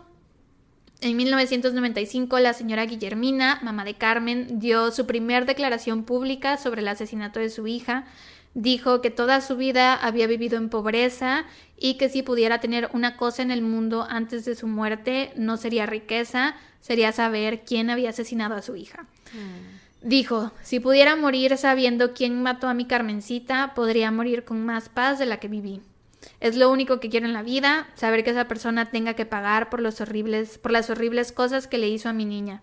[1.01, 6.87] En 1995, la señora Guillermina, mamá de Carmen, dio su primer declaración pública sobre el
[6.89, 8.05] asesinato de su hija.
[8.53, 11.45] Dijo que toda su vida había vivido en pobreza
[11.77, 15.57] y que si pudiera tener una cosa en el mundo antes de su muerte, no
[15.57, 19.05] sería riqueza, sería saber quién había asesinado a su hija.
[20.01, 25.19] Dijo, si pudiera morir sabiendo quién mató a mi Carmencita, podría morir con más paz
[25.19, 25.81] de la que viví.
[26.39, 29.69] Es lo único que quiero en la vida, saber que esa persona tenga que pagar
[29.69, 32.61] por los horribles, por las horribles cosas que le hizo a mi niña.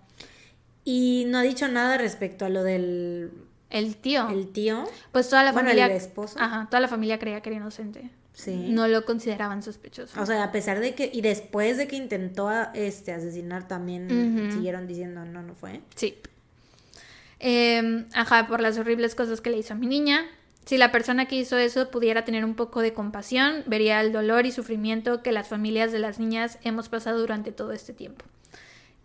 [0.85, 3.31] Y no ha dicho nada respecto a lo del
[3.79, 4.29] El tío.
[4.31, 4.85] el tío.
[5.13, 5.87] pues toda la bueno, familia.
[5.87, 6.39] el esposo.
[6.41, 8.11] Ajá, toda la familia creía que era inocente.
[8.33, 8.55] Sí.
[8.71, 10.21] No lo consideraban sospechoso.
[10.21, 14.87] O sea, a pesar de que, y después de que intentó este asesinar también siguieron
[14.87, 15.81] diciendo no, no fue.
[15.95, 16.17] Sí.
[17.41, 20.27] Eh, ajá, por las horribles cosas que le hizo a mi niña.
[20.67, 24.47] Si la persona que hizo eso pudiera tener un poco de compasión, vería el dolor
[24.47, 28.25] y sufrimiento que las familias de las niñas hemos pasado durante todo este tiempo.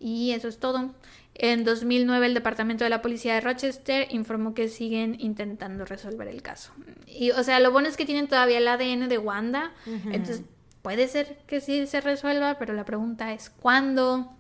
[0.02, 0.92] Y eso es todo.
[1.36, 6.42] En 2009 el Departamento de la Policía de Rochester informó que siguen intentando resolver el
[6.42, 6.74] caso.
[7.08, 10.42] Y o sea, lo bueno es que tienen todavía el ADN de Wanda, entonces
[10.82, 14.34] puede ser que sí se resuelva, pero la pregunta es ¿cuándo?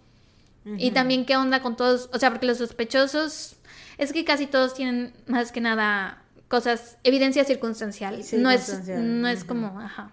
[0.65, 3.55] Y también qué onda con todos, o sea, porque los sospechosos
[3.97, 8.21] es que casi todos tienen más que nada cosas, evidencia circunstancial.
[8.33, 10.11] No es, no es como, ajá.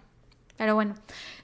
[0.56, 0.94] Pero bueno,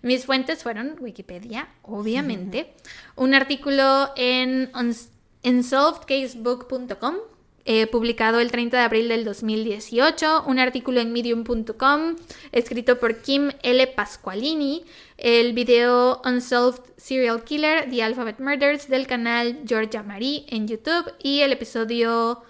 [0.05, 2.73] mis fuentes fueron Wikipedia, obviamente,
[3.17, 5.09] un artículo en uns-
[5.43, 7.15] unsolvedcasebook.com,
[7.67, 12.17] eh, publicado el 30 de abril del 2018, un artículo en medium.com,
[12.53, 13.87] escrito por Kim L.
[13.89, 14.85] Pasqualini,
[15.17, 21.11] el video Unsolved Serial Killer, The Alphabet Murders del canal Georgia Marie en YouTube.
[21.23, 22.43] Y el episodio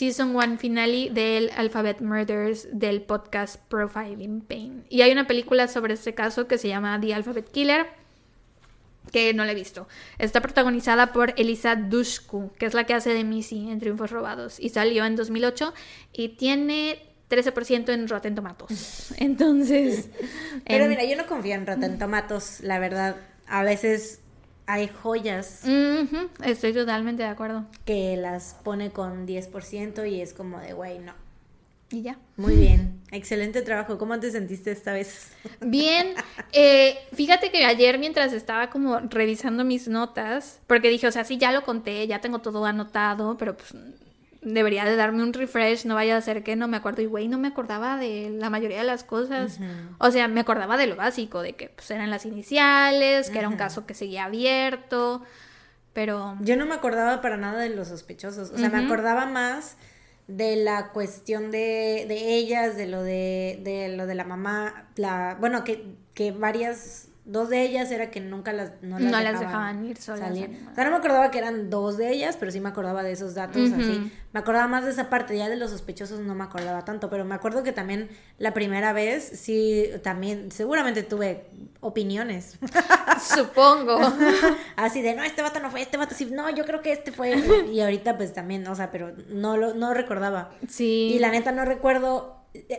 [0.00, 4.82] Season 1 finale del Alphabet Murders del podcast Profiling Pain.
[4.88, 7.86] Y hay una película sobre este caso que se llama The Alphabet Killer,
[9.12, 9.88] que no la he visto.
[10.18, 14.58] Está protagonizada por Elisa Dushku, que es la que hace de Missy en Triunfos Robados,
[14.58, 15.74] y salió en 2008
[16.14, 19.12] y tiene 13% en Rotten Tomatoes.
[19.18, 20.08] Entonces,
[20.66, 23.16] Pero en- mira, yo no confío en Rotten Tomatoes, la verdad.
[23.46, 24.19] A veces
[24.70, 25.62] hay joyas
[26.44, 27.66] estoy totalmente de acuerdo.
[27.84, 31.12] que las pone con 10% y es como de, güey, no.
[31.92, 32.18] Y ya.
[32.36, 33.00] Muy bien.
[33.10, 33.98] Excelente trabajo.
[33.98, 35.32] ¿Cómo te sentiste esta vez?
[35.60, 36.14] Bien,
[36.52, 41.36] eh, fíjate que ayer mientras estaba como revisando mis notas, porque dije, o sea, sí,
[41.36, 43.74] ya lo conté, ya tengo todo anotado, pero pues
[44.42, 47.02] debería de darme un refresh, no vaya a ser que no me acuerdo.
[47.02, 49.58] Y güey, no me acordaba de la mayoría de las cosas.
[49.98, 53.48] O sea, me acordaba de lo básico, de que pues eran las iniciales, que era
[53.48, 55.22] un caso que seguía abierto,
[55.92, 56.36] pero...
[56.40, 58.50] Yo no me acordaba para nada de los sospechosos.
[58.50, 59.76] O sea, me acordaba más
[60.26, 65.36] de la cuestión de, de ellas, de lo de, de lo de la mamá, la,
[65.40, 69.40] bueno, que, que varias dos de ellas era que nunca las no las, No las
[69.40, 70.44] dejaban, ir solas, salir.
[70.46, 70.72] animadas.
[70.72, 73.12] O sea, no me acordaba que eran dos de ellas, pero sí me acordaba de
[73.12, 74.12] esos datos así.
[74.32, 77.24] Me acordaba más de esa parte, ya de los sospechosos no me acordaba tanto, pero
[77.24, 78.08] me acuerdo que también
[78.38, 81.46] la primera vez sí también seguramente tuve
[81.80, 82.58] opiniones.
[83.34, 83.98] Supongo.
[84.76, 87.12] así de, no, este vato no fue, este vato sí, no, yo creo que este
[87.12, 87.36] fue.
[87.72, 90.50] Y ahorita pues también, o sea, pero no lo no recordaba.
[90.68, 91.12] Sí.
[91.14, 92.36] Y la neta no recuerdo.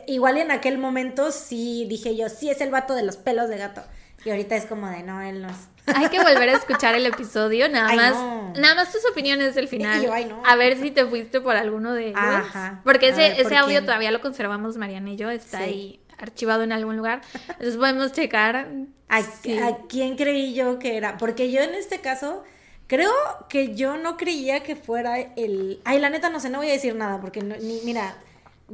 [0.07, 3.57] Igual en aquel momento sí dije yo, sí es el vato de los pelos de
[3.57, 3.81] gato.
[4.25, 5.55] Y ahorita es como de, no, él no es.
[5.95, 8.53] Hay que volver a escuchar el episodio, nada Ay, más, no.
[8.57, 10.01] nada más tus opiniones del final.
[10.01, 10.43] Y yo, ay, no.
[10.45, 12.19] A ver si te fuiste por alguno de ellos.
[12.21, 12.81] Ajá.
[12.83, 13.85] Porque ese, ver, ¿por ese audio quién?
[13.85, 15.63] todavía lo conservamos Mariana y yo, está Sí.
[15.63, 17.21] ahí archivado en algún lugar.
[17.49, 18.67] Entonces podemos checar.
[19.09, 19.57] ¿A, Sí.
[19.57, 21.17] a quién creí yo que era?
[21.17, 22.43] Porque yo en este caso
[22.87, 23.11] creo
[23.49, 25.81] que yo no creía que fuera el...
[25.83, 28.15] Ay, la neta no sé, no voy a decir nada porque no- ni, mira,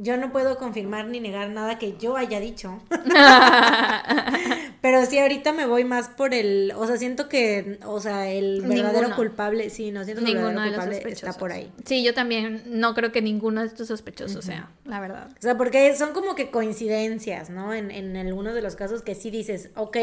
[0.00, 2.80] yo no puedo confirmar ni negar nada que yo haya dicho.
[4.80, 6.72] Pero sí, ahorita me voy más por el...
[6.76, 9.16] O sea, siento que, o sea, el verdadero Ninguno.
[9.16, 11.28] culpable, sí, no, siento que el Ninguno de verdadero culpable sospechosos.
[11.28, 11.72] está por ahí.
[11.84, 15.30] Sí, yo también no creo que ninguno de estos sospechosos sea, la verdad.
[15.36, 17.74] O sea, porque son como que coincidencias, ¿no?
[17.74, 19.96] En, en algunos de los casos que sí dices, ok,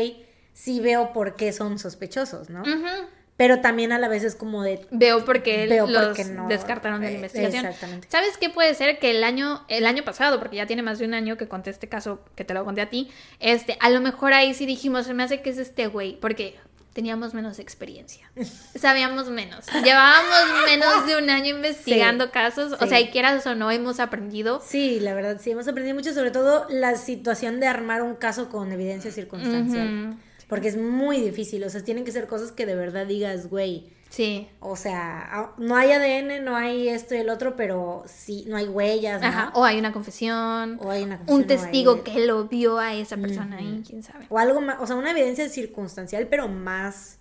[0.53, 2.61] sí veo por qué son sospechosos, ¿no?
[2.61, 3.07] Ujú.
[3.37, 6.23] Pero también a la vez es como de, Veo por qué Veo los por qué
[6.25, 6.47] no.
[6.47, 7.65] descartaron de la Eh, investigación.
[7.65, 8.07] exactamente.
[8.09, 8.97] ¿Sabes qué puede ser?
[8.97, 11.69] Que el año, el año pasado, porque ya tiene más de un año que conté
[11.69, 15.05] este caso, que te lo conté a ti, este, a lo mejor ahí sí dijimos,
[15.05, 16.55] se me hace que es este güey, porque
[16.93, 18.31] teníamos menos experiencia.
[18.79, 19.65] Sabíamos menos.
[19.83, 22.77] Llevábamos menos de un año investigando Sí, casos.
[22.79, 24.61] O sea, y quieras o no, hemos aprendido.
[24.65, 28.47] Sí, la verdad, sí, hemos aprendido mucho, sobre todo la situación de armar un caso
[28.47, 30.07] con evidencia circunstancial.
[30.11, 30.17] Ujú.
[30.47, 33.89] Porque es muy difícil, o sea, tienen que ser cosas que de verdad digas, güey,
[34.09, 34.47] Sí.
[34.59, 38.55] o sea, a- no hay ADN, no hay esto y el otro, pero sí, no
[38.55, 39.27] hay huellas, ¿no?
[39.27, 39.51] Ajá.
[39.55, 40.77] O hay una confesión.
[40.81, 44.03] O hay una confesión, un testigo hay- que lo vio a esa persona ahí, quién
[44.03, 44.25] sabe.
[44.29, 47.17] O algo más, o sea, una evidencia circunstancial, pero más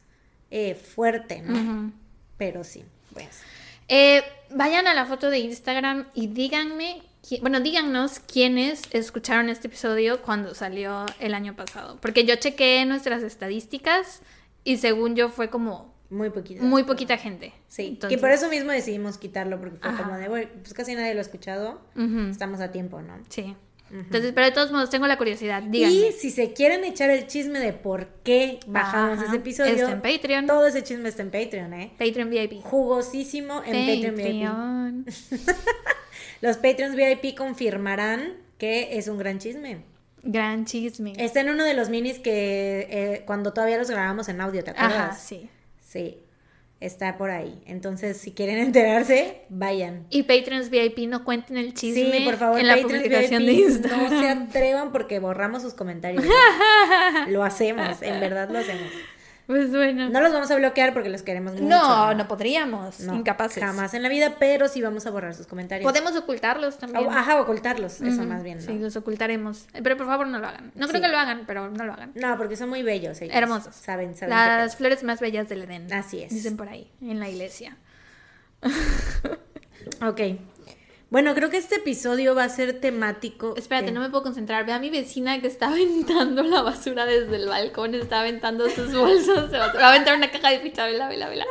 [0.51, 1.55] eh, fuerte, ¿no?
[1.59, 1.93] Ujú.
[2.37, 3.41] Pero sí, pues.
[3.89, 7.03] Eh, vayan a la foto de Instagram y díganme,
[7.41, 11.99] bueno, díganos quiénes escucharon este episodio cuando salió el año pasado.
[12.01, 14.21] Porque yo chequé nuestras estadísticas
[14.65, 16.63] y según yo fue como Muy poquito.
[16.63, 17.53] muy poquita gente.
[17.69, 20.03] Sí, Entonces, que por eso mismo decidimos quitarlo, porque fue Ajá.
[20.05, 21.81] como de, güey, pues casi nadie lo ha escuchado,
[22.31, 23.15] estamos a tiempo, ¿no?
[23.29, 23.57] Sí.
[23.91, 25.63] Entonces, pero de todos modos, tengo la curiosidad.
[25.63, 25.95] Díganme.
[25.95, 29.27] Y si se quieren echar el chisme de por qué bajamos Ajá.
[29.29, 30.47] ese episodio, Está en Patreon.
[30.47, 31.93] todo ese chisme está en Patreon, ¿eh?
[31.99, 32.63] Patreon VIP.
[32.63, 34.17] Jugosísimo en Patreon
[35.07, 35.15] VIP.
[36.45, 39.79] Los Patreons VIP confirmarán que es un gran chisme.
[40.23, 41.15] Gran chisme.
[41.16, 44.73] Está en uno de los minis que eh, cuando todavía los grabamos en audio, ¿te
[44.73, 44.95] acuerdas?
[44.95, 45.49] Ajá, sí.
[45.81, 46.19] Sí,
[46.81, 47.62] está por ahí.
[47.65, 50.05] Entonces, si quieren enterarse, vayan.
[50.11, 53.57] Y Patreons VIP no cuenten el chisme Sí, por favor, en la Patreons publicación VIP,
[53.57, 54.03] de Instagram.
[54.03, 56.27] No se atrevan porque borramos sus comentarios.
[57.29, 58.93] lo hacemos, en verdad lo hacemos.
[59.47, 60.09] Pues bueno.
[60.09, 61.65] No los vamos a bloquear porque los queremos mucho.
[61.65, 63.01] No, no podríamos.
[63.01, 63.62] No, Incapaces.
[63.62, 65.85] Jamás en la vida, pero sí vamos a borrar sus comentarios.
[65.91, 67.07] Podemos ocultarlos también.
[67.07, 68.59] O- Ajá, ocultarlos, eso más bien.
[68.59, 68.65] ¿no?
[68.65, 69.66] Sí, los ocultaremos.
[69.83, 70.73] Pero por favor no lo hagan.
[70.75, 71.07] No creo Sí.
[71.07, 72.12] que lo hagan, pero no lo hagan.
[72.15, 73.37] No, porque son muy bellos ellos.
[73.37, 73.75] Hermosos.
[73.75, 74.31] Saben, saben.
[74.31, 75.93] Las flores más bellas del Edén.
[75.93, 76.31] Así es.
[76.33, 77.77] Dicen por ahí, en la iglesia.
[80.03, 80.21] Ok.
[81.15, 83.55] Bueno, creo que este episodio va a ser temático.
[83.57, 84.66] Espérate, no me puedo concentrar.
[84.66, 87.95] Ve a mi vecina que está aventando la basura desde el balcón.
[87.95, 89.49] Está aventando sus bolsos.
[89.53, 89.81] de basura.
[89.81, 90.85] Va a aventar una caja de pizza.
[90.86, 91.47] Vela, vela, vela.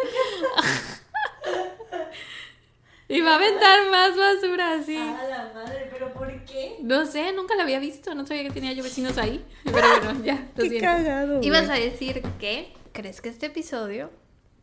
[3.07, 4.97] y va a aventar más basura así.
[4.97, 6.75] A la madre, pero ¿por qué?
[6.81, 8.13] No sé, nunca la había visto.
[8.15, 9.45] No sabía que tenía yo vecinos ahí.
[9.63, 10.45] Pero bueno, ya.
[10.57, 10.87] Lo Qué siento.
[10.87, 11.39] cagado.
[11.41, 12.73] Ibas a decir que.
[12.91, 14.11] ¿Crees que este episodio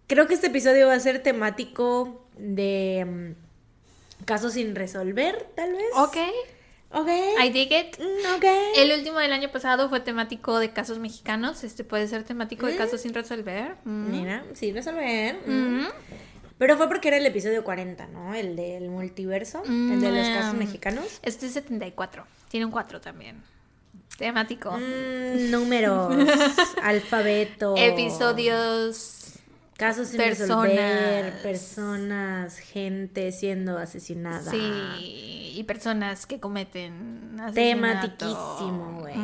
[0.09, 3.49] Creo que este episodio va a ser temático de mm,
[4.24, 5.86] casos sin resolver, tal vez.
[5.97, 6.16] Ok,
[6.92, 7.09] Ok.
[7.40, 7.97] I dig it.
[8.01, 8.44] Mm, ok.
[8.76, 11.62] El último del año pasado fue temático de casos mexicanos.
[11.62, 13.76] Este puede ser temático de casos sin resolver.
[13.84, 14.10] Mm.
[14.10, 15.36] Mira, sí, resolver.
[15.47, 15.82] Mm.
[15.82, 15.88] Mm.
[16.59, 18.34] Pero fue porque era el episodio 40, ¿no?
[18.34, 20.59] El del multiverso, el de los casos Mm.
[20.59, 21.05] mexicanos.
[21.22, 22.26] Este es 74.
[22.48, 23.40] Tiene un 4 también.
[24.18, 24.72] Temático.
[24.72, 26.12] Mm, números,
[26.82, 27.76] alfabeto.
[27.76, 29.19] Episodios.
[29.81, 30.69] Casos sin Personas.
[30.69, 34.51] resolver, personas, gente siendo asesinada.
[34.51, 35.55] Sí.
[35.57, 37.55] y personas que cometen asesinato.
[37.55, 39.15] Tematiquísimo, güey.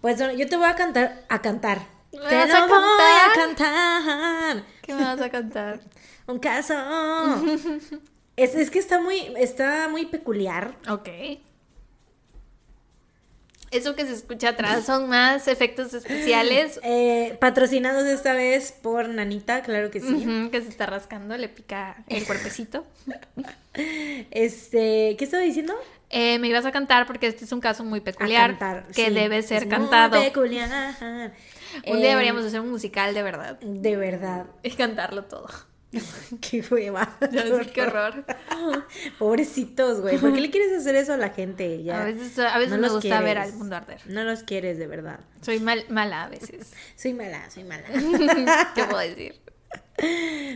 [0.00, 1.86] Pues yo te voy a cantar, a cantar.
[2.12, 4.64] ¿Me Te vas a voy a cantar.
[4.82, 5.80] ¿Qué me vas a cantar?
[6.26, 6.74] Un caso.
[8.34, 10.74] es, es que está muy, está muy peculiar.
[10.88, 11.08] ok.
[13.70, 16.80] Eso que se escucha atrás son más efectos especiales.
[16.84, 20.48] Eh, patrocinados esta vez por Nanita, claro que sí.
[20.50, 22.84] Que se está rascando, le pica el cuerpecito.
[24.32, 25.74] Este, ¿qué estaba diciendo?
[26.10, 29.14] Eh, me ibas a cantar porque este es un caso muy peculiar cantar, que sí,
[29.14, 29.88] debe ser es muy
[30.20, 30.96] peculiar.
[31.86, 34.46] Un Eh, día deberíamos hacer un musical de verdad De verdad.
[34.64, 35.48] y cantarlo todo.
[36.40, 37.18] Qué hueva.
[37.32, 38.24] Ya sé, qué horror.
[39.18, 40.18] Pobrecitos, güey.
[40.18, 41.82] ¿Por qué le quieres hacer eso a la gente?
[41.82, 42.02] Ya.
[42.02, 44.00] A veces, a veces No me gusta ver al mundo arder.
[44.06, 45.20] No los quieres de verdad.
[45.40, 46.72] Soy mal, mala a veces.
[46.96, 47.84] Soy mala, soy mala.
[48.74, 49.40] ¿Qué puedo decir?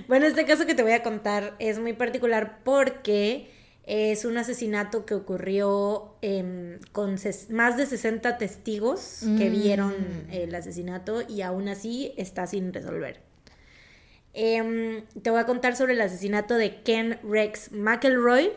[0.08, 3.50] Bueno, este caso que te voy a contar es muy particular porque
[3.86, 7.16] es un asesinato que ocurrió em, con
[7.50, 9.52] más de 60 testigos que Mm.
[9.52, 9.94] vieron
[10.30, 13.20] el asesinato y aún así está sin resolver.
[14.34, 18.50] Em, te voy a contar sobre el asesinato de Ken Rex McElroy.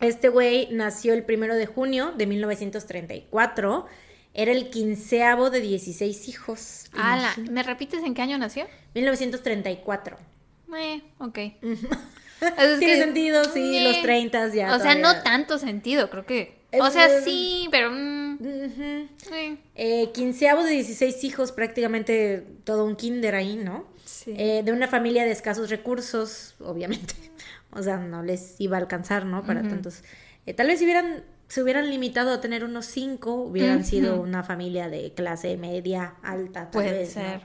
[0.00, 3.86] Este güey nació el primero de junio de 1934.
[4.34, 6.84] Era el quinceavo de 16 hijos.
[6.92, 7.34] Ala.
[7.50, 8.66] ¿me repites en qué año nació?
[8.94, 10.16] 1934.
[10.76, 11.34] Eh, ok.
[12.40, 14.74] Tiene que- sentido, sí, eh, los 30 ya.
[14.74, 16.58] O sea, no tanto sentido, creo que.
[16.80, 17.90] O sea, sí, pero.
[17.90, 19.08] mm, eh,
[19.74, 23.86] Eh, quinceavo de 16 hijos, prácticamente todo un kinder ahí, ¿no?
[24.04, 24.34] sí.
[24.38, 27.14] Eh, de una familia de escasos recursos, obviamente.
[27.76, 29.44] O sea, no les iba a alcanzar, ¿no?
[29.44, 30.04] Para tantos.
[30.46, 34.44] Eh, tal vez si hubieran, se hubieran limitado a tener unos cinco, hubieran sido una
[34.44, 37.22] familia de clase media, alta, tal Puede vez, ¿no?
[37.22, 37.40] ser.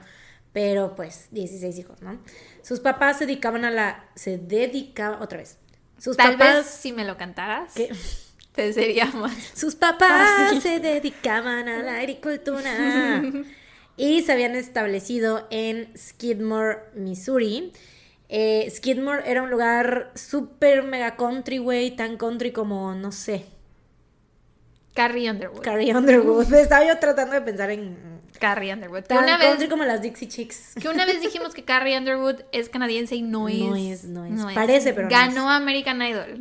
[0.52, 2.20] Pero pues 16 hijos, ¿no?
[2.62, 4.08] Sus papás se dedicaban a la...
[4.14, 5.20] Se dedicaban...
[5.20, 5.58] Otra vez.
[5.98, 6.56] Sus Tal papás...
[6.58, 7.90] vez si me lo cantaras, ¿Qué?
[8.72, 9.34] sería más.
[9.54, 10.62] Sus papás Fácil.
[10.62, 13.22] se dedicaban a la agricultura
[13.96, 17.72] y se habían establecido en Skidmore, Missouri.
[18.28, 23.44] Eh, Skidmore era un lugar súper mega country, güey, tan country como, no sé,
[24.94, 25.62] Carrie Underwood.
[25.62, 26.52] Carrie Underwood.
[26.54, 29.04] Estaba yo tratando de pensar en Carrie Underwood.
[29.04, 30.74] Tan una, country vez, como las Dixie Chicks.
[30.80, 33.60] que una vez dijimos que Carrie Underwood es canadiense y no es.
[33.60, 34.54] No es, no es.
[34.54, 36.40] Parece, pero no Ganó American Idol.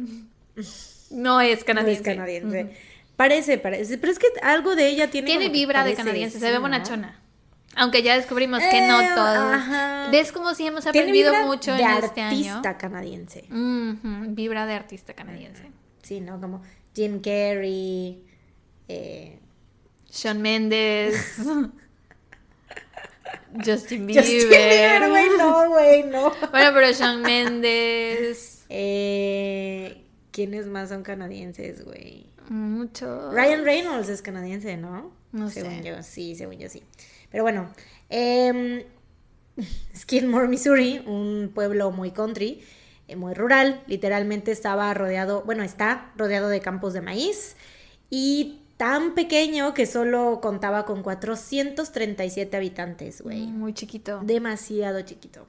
[1.09, 2.01] No es No canadiense.
[2.11, 2.75] es canadiense.
[3.15, 3.97] Parece, parece.
[3.97, 5.27] Pero es que algo de ella tiene.
[5.27, 6.61] Tiene vibra de canadiense, se ve ¿no?
[6.61, 7.19] bonachona.
[7.75, 9.53] Aunque ya descubrimos que no Eh, todos.
[9.53, 10.07] ajá.
[10.11, 12.49] ¿Ves cómo sí hemos aprendido vibra mucho de en este año?
[12.55, 13.45] artista canadiense.
[13.49, 15.63] Vibra de artista canadiense.
[16.01, 16.39] Sí, ¿no?
[16.41, 16.61] Como
[16.95, 18.23] Jim Carrey.
[18.87, 19.39] Eh,
[20.09, 21.35] Sean Mendes.
[23.65, 24.23] Justin Bieber.
[24.23, 26.31] Justin Bieber, güey, no, güey, no.
[26.51, 28.65] Bueno, pero Sean Mendes.
[28.69, 29.98] Eh,
[30.39, 32.25] ¿Quiénes más son canadienses, güey?
[32.47, 33.29] Mucho.
[33.33, 35.11] Ryan Reynolds es canadiense, ¿no?
[35.33, 35.83] No según sé.
[35.83, 36.81] yo, sí, según yo sí.
[37.29, 37.69] Pero bueno,
[38.07, 38.83] em,
[39.93, 42.61] Skidmore, Missouri, un pueblo muy country,
[43.09, 47.57] eh, muy rural, literalmente estaba rodeado, bueno, está rodeado de campos de maíz
[48.09, 53.47] y tan pequeño que solo contaba con 437 habitantes, güey.
[53.47, 54.21] Muy chiquito.
[54.23, 55.47] demasiado chiquito.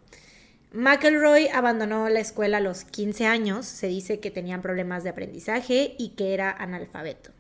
[0.73, 5.97] McElroy abandonó la escuela a los 15 años, se dice que tenía problemas de aprendizaje
[5.99, 7.33] y que era analfabeto.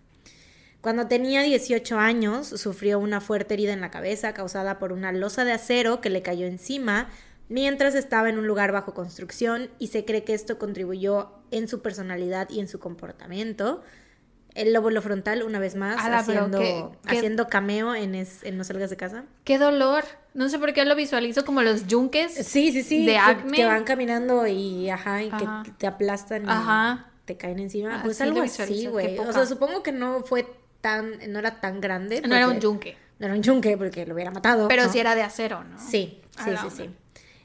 [0.80, 5.44] Cuando tenía 18 años, sufrió una fuerte herida en la cabeza causada por una losa
[5.44, 7.08] de acero que le cayó encima
[7.48, 11.82] mientras estaba en un lugar bajo construcción y se cree que esto contribuyó en su
[11.82, 13.82] personalidad y en su comportamiento.
[14.54, 18.58] El lóbulo frontal, una vez más, pero haciendo, qué- qué- haciendo cameo en, es- en
[18.58, 19.24] No Salgas de Casa.
[19.44, 20.02] Qué dolor.
[20.34, 22.32] No sé por qué lo visualizo como los yunques.
[22.34, 23.06] Sí, sí, sí.
[23.06, 23.56] De Acme.
[23.56, 25.46] que van caminando y, ajá, y que
[25.78, 27.10] te aplastan y Ajá.
[27.26, 28.00] te caen encima.
[28.02, 29.18] Pues Así lo algo así, güey.
[29.18, 30.46] O sea, supongo que no fue
[30.80, 32.20] tan, no era tan grande.
[32.22, 32.96] No era un yunque.
[33.20, 34.66] No era un yunque porque lo hubiera matado.
[34.68, 34.92] Pero ¿no?
[34.92, 35.78] sí era de acero, ¿no?
[35.78, 36.90] Sí, sí, sí, sí.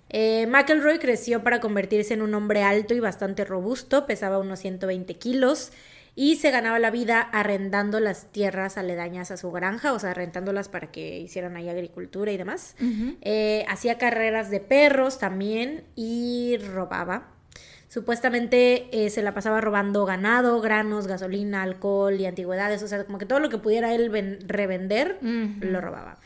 [0.10, 5.16] Eh, McElroy creció para convertirse en un hombre alto y bastante robusto, pesaba unos 120
[5.16, 5.72] kilos
[6.16, 10.70] y se ganaba la vida arrendando las tierras aledañas a su granja, o sea, rentándolas
[10.70, 12.76] para que hicieran ahí agricultura y demás.
[13.22, 17.28] Eh, hacía carreras de perros también y robaba.
[17.90, 23.18] Supuestamente eh, se la pasaba robando ganado, granos, gasolina, alcohol y antigüedades, o sea, como
[23.18, 25.18] que todo lo que pudiera él ven- revender,
[25.62, 26.18] lo robaba.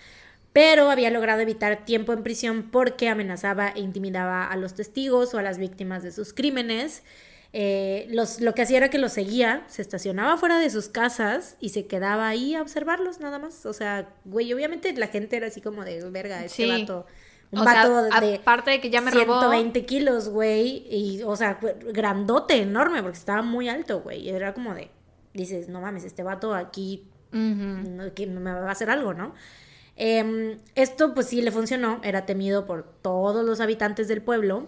[0.52, 5.38] Pero había logrado evitar tiempo en prisión porque amenazaba e intimidaba a los testigos o
[5.38, 7.03] a las víctimas de sus crímenes.
[7.52, 11.58] Eh, los, lo que hacía era que los seguía, se estacionaba fuera de sus casas
[11.60, 13.66] y se quedaba ahí a observarlos nada más.
[13.66, 16.70] O sea, güey, obviamente la gente era así como de verga, este Sí.
[16.70, 17.06] vato
[17.52, 19.40] Un O sea, vato de aparte de que ya me robó.
[19.40, 20.86] 120 kilos, güey.
[20.90, 21.60] Y, o sea,
[21.92, 24.22] grandote, enorme, porque estaba muy alto, güey.
[24.22, 24.92] Y era como de,
[25.34, 29.34] dices, no mames, este vato aquí que me va a hacer algo, ¿no?
[29.96, 34.68] Em, esto pues sí le funcionó, era temido por todos los habitantes del pueblo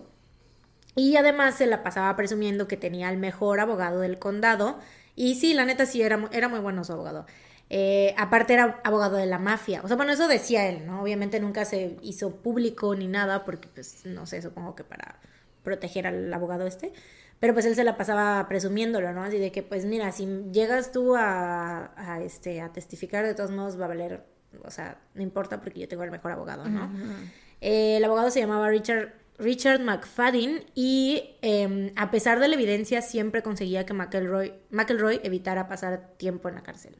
[0.95, 4.79] y además se la pasaba presumiendo que tenía el mejor abogado del condado
[5.15, 7.25] y sí, la neta sí, era, era muy bueno su abogado.
[7.69, 11.01] Eh, aparte era abogado de la mafia, o sea, bueno, eso decía él, ¿no?
[11.01, 15.19] Obviamente nunca se hizo público ni nada porque pues no sé, supongo que para
[15.63, 16.91] proteger al abogado este.
[17.39, 19.23] Pero pues él se la pasaba presumiéndolo, ¿no?
[19.23, 23.49] Así de que, pues mira, si llegas tú a, a, este, a testificar, de todos
[23.49, 24.23] modos va a valer,
[24.63, 26.91] o sea, no importa porque yo tengo el mejor abogado, ¿no?
[27.59, 33.01] Eh, el abogado se llamaba Richard, Richard McFadden y eh, a pesar de la evidencia
[33.01, 36.95] siempre conseguía que McElroy, McElroy evitara pasar tiempo en la cárcel.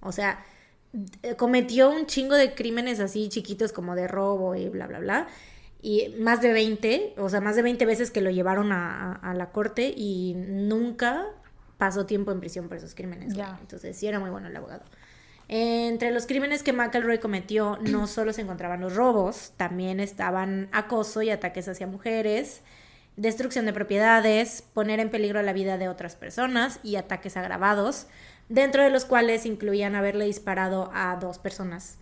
[0.00, 0.44] O sea,
[0.92, 5.28] d- cometió un chingo de crímenes así chiquitos como de robo y bla, bla, bla.
[5.80, 9.30] Y más de 20, o sea, más de 20 veces que lo llevaron a, a-
[9.30, 11.26] a la corte y nunca
[11.76, 13.34] pasó tiempo en prisión por esos crímenes.
[13.34, 13.56] Ya.
[13.60, 14.82] Entonces sí era muy bueno el abogado.
[15.48, 21.22] Entre los crímenes que McElroy cometió no solo se encontraban los robos, también estaban acoso
[21.22, 22.60] y ataques hacia mujeres,
[23.16, 28.06] destrucción de propiedades, poner en peligro la vida de otras personas y ataques agravados,
[28.48, 31.96] dentro de los cuales incluían haberle disparado a dos personas.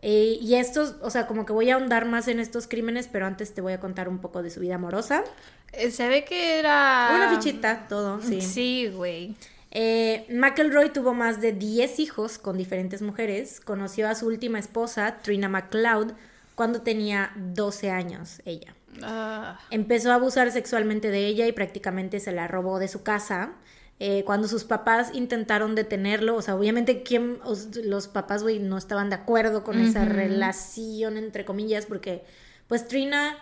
[0.00, 3.26] Eh, y estos, o sea, como que voy a ahondar más en estos crímenes, pero
[3.26, 5.24] antes te voy a contar un poco de su vida amorosa.
[5.72, 7.10] Eh, Se ve que era.
[7.14, 8.40] Una fichita, todo, sí.
[8.40, 9.34] Sí, güey.
[9.70, 13.60] Eh, McElroy tuvo más de 10 hijos con diferentes mujeres.
[13.60, 16.12] Conoció a su última esposa, Trina McLeod,
[16.54, 18.74] cuando tenía 12 años ella.
[19.02, 23.52] Ah, Empezó a abusar sexualmente de ella y prácticamente se la robó de su casa.
[24.00, 28.78] Eh, cuando sus papás intentaron detenerlo, o sea, obviamente ¿quién, os- los papás, güey, no
[28.78, 32.24] estaban de acuerdo con esa relación, entre comillas, porque
[32.68, 33.36] pues Trina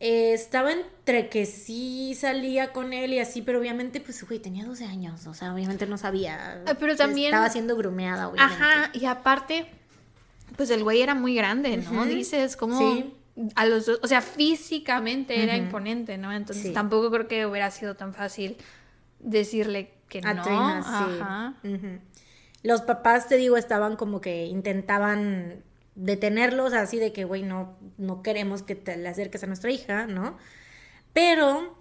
[0.00, 4.64] eh, estaba entre que sí salía con él y así, pero obviamente, pues, güey, tenía
[4.64, 6.62] 12 años, o sea, obviamente no sabía.
[6.66, 8.62] Ah, pero también- Estaba siendo grumeada, obviamente.
[8.64, 9.66] Ajá, y aparte,
[10.56, 12.06] pues el güey era muy grande, ¿no?
[12.06, 13.14] Dices, como Sí.
[13.54, 16.32] a los dos, o sea, físicamente era imponente, ¿no?
[16.32, 16.72] Entonces Sí.
[16.72, 18.56] tampoco creo que hubiera sido tan fácil
[19.18, 20.42] decirle que A no.
[20.42, 21.20] Trina, sí.
[21.20, 21.54] Ajá.
[22.62, 25.62] Los papás, te digo, estaban como que intentaban
[25.94, 30.06] detenerlos, así de que, güey, no, no queremos que te le acerques a nuestra hija,
[30.06, 30.38] ¿no?
[31.12, 31.76] Pero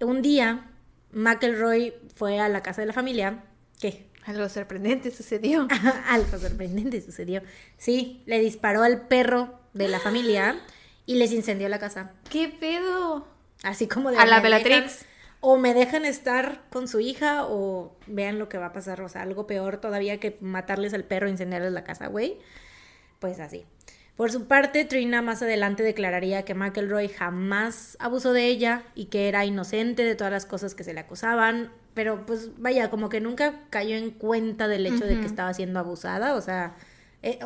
[0.00, 0.70] un día,
[1.12, 3.44] McElroy fue a la casa de la familia.
[3.80, 4.06] ¿Qué?
[4.26, 5.66] Algo sorprendente sucedió.
[6.08, 7.42] Algo sorprendente sucedió.
[7.78, 10.60] Sí, le disparó al perro de la familia
[11.06, 12.12] y les incendió la casa.
[12.30, 13.26] ¿Qué pedo?
[13.62, 15.04] Así como de A la "Me dejan- Bellatrix.
[15.40, 19.00] O me dejan estar con su hija o vean lo que va a pasar.
[19.02, 22.38] O sea, algo peor todavía que matarles al perro e incendiarles la casa, güey.
[23.18, 23.64] Pues así.
[24.16, 29.28] Por su parte, Trina más adelante declararía que McElroy jamás abusó de ella y que
[29.28, 31.70] era inocente de todas las cosas que se le acusaban.
[31.94, 35.78] Pero pues vaya, como que nunca cayó en cuenta del hecho de que estaba siendo
[35.78, 36.34] abusada.
[36.34, 36.74] O sea,
[37.22, 37.38] eh,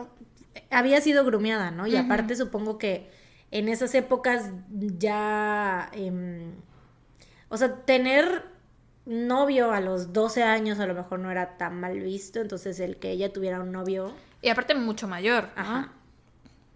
[0.70, 1.86] había sido grumeada, ¿no?
[1.86, 3.10] Y aparte supongo que
[3.50, 5.90] en esas épocas ya...
[5.92, 6.52] em,
[7.50, 8.44] o sea, tener
[9.04, 12.96] novio a los 12 años a lo mejor no era tan mal visto, entonces el
[12.96, 14.12] que ella tuviera un novio,
[14.42, 15.62] Y aparte mucho mayor, ¿no?
[15.62, 15.92] ajá.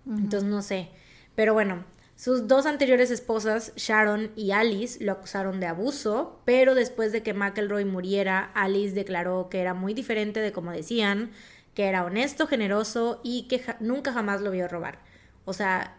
[0.09, 0.89] Entonces no sé.
[1.35, 1.85] Pero bueno,
[2.15, 7.35] sus dos anteriores esposas, Sharon y Alice, lo acusaron de abuso, pero después de que
[7.35, 11.31] McElroy muriera, Alice declaró que era muy diferente de como decían,
[11.75, 15.01] que era honesto, generoso y que ja- nunca jamás lo vio robar.
[15.45, 15.93] O sea,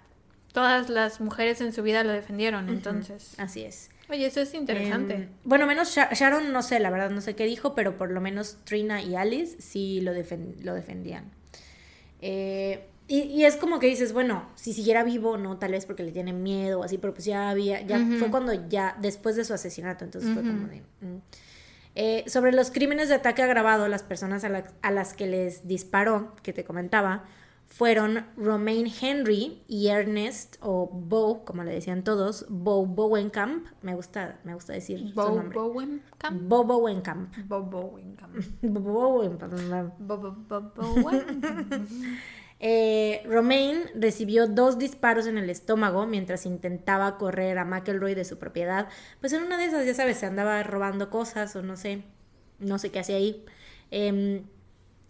[0.53, 3.35] Todas las mujeres en su vida lo defendieron, entonces.
[3.37, 3.91] así es.
[4.09, 5.13] Oye, eso es interesante.
[5.15, 8.09] Em, bueno, menos Sha- Sharon, no sé, la verdad no sé qué dijo, pero por
[8.09, 11.25] lo menos Trina y Alice sí lo, defen- lo defendían.
[12.21, 16.03] Eh, y, y es como que dices, bueno, si siguiera vivo, no, tal vez porque
[16.03, 19.45] le tienen miedo o así, pero pues ya había, ya fue cuando ya, después de
[19.45, 20.81] su asesinato, entonces fue como de...
[21.01, 21.21] mm.
[21.99, 25.67] Eh, sobre los crímenes de ataque agravado, las personas a, la- a las que les
[25.67, 27.23] disparó, que te comentaba,
[27.77, 34.39] fueron Romaine Henry y Ernest, o Bo, como le decían todos, Bo Bowenkamp, me gusta,
[34.43, 35.59] me gusta decir su Bo nombre.
[35.59, 36.41] Bowenkamp.
[36.41, 37.37] Bo Bowenkamp.
[37.47, 38.35] Bo Bowenkamp.
[38.63, 39.53] Bo Bowenkamp.
[39.99, 41.73] Bo Bo Bo Bowenkamp.
[42.59, 48.39] Eh, Romaine recibió dos disparos en el estómago mientras intentaba correr a McElroy de su
[48.39, 48.87] propiedad.
[49.19, 52.01] Pues en una de esas, ya sabes, se andaba robando cosas o no sé,
[52.57, 53.45] no sé qué hacía ahí.
[53.91, 54.47] Em,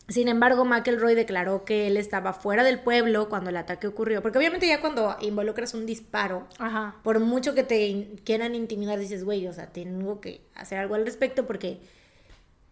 [0.07, 4.21] sin embargo, McElroy declaró que él estaba fuera del pueblo cuando el ataque ocurrió.
[4.21, 6.95] Porque obviamente ya cuando involucras un disparo, Ajá.
[7.03, 10.95] por mucho que te in- quieran intimidar, dices, güey, o sea, tengo que hacer algo
[10.95, 11.81] al respecto porque,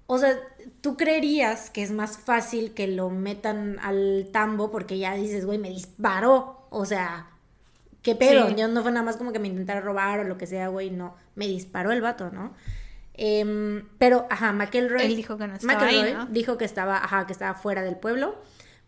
[0.07, 0.37] o sea,
[0.81, 5.57] tú creerías que es más fácil que lo metan al tambo porque ya dices, güey,
[5.57, 7.27] me disparó, o sea,
[8.01, 8.47] ¿qué pedo?
[8.49, 8.55] Sí.
[8.55, 10.89] Yo no fue nada más como que me intentara robar o lo que sea, güey,
[10.89, 11.15] no.
[11.35, 12.53] Me disparó el vato, ¿no?
[13.17, 15.05] Em, pero, ajá, McElroy.
[15.05, 16.25] Él dijo que no estaba McElroy ahí, ¿no?
[16.27, 18.35] dijo que estaba, ajá, que estaba fuera del pueblo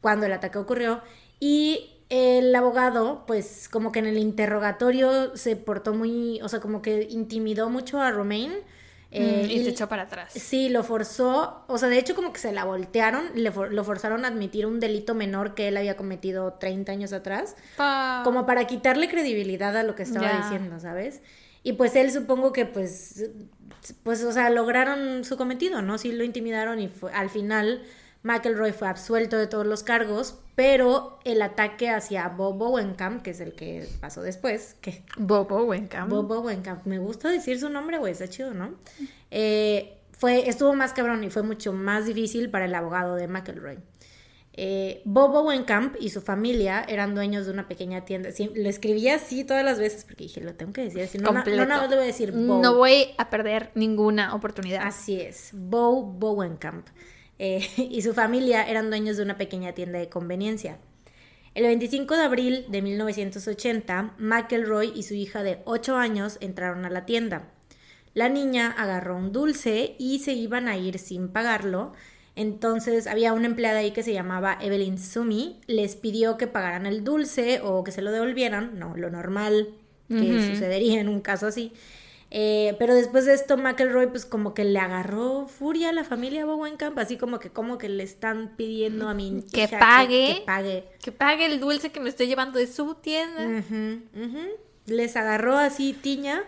[0.02, 1.02] cuando el ataque ocurrió.
[1.40, 6.82] Y el abogado, pues, como que en el interrogatorio se portó muy, o sea, como
[6.82, 8.54] que intimidó mucho a Romain.
[9.10, 10.34] eh, Mm, y se echó para atrás.
[10.34, 13.86] Sí, lo forzó, o sea, de hecho como que se la voltearon, le for- lo
[13.86, 18.46] forzaron a admitir un delito menor que él había cometido 30 años atrás, Pa- como
[18.46, 21.22] para quitarle credibilidad a lo que estaba diciendo, ¿sabes?
[21.68, 23.30] Y pues él supongo que pues,
[24.04, 25.98] pues, o sea, lograron su cometido, ¿no?
[25.98, 27.82] Sí lo intimidaron y fue- al final
[28.24, 33.40] McElroy fue absuelto de todos los cargos, pero el ataque hacia Bob Bowenkamp, que es
[33.42, 36.10] el que pasó después, que Bobo Wenkamp.
[36.10, 38.74] Bob Bowenkamp, me gusta decir su nombre, güey, está chido, ¿no?
[39.32, 43.78] Eh, fue, estuvo más cabrón y fue mucho más difícil para el abogado de McElroy.
[44.60, 48.32] Eh, Bob Bowenkamp y su familia eran dueños de una pequeña tienda.
[48.32, 51.20] Sí, lo escribí así todas las veces porque dije, lo tengo que decir así.
[51.20, 51.60] No, Completo.
[51.60, 52.64] no nada más le voy a decir Bob.
[52.64, 54.82] No voy a perder ninguna oportunidad.
[54.84, 56.88] Así es, Bo Bowenkamp
[57.38, 60.80] eh, y su familia eran dueños de una pequeña tienda de conveniencia.
[61.54, 66.90] El 25 de abril de 1980, McElroy y su hija de 8 años entraron a
[66.90, 67.52] la tienda.
[68.14, 71.94] La niña agarró un dulce y se iban a ir sin pagarlo.
[72.38, 77.04] Entonces había una empleada ahí que se llamaba Evelyn Sumi, les pidió que pagaran el
[77.04, 79.70] dulce o que se lo devolvieran, no, lo normal
[80.08, 81.74] que sucedería en un caso así.
[82.30, 86.46] Eh, pero después de esto, McElroy, pues como que le agarró furia a la familia
[86.46, 90.36] Bowenkamp, así como que como que le están pidiendo a mi Que hija pague.
[90.36, 90.84] que pague.
[91.02, 93.64] Que pague el dulce que me estoy llevando de su tienda.
[94.86, 96.44] Les agarró así tiña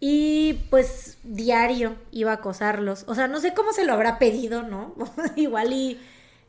[0.00, 3.04] y pues diario iba a acosarlos.
[3.08, 4.94] O sea, no sé cómo se lo habrá pedido, ¿no?
[5.36, 6.00] Igual y...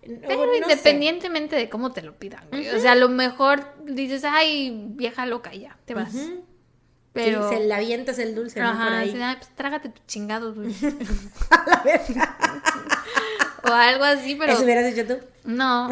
[0.02, 0.58] Pero no sé.
[0.60, 2.70] independientemente de cómo te lo pidan, güey.
[2.70, 6.14] O sea, a lo mejor dices, ay, vieja loca, ya, te vas.
[7.12, 7.50] Pero.
[7.50, 8.68] Sí, se le avientas el dulce, ¿no?
[8.72, 9.10] Por Ajá, ahí.
[9.10, 10.74] así, "Ay, pues trágate tus chingados, güey.
[11.50, 12.38] A la verga.
[13.70, 14.54] o algo así, pero.
[14.54, 15.26] ¿Eso hubieras hecho tú?
[15.44, 15.90] No.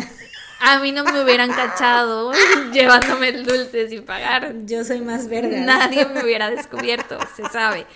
[0.60, 2.32] A mí no me hubieran cachado
[2.74, 4.66] llevándome el dulce sin pagar.
[4.66, 5.60] Yo soy más verga.
[5.62, 7.86] Nadie me hubiera descubierto, se sabe.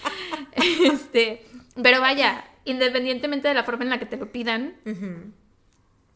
[0.84, 1.46] Este,
[1.82, 4.76] pero vaya, independientemente de la forma en la que te lo pidan,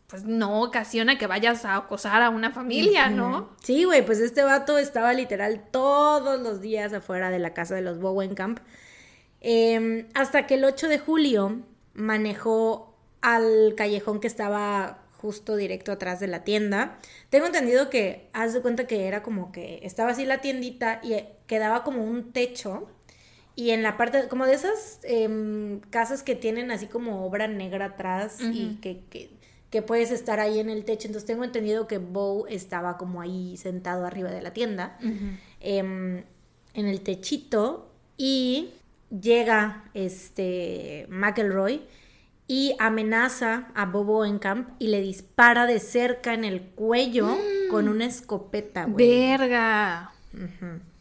[0.08, 3.50] pues no ocasiona que vayas a acosar a una familia, ¿no?
[3.64, 7.82] Sí, güey, pues este vato estaba literal todos los días afuera de la casa de
[7.82, 8.60] los Bowenkamp.
[9.42, 11.62] Eh, hasta que el 8 de julio
[11.94, 17.00] manejó al callejón que estaba justo directo atrás de la tienda.
[17.32, 21.16] Tengo entendido que, haz de cuenta que era como que estaba así la tiendita y
[21.48, 22.88] quedaba como un techo.
[23.56, 27.86] Y en la parte, como de esas em, casas que tienen así como obra negra
[27.86, 29.02] atrás y que,
[29.72, 31.08] que puedes estar ahí en el techo.
[31.08, 34.98] Entonces tengo entendido que Bo estaba como ahí sentado arriba de la tienda,
[35.60, 36.24] em,
[36.74, 38.70] en el techito, y
[39.10, 41.82] llega este McElroy
[42.48, 47.28] y amenaza a Bobo en camp y le dispara de cerca en el cuello
[47.72, 49.08] con una escopeta, güey.
[49.30, 50.12] Verga.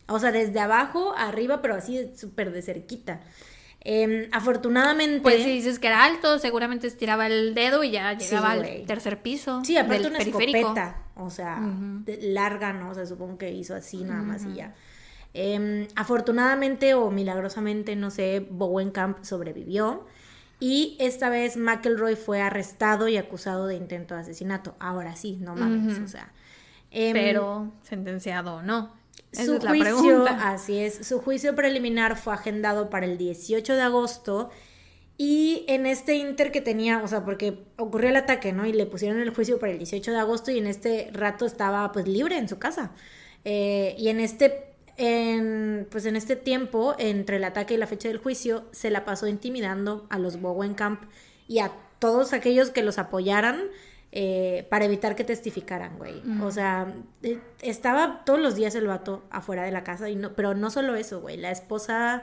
[0.06, 3.20] O sea, desde abajo, arriba, pero así súper de cerquita.
[3.86, 5.20] Em, afortunadamente.
[5.20, 9.20] Pues si dices que era alto, seguramente estiraba el dedo y ya llegaba al tercer
[9.20, 9.62] piso.
[9.64, 10.58] Sí, aparte una periférico.
[10.58, 11.02] escopeta.
[11.16, 12.90] O sea, de- larga, ¿no?
[12.90, 14.74] O sea, supongo que hizo así nada más y ya.
[15.34, 20.06] Em, afortunadamente o milagrosamente, no sé, Bowenkamp sobrevivió.
[20.66, 24.76] Y esta vez McElroy fue arrestado y acusado de intento de asesinato.
[24.78, 26.32] Ahora sí, no mames, o sea.
[26.90, 28.94] em, Pero sentenciado o no.
[29.32, 30.50] Esa su es la juicio, pregunta.
[30.52, 34.50] así es, su juicio preliminar fue agendado para el 18 de agosto
[35.16, 38.66] y en este inter que tenía, o sea, porque ocurrió el ataque, ¿no?
[38.66, 41.92] Y le pusieron el juicio para el 18 de agosto y en este rato estaba
[41.92, 42.92] pues libre en su casa.
[43.44, 48.08] Eh, y en este, en, pues en este tiempo, entre el ataque y la fecha
[48.08, 51.02] del juicio, se la pasó intimidando a los Bowenkamp
[51.48, 53.62] y a todos aquellos que los apoyaran
[54.12, 56.22] eh, para evitar que testificaran, güey.
[56.42, 60.34] O sea, eh, estaba todos los días el vato afuera de la casa, y no,
[60.34, 61.36] pero no solo eso, güey.
[61.36, 62.22] La esposa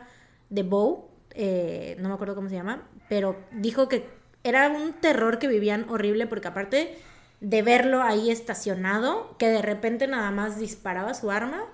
[0.49, 4.07] de Bo, eh, no me acuerdo cómo se llama, pero dijo que
[4.43, 6.97] era un terror que vivían horrible porque aparte
[7.41, 11.65] de verlo ahí estacionado, que de repente nada más disparaba su arma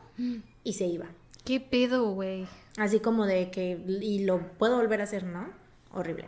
[0.68, 1.06] y se iba.
[1.46, 2.46] ¿Qué pedo, güey?
[2.78, 5.48] Así como de que, y lo puedo volver a hacer, ¿no?
[5.94, 6.28] Horrible.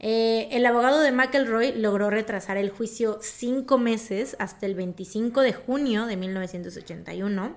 [0.00, 5.54] Eh, el abogado de McElroy logró retrasar el juicio cinco meses hasta el 25 de
[5.54, 7.56] junio de 1981.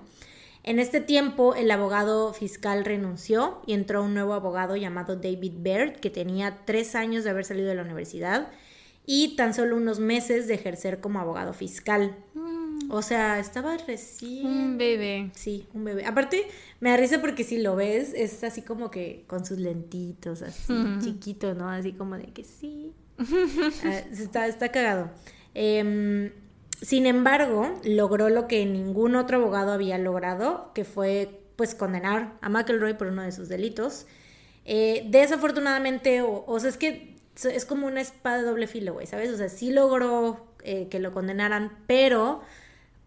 [0.64, 5.96] En este tiempo, el abogado fiscal renunció y entró un nuevo abogado llamado David Baird,
[6.00, 8.48] que tenía tres años de haber salido de la universidad
[9.04, 12.16] y tan solo unos meses de ejercer como abogado fiscal.
[12.90, 14.46] O sea, estaba recién.
[14.46, 15.30] Un bebé.
[15.34, 16.06] Sí, un bebé.
[16.06, 16.46] Aparte,
[16.80, 20.74] me da risa porque si lo ves, es así como que con sus lentitos, así,
[21.02, 21.68] chiquito, ¿no?
[21.68, 22.92] Así como de que sí.
[23.84, 25.10] Ah, está, está cagado.
[25.54, 26.32] Em,
[26.80, 32.48] sin embargo, logró lo que ningún otro abogado había logrado, que fue pues condenar a
[32.48, 34.06] McElroy por uno de sus delitos.
[34.64, 39.06] Eh, desafortunadamente, o, o sea, es que es como una espada de doble filo, güey,
[39.06, 39.30] ¿sabes?
[39.30, 42.42] O sea, sí logró eh, que lo condenaran, pero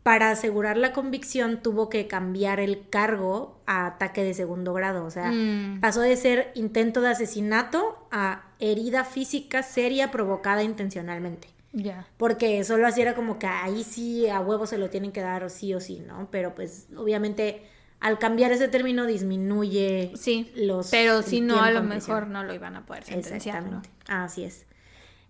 [0.03, 5.05] para asegurar la convicción tuvo que cambiar el cargo a ataque de segundo grado.
[5.05, 5.79] O sea, Mm.
[5.79, 11.49] pasó de ser intento de asesinato a herida física seria provocada intencionalmente.
[11.73, 12.07] Ya.
[12.17, 15.43] Porque solo así era como que ahí sí a huevo se lo tienen que dar
[15.43, 16.27] o sí o sí, ¿no?
[16.31, 17.63] Pero pues obviamente
[17.99, 20.51] al cambiar ese término disminuye Sí.
[20.55, 20.89] los...
[20.89, 23.77] Pero si no, a lo mejor no lo iban a poder sentenciar, ¿no?
[23.77, 23.89] Exactamente.
[24.07, 24.65] Así es.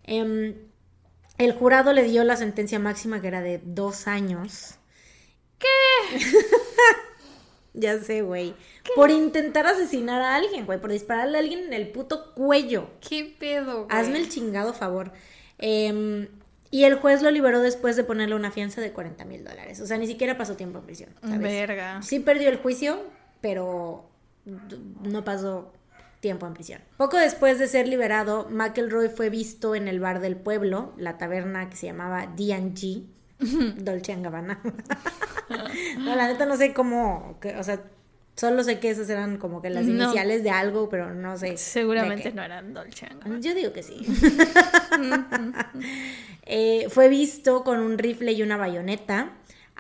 [0.06, 0.56] Em,
[1.46, 4.76] el jurado le dio la sentencia máxima que era de dos años.
[5.58, 6.20] ¿Qué?
[7.74, 8.54] ya sé, güey.
[8.96, 10.80] Por intentar asesinar a alguien, güey.
[10.80, 12.90] Por dispararle a alguien en el puto cuello.
[13.08, 13.88] ¿Qué pedo, güey?
[13.90, 15.12] Hazme el chingado favor.
[15.58, 16.28] Em,
[16.70, 19.82] y el juez lo liberó después de ponerle una fianza de 40 mil dólares.
[19.82, 21.10] O sea, ni siquiera pasó tiempo en prisión.
[21.22, 21.40] ¿sabes?
[21.40, 22.02] Verga.
[22.02, 23.04] Sí perdió el juicio,
[23.42, 24.10] pero
[24.46, 25.74] no pasó
[26.22, 26.80] tiempo en prisión.
[26.98, 31.70] Poco después de ser liberado, McElroy fue visto en el bar del pueblo, la taberna
[31.70, 33.04] que se llamaba D&G,
[33.78, 34.62] Dolce Gabbana.
[36.00, 37.82] no, la neta no sé cómo, que- o sea,
[38.36, 40.04] solo sé que esas eran como que las No.
[40.06, 41.58] iniciales de algo, pero no sé.
[41.58, 43.40] Seguramente no eran Dolce Gabbana.
[43.42, 44.06] Yo digo que sí.
[46.46, 49.32] Eh, fue visto con un rifle y una bayoneta,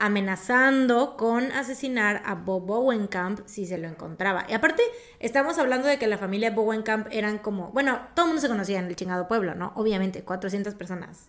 [0.01, 4.45] amenazando con asesinar a Bob Bowenkamp si se lo encontraba.
[4.49, 4.81] Y aparte,
[5.19, 8.79] estamos hablando de que la familia Bowenkamp eran como, bueno, todo el mundo se conocía
[8.79, 9.73] en el chingado pueblo, ¿no?
[9.75, 11.27] Obviamente, 400 personas.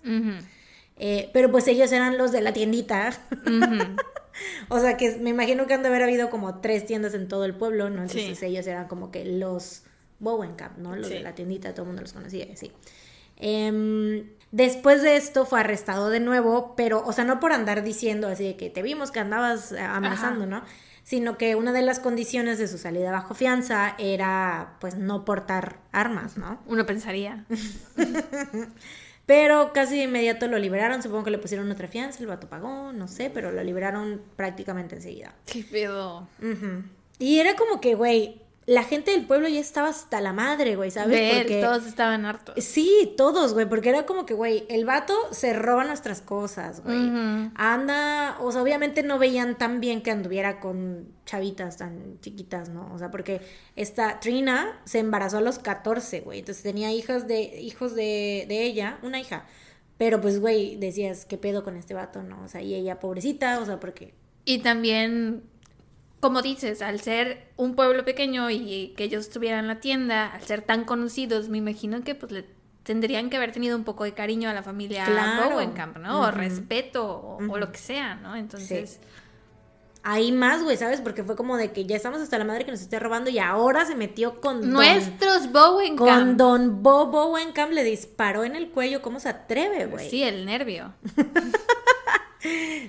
[0.97, 3.13] Eh, pero pues ellos eran los de la tiendita.
[4.69, 7.45] o sea que me imagino que han de haber habido como tres tiendas en todo
[7.45, 8.03] el pueblo, ¿no?
[8.03, 8.47] Entonces Sí.
[8.47, 9.83] ellos eran como que los
[10.19, 10.97] Bowenkamp, ¿no?
[10.97, 11.23] Los de Sí.
[11.23, 12.73] la tiendita, todo el mundo los conocía, y así.
[14.53, 18.45] Después de esto fue arrestado de nuevo, pero, o sea, no por andar diciendo así
[18.45, 20.63] de que te vimos que andabas eh, amenazando, ¿no?
[21.05, 25.79] Sino que una de las condiciones de su salida bajo fianza era, pues, no portar
[25.91, 26.61] armas, ¿no?
[26.67, 27.47] Uno pensaría.
[29.27, 32.93] Pero casi de inmediato lo liberaron, supongo que le pusieron otra fianza, el vato pagó,
[32.93, 35.33] no sé, pero lo liberaron prácticamente enseguida.
[35.47, 36.27] ¿Qué pedo?
[37.21, 40.91] Y era como que, güey, la gente del pueblo ya estaba hasta la madre, güey,
[40.91, 41.11] ¿sabes?
[41.11, 41.61] De él, Porque...
[41.61, 42.63] todos estaban hartos.
[42.63, 47.11] Sí, todos, güey, porque era como que, güey, el vato se roba nuestras cosas, güey.
[47.55, 52.93] Anda, o sea, obviamente no veían tan bien que anduviera con chavitas tan chiquitas, ¿no?
[52.95, 53.41] O sea, porque
[53.75, 58.63] esta Trina se embarazó a los 14, güey, entonces tenía hijas de, hijos de, de
[58.63, 59.45] ella, una hija.
[59.99, 62.43] Pero pues, güey, decías, ¿qué pedo con este vato, no?
[62.45, 64.15] O sea, y ella pobrecita, o sea, porque...
[64.45, 65.45] Y también,
[66.23, 70.43] como dices, al ser un pueblo pequeño y que ellos estuvieran en la tienda, al
[70.43, 72.47] ser tan conocidos, me imagino que pues le
[72.85, 75.51] tendrían que haber tenido un poco de cariño a la familia Claro.
[75.51, 76.21] Bowenkamp, ¿no?
[76.23, 78.37] O respeto o, o lo que sea, ¿no?
[78.37, 78.99] Entonces,
[80.05, 81.01] Ahí más, güey, ¿sabes?
[81.01, 83.39] Porque fue como de que ya estamos hasta la madre que nos esté robando y
[83.39, 84.61] ahora se metió con...
[84.61, 85.99] don- nuestros Bowenkamp.
[86.11, 89.01] Con Don Bobo Bowenkamp le disparó en el cuello.
[89.01, 90.11] ¿Cómo se atreve, güey?
[90.11, 90.93] Sí, el nervio.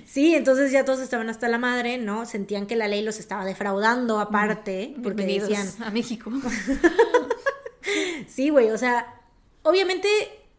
[0.06, 2.26] Sí, entonces ya todos estaban hasta la madre, ¿no?
[2.26, 6.30] Sentían que la ley los estaba defraudando aparte, porque Bienvenidos decían, a México.
[8.26, 9.20] sí, güey, o sea,
[9.62, 10.08] obviamente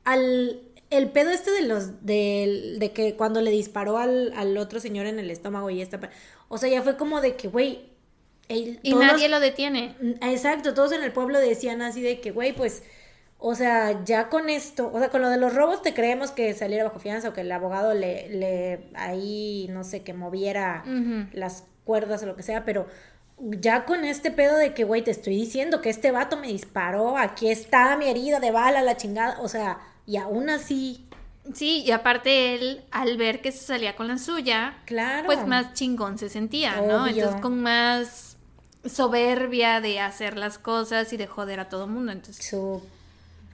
[0.04, 0.62] al
[0.92, 5.08] el pedo este de los de, de que cuando le disparó al, al otro señor
[5.08, 6.00] en el estómago y esta,
[6.48, 7.90] o sea, ya fue como de que, güey,
[8.48, 9.96] y nadie lo detiene.
[10.00, 12.84] Mm, Exacto, todos en el pueblo decían así de que, güey, pues,
[13.48, 16.52] o sea, ya con esto, o sea, con lo de los robos te creemos que
[16.56, 20.84] saliera bajo fianza o que el abogado le, le ahí, no sé, que moviera
[21.32, 22.88] las cuerdas o lo que sea, pero
[23.40, 27.20] ya con este pedo de que, güey, te estoy diciendo que este vato me disparó,
[27.20, 29.78] aquí está mi herida de bala, la chingada, o sea,
[30.08, 31.08] y aún así,
[31.54, 35.28] Sí, y aparte él, al ver que se salía con la suya, claro.
[35.28, 37.06] pues más chingón se sentía, ¿no?
[37.06, 38.38] Entonces con más
[38.84, 42.12] soberbia de hacer las cosas y de joder a todo mundo.
[42.12, 42.82] Entonces, Su,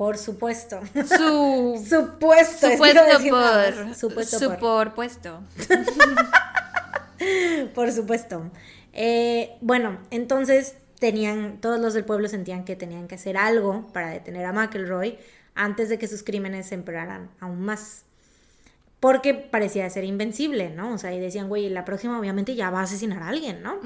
[0.01, 0.81] por supuesto.
[0.95, 2.71] su Supuesto.
[2.71, 3.95] supuesto por.
[3.95, 4.59] Supuesto su por.
[4.59, 5.43] por puesto.
[7.75, 8.49] Por supuesto.
[8.93, 14.09] Eh, bueno, entonces tenían, todos los del pueblo sentían que tenían que hacer algo para
[14.09, 15.19] detener a McElroy
[15.53, 18.05] antes de que sus crímenes se empeoraran aún más.
[19.01, 20.93] Porque parecía ser invencible, ¿no?
[20.93, 23.79] O sea, y decían, güey, la próxima obviamente ya va a asesinar a alguien, ¿no?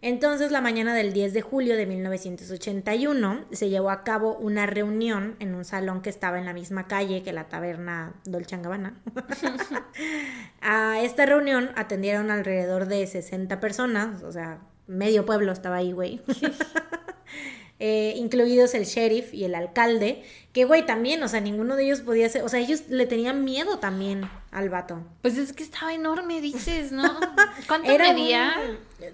[0.00, 5.36] Entonces, la mañana del 10 de julio de 1981 se llevó a cabo una reunión
[5.38, 8.94] en un salón que estaba en la misma calle que la taberna Dolce Gabbana.
[10.62, 16.22] a esta reunión atendieron alrededor de 60 personas, o sea, medio pueblo estaba ahí, güey.
[17.80, 22.00] Eh, incluidos el sheriff y el alcalde, que güey también, o sea, ninguno de ellos
[22.00, 25.00] podía ser, o sea, ellos le tenían miedo también al vato.
[25.22, 27.04] Pues es que estaba enorme, dices, ¿no?
[27.68, 28.52] ¿Cuánto Era medía?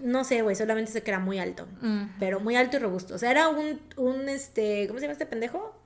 [0.01, 1.69] un- no sé, güey, solamente sé que era muy alto.
[1.83, 2.05] Mm.
[2.19, 3.15] Pero muy alto y robusto.
[3.15, 5.79] O sea, era un, un este, ¿cómo se llama este pendejo?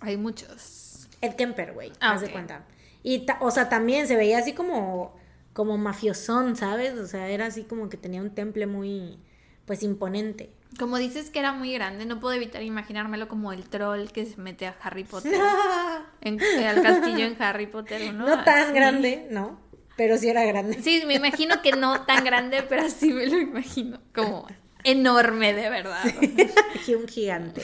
[0.00, 1.08] Hay muchos.
[1.20, 1.92] Ed Kemper, güey.
[2.00, 2.64] Ah, haz de cuenta.
[3.04, 5.14] Y, ta- o sea, también se veía así como,
[5.52, 6.94] como mafiosón, ¿sabes?
[6.94, 9.18] O sea, era así como que tenía un temple muy,
[9.64, 10.50] pues, imponente.
[10.78, 14.40] Como dices que era muy grande, no puedo evitar imaginármelo como el troll que se
[14.40, 15.34] mete a Harry Potter.
[16.22, 18.26] en- al castillo en Harry Potter, ¿no?
[18.26, 18.72] No tan Así.
[18.72, 19.60] grande, ¿no?
[19.96, 20.82] Pero sí era grande.
[20.82, 24.00] Sí, me imagino que no tan grande, pero sí me lo imagino.
[24.14, 24.46] Como
[24.84, 26.02] enorme, de verdad.
[26.96, 27.62] un gigante.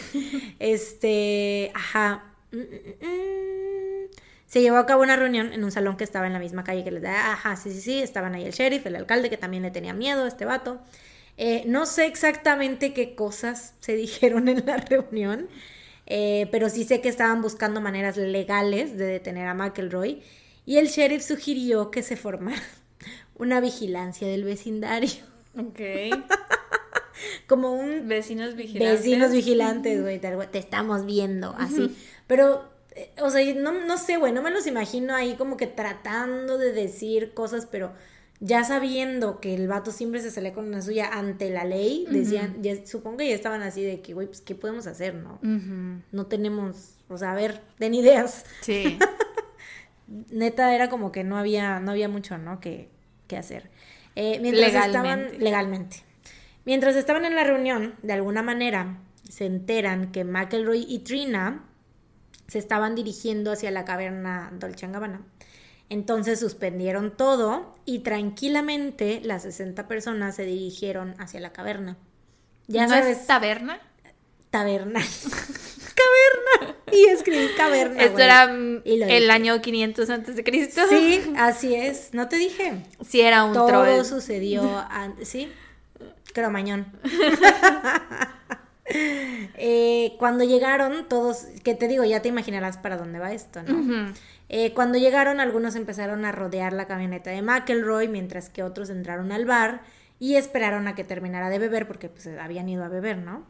[0.59, 2.24] Este, ajá.
[2.52, 4.09] Mm, mm, mm.
[4.47, 6.85] Se llevó a cabo una reunión en un salón que estaba en la misma calle
[6.85, 7.32] que les da.
[7.32, 7.98] Ajá, sí, sí, sí.
[8.01, 10.80] Estaban ahí el sheriff, el alcalde, que también le tenía miedo a este vato.
[11.40, 15.48] Eh, no sé exactamente qué cosas se dijeron en la reunión,
[16.06, 20.23] eh, pero sí sé que estaban buscando maneras legales de detener a McElroy.
[20.66, 22.60] Y el sheriff sugirió que se formara
[23.36, 25.10] una vigilancia del vecindario.
[25.56, 25.81] Ok.
[27.47, 29.01] Como un Vecinos vigilantes.
[29.01, 31.97] Vecinos vigilantes, güey, te estamos viendo, así.
[32.27, 35.66] Pero, eh, o sea, no, no sé, güey, no me los imagino ahí como que
[35.66, 37.93] tratando de decir cosas, pero
[38.40, 42.62] ya sabiendo que el vato siempre se sale con una suya ante la ley, decían,
[42.62, 45.40] ya, supongo que ya estaban así de que, güey, pues, ¿qué podemos hacer, no?
[46.12, 48.44] No tenemos, o sea, a ver, den ideas.
[48.60, 48.98] Sí.
[50.31, 52.60] Neta, era como que no había, no había mucho, ¿no?
[52.60, 52.89] Que,
[53.27, 53.70] que hacer.
[54.15, 55.39] Eh, mientras estaban Legalmente.
[55.44, 55.97] legalmente.
[56.65, 58.98] Mientras estaban en la reunión, de alguna manera
[59.28, 61.65] se enteran que McElroy y Trina
[62.47, 65.23] se estaban dirigiendo hacia la caverna Dolce Gabbana.
[65.90, 71.97] Entonces suspendieron todo y tranquilamente las 60 personas se dirigieron hacia la caverna.
[72.66, 73.81] Ya ¿No sabes, es taberna?
[74.51, 75.01] taberna.
[75.94, 76.77] caverna.
[76.93, 78.02] Y escribí caverna.
[78.02, 79.31] Esto era el dije.
[79.31, 80.82] año 500 antes de Cristo.
[80.89, 82.12] Sí, así es.
[82.12, 82.82] No te dije.
[83.06, 84.05] Sí, era un Todo troll.
[84.05, 85.51] sucedió antes, ¿sí?
[86.35, 86.86] Cromañón.
[88.90, 94.15] Eh, cuando llegaron, todos, que te digo, ya te imaginarás para dónde va esto, ¿no?
[94.49, 99.31] Eh, cuando llegaron, algunos empezaron a rodear la camioneta de McElroy, mientras que otros entraron
[99.33, 99.83] al bar
[100.19, 103.47] y esperaron a que terminara de beber, porque pues habían ido a beber, ¿no?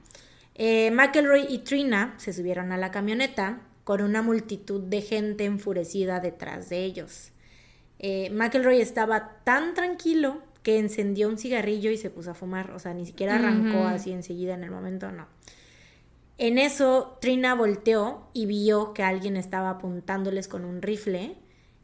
[0.54, 6.20] Eh, McElroy y Trina se subieron a la camioneta con una multitud de gente enfurecida
[6.20, 7.30] detrás de ellos.
[8.00, 12.78] Eh, McElroy estaba tan tranquilo que encendió un cigarrillo y se puso a fumar, o
[12.78, 15.26] sea, ni siquiera arrancó así enseguida en el momento, no.
[16.38, 21.34] En eso, Trina volteó y vio que alguien estaba apuntándoles con un rifle.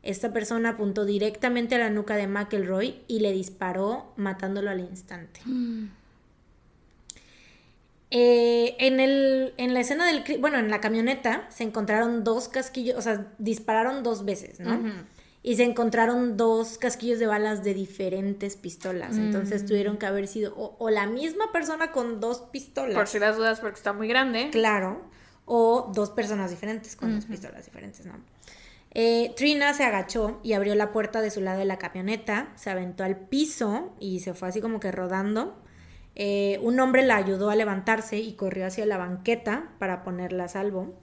[0.03, 5.41] Esta persona apuntó directamente a la nuca de McElroy y le disparó, matándolo al instante.
[8.11, 12.97] Eh, en, el, en la escena del bueno, en la camioneta se encontraron dos casquillos,
[12.97, 14.79] o sea, dispararon dos veces, ¿no?
[15.47, 19.19] Y se encontraron dos casquillos de balas de diferentes pistolas.
[19.19, 19.67] Entonces Mm.
[19.67, 22.95] tuvieron que haber sido o, o la misma persona con dos pistolas.
[22.97, 24.49] Por si las dudas, porque está muy grande.
[24.51, 25.03] Claro.
[25.45, 28.15] O dos personas diferentes con dos pistolas diferentes, ¿no?
[28.93, 32.71] Eh, Trina se agachó y abrió la puerta de su lado de la camioneta, se
[32.71, 35.61] aventó al piso y se fue así como que rodando.
[36.15, 40.49] Eh, un hombre la ayudó a levantarse y corrió hacia la banqueta para ponerla a
[40.49, 40.95] salvo.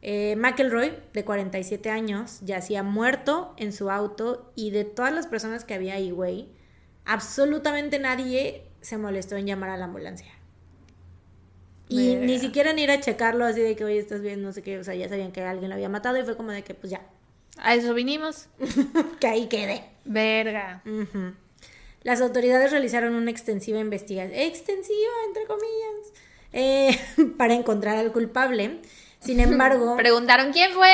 [0.00, 5.64] Eh, McElroy, de 47 años, yacía muerto en su auto y de todas las personas
[5.64, 6.48] que había ahí, güey,
[7.04, 10.32] absolutamente nadie se molestó en llamar a la ambulancia.
[11.88, 12.26] Y Verga.
[12.26, 14.78] ni siquiera en ir a checarlo así de que, oye, estás bien, no sé qué,
[14.78, 16.90] o sea, ya sabían que alguien lo había matado y fue como de que, pues
[16.90, 17.00] ya,
[17.56, 18.46] A eso vinimos.
[19.20, 19.84] que ahí quede.
[20.04, 20.82] Verga.
[22.02, 26.12] Las autoridades realizaron una extensiva investigación, extensiva, entre comillas,
[26.52, 26.98] eh,
[27.36, 28.80] para encontrar al culpable.
[29.20, 30.90] Sin embargo, Preguntaron quién fue.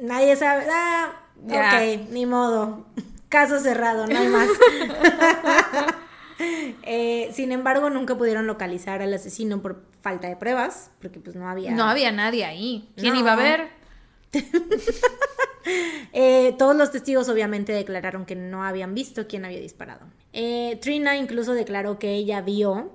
[0.00, 0.66] nadie sabe.
[0.70, 1.12] Ah,
[1.46, 1.68] Ya.
[1.74, 2.86] ok, ni modo.
[3.28, 4.48] Caso cerrado, no hay más.
[6.82, 11.48] Eh, sin embargo, nunca pudieron localizar al asesino por falta de pruebas, porque pues no
[11.48, 11.70] había.
[11.70, 12.90] No había nadie ahí.
[12.96, 13.20] ¿Quién No.
[13.20, 13.68] iba a ver?
[16.12, 20.00] Eh, todos los testigos obviamente declararon que no habían visto quién había disparado.
[20.34, 22.90] Eh, Trina incluso declaró que ella vio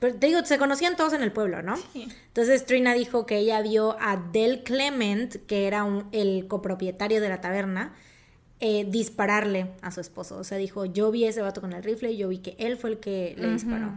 [0.00, 1.76] pero te digo, se conocían todos en el pueblo, ¿no?
[1.92, 2.08] Sí.
[2.28, 7.28] Entonces Trina dijo que ella vio a Del Clement, que era un- el copropietario de
[7.28, 7.94] la taberna,
[8.58, 10.36] eh, dispararle a su esposo.
[10.36, 12.76] O sea, dijo, yo vi a ese vato con el rifle, yo vi que él
[12.76, 13.92] fue el que le disparó.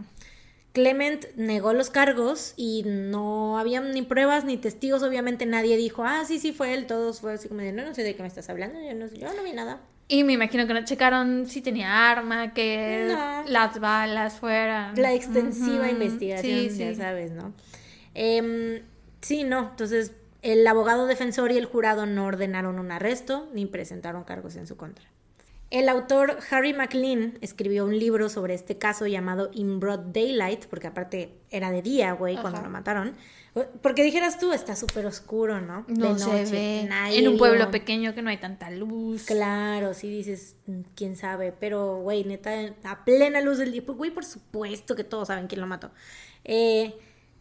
[0.72, 6.24] Clement negó los cargos y no había ni pruebas ni testigos, obviamente nadie dijo, ah,
[6.26, 8.28] sí, sí fue él, todos fue así como de, no, no sé de qué me
[8.28, 9.80] estás hablando, yo no, yo no vi nada.
[10.06, 13.44] Y me imagino que no checaron si tenía arma, que No.
[13.48, 14.94] las balas fueran.
[15.00, 16.94] La extensiva investigación, Sí, ya sí.
[16.96, 17.54] sabes, ¿no?
[18.14, 18.82] Em,
[19.22, 20.12] sí, no, entonces
[20.42, 24.76] el abogado defensor y el jurado no ordenaron un arresto ni presentaron cargos en su
[24.76, 25.06] contra.
[25.70, 30.86] El autor Harry McLean escribió un libro sobre este caso llamado In Broad Daylight, porque
[30.86, 33.14] aparte era de día, güey, cuando lo mataron.
[33.82, 35.84] Porque dijeras tú, está súper oscuro, ¿no?
[35.86, 36.86] No De se ve.
[36.88, 37.38] nadie En un vio.
[37.38, 39.24] pueblo pequeño que no hay tanta luz.
[39.26, 43.96] Claro, sí dices, mm, quién sabe, pero güey, neta, a plena luz del día, pues
[43.96, 45.92] güey, por supuesto que todos saben quién lo mató.
[46.42, 46.94] Eh,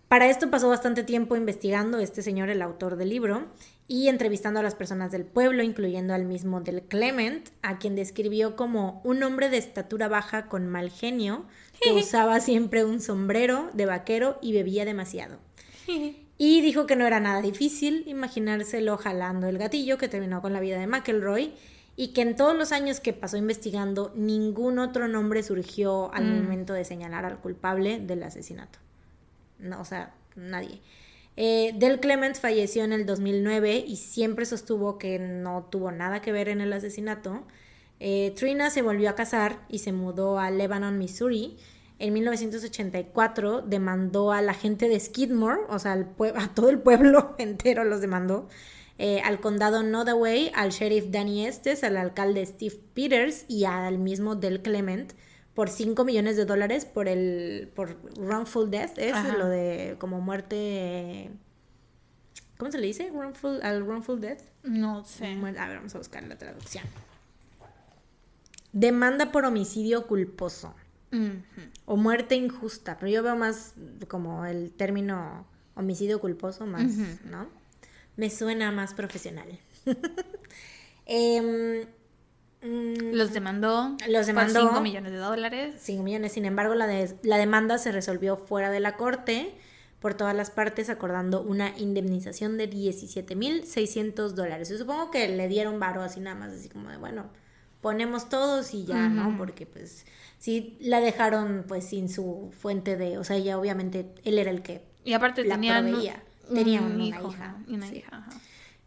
[0.07, 3.47] para esto pasó bastante tiempo investigando este señor, el autor del libro,
[3.87, 8.55] y entrevistando a las personas del pueblo, incluyendo al mismo del Clement, a quien describió
[8.55, 11.45] como un hombre de estatura baja con mal genio,
[11.81, 15.39] que usaba siempre un sombrero de vaquero y bebía demasiado.
[16.35, 20.59] Y dijo que no era nada difícil imaginárselo jalando el gatillo que terminó con la
[20.59, 21.53] vida de McElroy
[21.95, 26.73] y que en todos los años que pasó investigando ningún otro nombre surgió al momento
[26.73, 28.79] de señalar al culpable del asesinato.
[29.59, 30.81] No, o sea, nadie.
[31.37, 36.31] Eh, Del Clement falleció en el 2009 y siempre sostuvo que no tuvo nada que
[36.31, 37.43] ver en el asesinato.
[37.99, 41.57] Eh, Trina se volvió a casar y se mudó a Lebanon, Missouri.
[42.03, 47.33] En 1984 demandó a la gente de Skidmore, o sea, al a todo el pueblo
[47.37, 48.49] entero los demandó,
[48.97, 54.35] eh, al condado Nodaway, al sheriff Danny Estes, al alcalde Steve Peters y al mismo
[54.35, 55.13] Del Clement
[55.53, 59.37] por 5 millones de dólares por el por wrongful death, es Ajá.
[59.37, 61.31] lo de como muerte
[62.57, 63.11] ¿Cómo se le dice?
[63.11, 64.41] Wrongful, al wrongful death.
[64.63, 65.27] No sé.
[65.27, 66.83] A ver, vamos a buscar la traducción.
[68.73, 70.75] Demanda por homicidio culposo
[71.85, 73.73] O muerte injusta, pero yo veo más
[74.07, 75.45] como el término
[75.75, 76.83] homicidio culposo más,
[77.29, 77.47] ¿no?
[78.15, 79.59] Me suena más profesional.
[81.05, 81.81] Em,
[82.61, 83.97] mm, Los demandó.
[84.07, 84.61] Los demandó.
[84.61, 85.75] Por 5 millones de dólares.
[85.79, 86.31] 5 millones.
[86.31, 89.53] Sin embargo, la, de- la demanda se resolvió fuera de la corte
[89.99, 94.69] por todas las partes, acordando una indemnización de 17.600 dólares.
[94.69, 97.25] Yo supongo que le dieron varo así nada más, así como de, bueno,
[97.81, 99.37] ponemos todos y ya, ¿no?
[99.37, 100.05] Porque pues
[100.43, 104.61] sí la dejaron pues sin su fuente de, o sea, ya obviamente él era el
[104.61, 106.21] que Y aparte la tenían proveía.
[106.53, 107.95] Tenía un una hijo, hija, una sí.
[107.99, 108.09] hija.
[108.17, 108.31] ajá.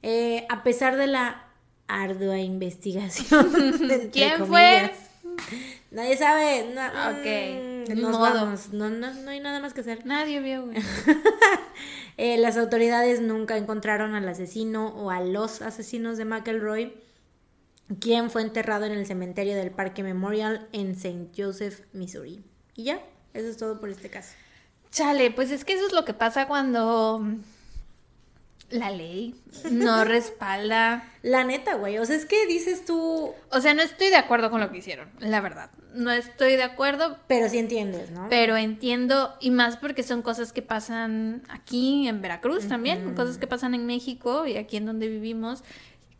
[0.02, 1.44] Eh, a pesar de la
[1.88, 3.50] ardua investigación.
[4.12, 4.92] ¿Quién fue?
[5.90, 6.70] Nadie sabe.
[6.74, 8.20] no- Ok, mm, nos modo.
[8.34, 8.72] vamos.
[8.74, 10.04] No, no, no hay nada más que hacer.
[10.04, 10.76] Nadie vio, güey.
[12.18, 16.94] Eh, las autoridades nunca encontraron al asesino o a los asesinos de McElroy,
[18.00, 21.28] quien fue enterrado en el cementerio del Parque Memorial en St.
[21.36, 22.42] Joseph, Missouri.
[22.74, 23.00] Y ya,
[23.34, 24.34] eso es todo por este caso.
[24.90, 27.22] Chale, pues es que eso es lo que pasa cuando
[28.70, 29.34] la ley
[29.70, 31.12] no respalda.
[31.22, 31.98] La neta, güey.
[31.98, 34.78] O sea, es que dices tú, O sea, no estoy de acuerdo con lo que
[34.78, 35.70] hicieron, la verdad.
[35.94, 38.26] No estoy de acuerdo, pero sí entiendes, ¿no?
[38.28, 43.46] pero entiendo, y más porque son cosas que pasan aquí en Veracruz también, cosas que
[43.46, 45.64] pasan en México y aquí en donde vivimos,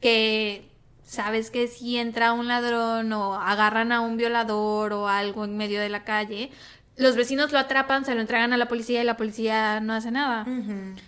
[0.01, 0.71] que
[1.07, 5.81] sabes que si entra un ladrón o agarran a un violador o algo en medio
[5.81, 6.51] de la calle,
[6.97, 10.11] los vecinos lo atrapan, se lo entregan a la policía y la policía no hace
[10.11, 10.47] nada.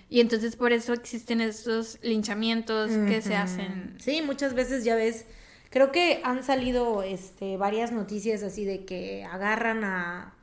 [0.09, 3.97] Y entonces por eso existen estos linchamientos que se hacen.
[3.99, 5.27] Sí, muchas veces ya ves,
[5.71, 10.35] creo que han salido este varias noticias así de que agarran a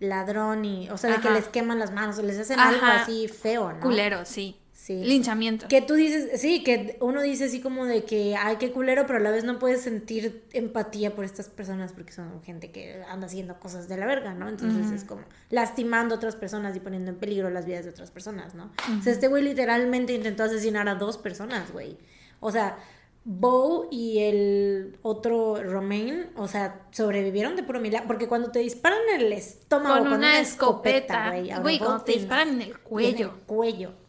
[0.00, 2.68] ladrón y, o sea, de que les queman las manos, o les hacen Ajá.
[2.70, 3.80] algo así feo, ¿no?
[3.80, 4.56] Culero, sí.
[4.86, 5.02] Sí.
[5.02, 5.66] Linchamiento.
[5.66, 9.18] Que tú dices, sí, que uno dice así como de que, ay, qué culero, pero
[9.18, 13.26] a la vez no puedes sentir empatía por estas personas porque son gente que anda
[13.26, 14.48] haciendo cosas de la verga, ¿no?
[14.48, 18.12] Entonces es como lastimando a otras personas y poniendo en peligro las vidas de otras
[18.12, 18.70] personas, ¿no?
[18.96, 21.98] O sea, este güey literalmente intentó asesinar a dos personas, güey.
[22.38, 22.78] O sea,
[23.24, 29.00] Bo y el otro Romain, o sea, sobrevivieron de puro milagro, porque cuando te disparan
[29.12, 31.34] en el estómago Con una escopeta.
[31.60, 33.08] güey, cuando te disparan en el cuello.
[33.08, 34.05] En el cuello.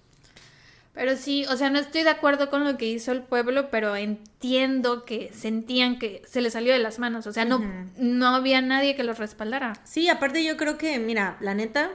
[0.97, 3.95] Pero sí, o sea, no estoy de acuerdo con lo que hizo el pueblo, pero
[3.95, 7.27] entiendo que sentían que se les salió de las manos.
[7.27, 7.59] O sea, no,
[7.97, 9.73] no había nadie que los respaldara.
[9.83, 11.91] Sí, aparte yo creo que, mira, la neta,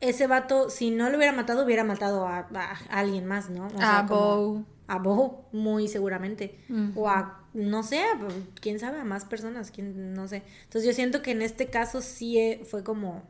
[0.00, 3.66] ese vato, si no lo hubiera matado, hubiera matado a, a alguien más, ¿no?
[3.66, 4.64] O A Bo.
[4.88, 6.58] A Bo, muy seguramente.
[6.96, 8.18] O a, no sé, a-
[8.60, 10.42] quién sabe, a más personas, quién, no sé.
[10.64, 13.22] Entonces yo siento que en este caso sí eh, fue como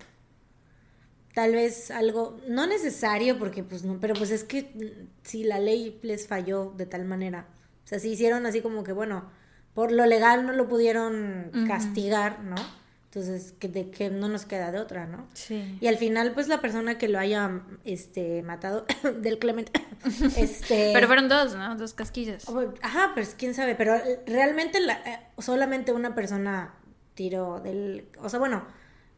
[1.35, 5.59] tal vez algo, no necesario, porque pues no, pero pues es que mm, si la
[5.59, 7.47] ley les falló de tal manera,
[7.85, 9.24] o sea, si hicieron así como que, bueno,
[9.74, 12.57] por lo legal no lo pudieron castigar, ¿no?
[13.07, 15.27] Entonces, que, de que no nos queda de otra, ¿no?
[15.35, 15.77] Sí.
[15.81, 18.86] Y al final, pues la persona que lo haya este, matado
[19.20, 19.69] del Clement,
[20.36, 20.90] este...
[20.94, 21.77] Pero fueron dos, ¿no?
[21.77, 22.48] Dos casquillas.
[22.48, 26.74] Oh, Ajá, pues quién sabe, pero eh, realmente la- eh, solamente una persona
[27.15, 28.07] tiró del...
[28.20, 28.65] O sea, bueno,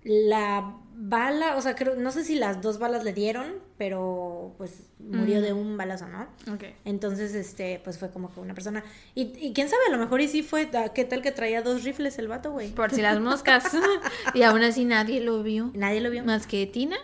[0.04, 4.84] la bala, o sea, creo, no sé si las dos balas le dieron, pero pues
[4.98, 6.22] murió de un balazo, ¿no?
[6.52, 6.64] Ok.
[6.84, 8.84] Entonces, este, pues fue como que una persona...
[9.14, 11.62] Y, y quién sabe, a lo mejor y sí fue, ah, ¿qué tal que traía
[11.62, 12.70] dos rifles el vato, güey?
[12.70, 13.64] Por si las moscas.
[14.34, 15.70] y aún así nadie lo vio.
[15.74, 16.24] Nadie lo vio.
[16.24, 16.96] Más que Tina,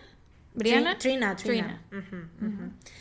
[0.59, 0.94] Brianna.
[0.97, 1.82] Tri- Trina, Trina.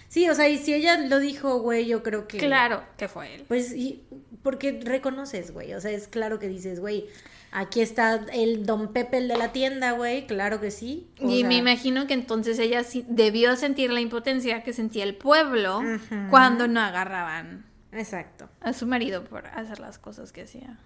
[0.07, 2.38] Sí, o sea, y si ella lo dijo, güey, yo creo que...
[2.38, 3.45] Claro que fue él.
[3.47, 4.03] Pues, y,
[4.41, 5.73] porque reconoces, güey.
[5.73, 7.07] O sea, es claro que dices, güey,
[7.51, 10.25] aquí está el don Pepe, el de la tienda, güey.
[10.25, 11.09] Claro que sí.
[11.19, 15.03] O Y sea, me imagino que entonces ella sí debió sentir la impotencia que sentía
[15.03, 15.81] el pueblo
[16.29, 18.49] cuando no agarraban Exacto.
[18.61, 20.79] a su marido por hacer las cosas que hacía.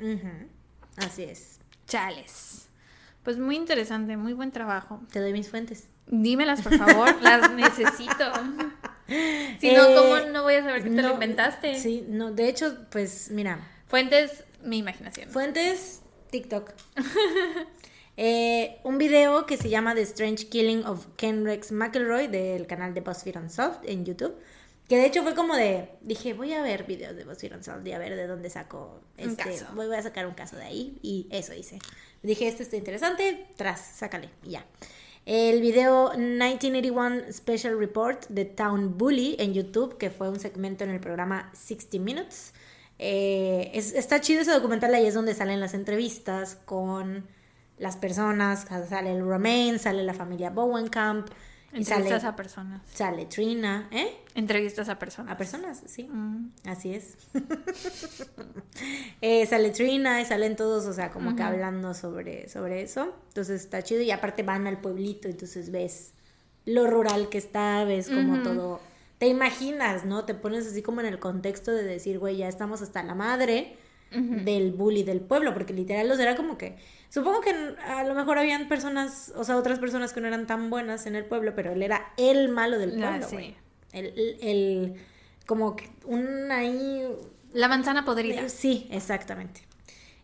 [0.98, 1.60] Así es.
[1.86, 2.70] Chales.
[3.24, 5.00] Pues muy interesante, muy buen trabajo.
[5.12, 5.90] Te doy mis fuentes.
[6.12, 8.32] Dímelas, por favor, las necesito.
[9.60, 11.80] Si no, Eh, ¿cómo no voy a saber que te lo no, inventaste?
[11.80, 13.60] Sí, no, de hecho, pues, mira.
[13.88, 15.30] Fuentes, mi imaginación.
[15.30, 16.72] Fuentes, TikTok.
[18.18, 22.94] Eh, un video que se llama The Strange Killing of Ken Rex McElroy del canal
[22.94, 24.36] de BuzzFeed Unsolved en YouTube.
[24.90, 27.94] Que de hecho fue como de, dije, voy a ver videos de BuzzFeed Unsolved y
[27.94, 29.66] a ver de dónde saco Un este, caso.
[29.74, 31.80] voy, voy a sacar un caso de ahí y eso hice.
[32.22, 34.66] Dije, este está interesante, tras, sácale y ya.
[35.26, 40.90] El video 1981 Special Report de Town Bully en YouTube, que fue un segmento en
[40.90, 42.54] el programa 60 Minutes.
[42.98, 47.28] Eh, es- está chido ese documental, ahí es donde salen las entrevistas con
[47.78, 51.28] las personas, sale el Romain, sale la familia Bowenkamp,
[51.72, 52.82] sale, Entrevistas a personas.
[52.94, 54.18] sale Trina, ¿eh?
[54.36, 55.34] Entrevistas a personas.
[55.34, 56.04] A personas, sí.
[56.04, 56.52] Mm.
[56.66, 57.18] Así es.
[59.24, 63.14] Eh, sale Trina y salen todos, o sea, como que hablando sobre, sobre eso.
[63.28, 64.02] Entonces está chido.
[64.02, 66.14] Y aparte van al pueblito, entonces ves
[66.66, 68.82] lo rural que está, ves como todo.
[69.20, 70.26] Te imaginas, ¿no?
[70.26, 73.78] Te pones así como en el contexto de decir, güey, ya estamos hasta la madre
[74.12, 76.78] del bully del pueblo, porque literal los era como que.
[77.10, 77.52] Supongo que
[77.86, 81.16] a lo mejor habían personas, o sea, otras personas que no eran tan buenas en
[81.16, 83.56] el pueblo, pero él era el malo del Ah, pueblo, sí.
[83.94, 84.96] El, el, el-
[85.46, 87.04] como que un ahí
[87.54, 88.42] La manzana podrida.
[88.44, 89.62] eh, Sí, exactamente.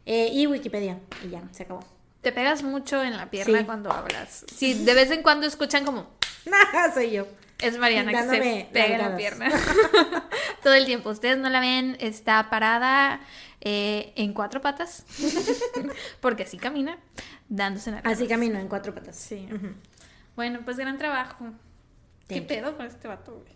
[0.06, 1.84] Eh, y Wikipedia, y ya, se acabó.
[2.22, 3.66] Te pegas mucho en la pierna Sí.
[3.66, 4.46] cuando hablas.
[4.56, 6.08] Si de vez en cuando escuchan como
[6.94, 7.28] Soy yo.
[7.60, 9.50] Es Mariana que se pega la pierna.
[10.64, 11.10] Todo el tiempo.
[11.10, 13.20] Ustedes no la ven, está parada
[13.62, 15.06] eh, en cuatro patas.
[16.22, 16.98] Porque así camina,
[17.50, 18.18] dándose nalgadas.
[18.18, 19.16] Así camino en cuatro patas.
[19.16, 19.48] Sí.
[20.36, 21.46] Bueno, pues gran trabajo.
[22.28, 23.56] ¿Qué Thank pedo con este vato, güey?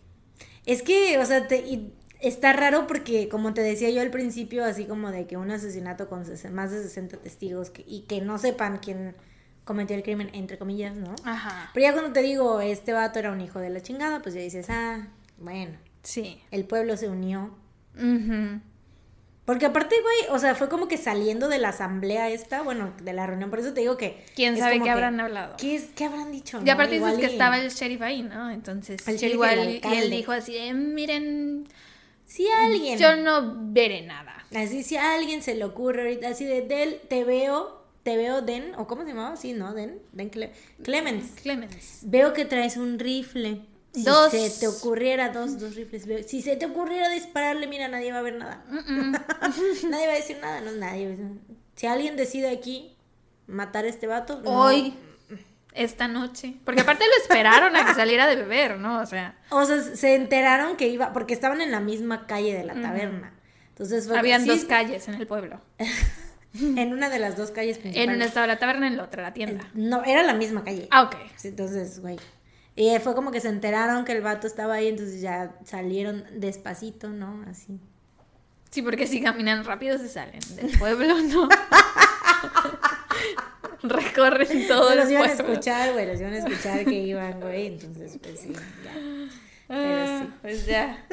[0.65, 4.64] Es que, o sea, te- y está raro porque, como te decía yo al principio,
[4.64, 8.38] así como de que un asesinato con más de 60 testigos que- y que no
[8.38, 9.15] sepan quién
[9.63, 11.15] cometió el crimen, entre comillas, ¿no?
[11.23, 11.69] Ajá.
[11.73, 14.41] Pero ya cuando te digo, este vato era un hijo de la chingada, pues ya
[14.41, 15.07] dices, ah,
[15.38, 16.41] bueno, Sí.
[16.51, 17.55] el pueblo se unió.
[17.95, 18.59] Ujú.
[19.45, 23.11] Porque aparte, güey, o sea, fue como que saliendo de la asamblea esta, bueno, de
[23.11, 24.23] la reunión, por eso te digo que...
[24.35, 25.55] ¿Quién sabe qué que- habrán hablado?
[25.57, 26.59] ¿Qué, es, ¿Qué habrán dicho?
[26.61, 26.71] Y no?
[26.71, 28.49] aparte dices Igual que y- estaba el sheriff ahí, ¿no?
[28.51, 31.67] Entonces, El sheriff y igual el y él dijo así, de, miren,
[32.25, 32.97] Si alguien...
[32.99, 34.45] yo no veré nada.
[34.55, 38.41] Así, si a alguien se le ocurre ahorita, así de, Del, te veo, te veo,
[38.41, 39.36] Den, o ¿cómo se llamaba?
[39.36, 39.73] Sí, ¿no?
[39.73, 40.52] Den, Den Cle-
[40.84, 41.32] Clemens.
[41.41, 41.99] Clemens.
[42.03, 43.61] Veo que traes un rifle.
[43.94, 44.32] Si Dos.
[44.32, 46.07] se te ocurriera, dos, dos rifles.
[46.07, 48.64] veo- Si se te ocurriera dispararle, mira, nadie va a ver nada.
[49.90, 51.18] nadie va a decir nada, no, nadie.
[51.76, 52.95] Si alguien decide aquí
[53.48, 54.49] matar a este vato, no.
[54.49, 54.94] Hoy,
[55.73, 56.56] esta noche.
[56.65, 58.99] Porque aparte lo esperaron a que saliera de beber, ¿no?
[59.02, 62.64] O sea, O sea, se enteraron que iba, porque estaban en la misma calle de
[62.64, 63.34] la taberna.
[63.69, 65.60] Entonces fue habían dos calles en el pueblo.
[66.78, 68.10] En una de las dos calles principales.
[68.10, 69.68] En una estaba la taberna, en la otra la tienda.
[69.73, 70.88] No, era la misma calle.
[70.91, 71.15] Ah, ok.
[71.44, 72.18] Entonces, güey.
[72.76, 77.10] Y fue como que se enteraron que el vato estaba ahí, entonces ya salieron despacito,
[77.10, 77.44] ¿no?
[77.49, 77.80] Así.
[78.69, 81.49] Sí, porque si caminan rápido se salen del pueblo, ¿no?
[83.84, 87.40] Recorren todo Se el los iban a escuchar, güey, los iban a escuchar que iban,
[87.41, 87.68] güey.
[87.68, 88.91] Entonces, pues sí, ya.
[89.68, 90.34] Pero Ah, sí.
[90.41, 91.06] Pues ya.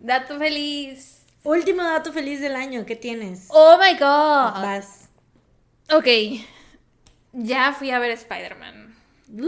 [0.00, 1.22] Dato feliz.
[1.44, 3.46] Último dato feliz del año, ¿qué tienes?
[3.50, 4.62] Oh my god.
[4.62, 5.08] Vas.
[5.90, 6.06] Ok.
[7.32, 8.96] Ya fui a ver Spider-Man.
[9.30, 9.44] Uh,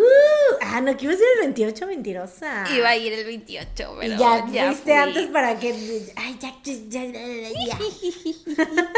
[0.60, 2.66] ah, no, que iba a ser el 28, mentirosa.
[2.76, 4.92] Iba a ir el 28, pero y ya, fuiste fui.
[4.92, 5.72] antes para que.
[6.16, 7.78] Ay, ya, ya, ya, ya.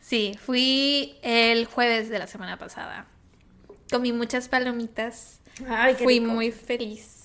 [0.00, 3.06] Sí, fui el jueves de la semana pasada.
[3.90, 5.40] Comí muchas palomitas.
[5.68, 6.32] Ay, qué Fui rico.
[6.32, 7.17] muy feliz.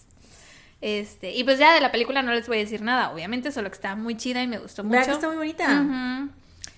[0.86, 3.70] Este, y pues ya de la película no les voy a decir nada, obviamente, solo
[3.70, 4.92] que está muy chida y me gustó mucho.
[4.98, 5.64] ¿Verdad que está muy bonita?
[5.82, 6.30] Ujú.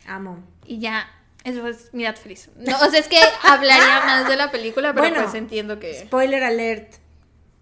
[0.07, 0.43] Amo.
[0.63, 1.09] Y ya,
[1.43, 2.51] eso es mi edad feliz.
[2.55, 6.01] No, o sea, es que hablaría más de la película, pero Bueno, pues entiendo que...
[6.01, 6.93] Spoiler alert.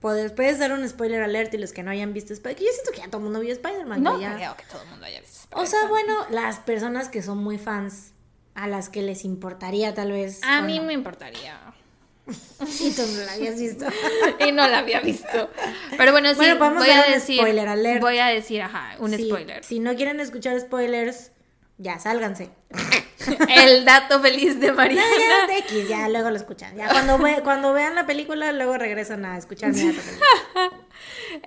[0.01, 2.65] Puedes, puedes dar un spoiler alert y los que no hayan visto Spider-Man.
[2.65, 4.03] Yo siento que ya todo el mundo vio Spider-Man.
[4.03, 5.47] No ya- creo que todo el mundo haya visto.
[5.57, 5.89] O sea, Spider-Man.
[5.89, 8.11] bueno, las personas que son muy fans,
[8.53, 10.41] a las que les importaría tal vez.
[10.43, 10.83] A mí no.
[10.87, 11.57] me importaría.
[12.79, 13.85] Y tú no la habías visto.
[14.47, 15.49] y no la había visto.
[15.97, 17.37] Pero bueno, sí, Bueno, voy a dar un decir.
[17.37, 18.01] spoiler alert.
[18.01, 19.63] Voy a decir, ajá, un Sí, spoiler.
[19.63, 21.31] Si no quieren escuchar spoilers,
[21.77, 22.49] ya sálganse.
[23.49, 25.05] El dato feliz de No, Mariana.
[25.47, 26.75] ya X, ya luego lo escuchan.
[26.77, 30.19] Ya cuando, ve- cuando vean la película, luego regresan a escuchar mi dato feliz.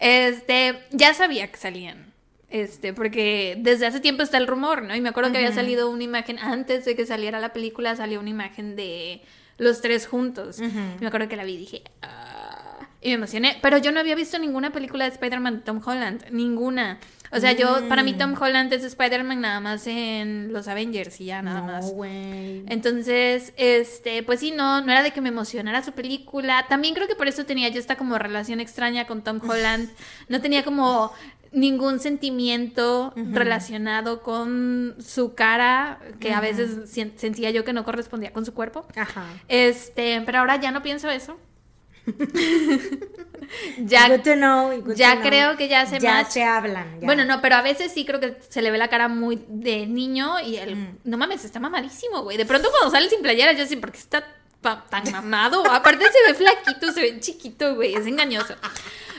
[0.01, 2.13] Este, ya sabía que salían.
[2.49, 4.95] Este, porque desde hace tiempo está el rumor, ¿no?
[4.95, 8.21] Y me acuerdo que había salido una imagen, antes de que saliera la película, salió
[8.21, 9.23] una imagen de
[9.59, 10.59] los tres juntos.
[11.01, 13.59] Me acuerdo que la vi y dije, "Ah", y me emocioné.
[13.63, 16.99] Pero yo no había visto ninguna película de Spider-Man de Tom Holland, ninguna.
[17.37, 21.27] O sea, yo, para mí Tom Holland es Spider-Man nada más en los Avengers y
[21.27, 21.93] ya nada no, más.
[21.93, 22.65] güey.
[22.67, 26.67] Entonces, este, pues sí, no, no era de que me emocionara su película.
[26.69, 29.91] También creo que por eso tenía yo esta como relación extraña con Tom Holland.
[30.29, 31.13] No tenía como
[31.53, 38.45] ningún sentimiento relacionado con su cara, que a veces sentía yo que no correspondía con
[38.45, 38.87] su cuerpo.
[38.95, 39.25] Ajá.
[39.49, 41.39] Este, pero ahora ya no pienso eso.
[43.79, 45.29] ya Good to know, good ya to know.
[45.29, 46.29] creo que ya se Ya match.
[46.31, 47.01] se hablan.
[47.01, 47.07] ya.
[47.07, 49.87] Bueno, no, pero a veces sí creo que se le ve la cara muy de
[49.87, 50.77] niño y el...
[50.77, 50.99] Mm.
[51.05, 52.37] No mames, está mamadísimo, güey.
[52.37, 54.25] De pronto cuando sale sin playera, yo sí, porque está
[54.91, 55.65] tan mamado?
[55.71, 57.95] Aparte se ve flaquito, se ve chiquito, güey.
[57.95, 58.55] Es engañoso.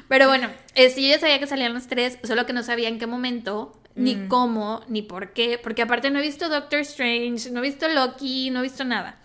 [0.09, 2.99] Pero bueno, este, yo ya sabía que salían los tres, solo que no sabía en
[2.99, 4.27] qué momento, ni Mm.
[4.27, 5.57] cómo, ni por qué.
[5.61, 9.19] Porque aparte no he visto Doctor Strange, no he visto Loki, no he visto nada.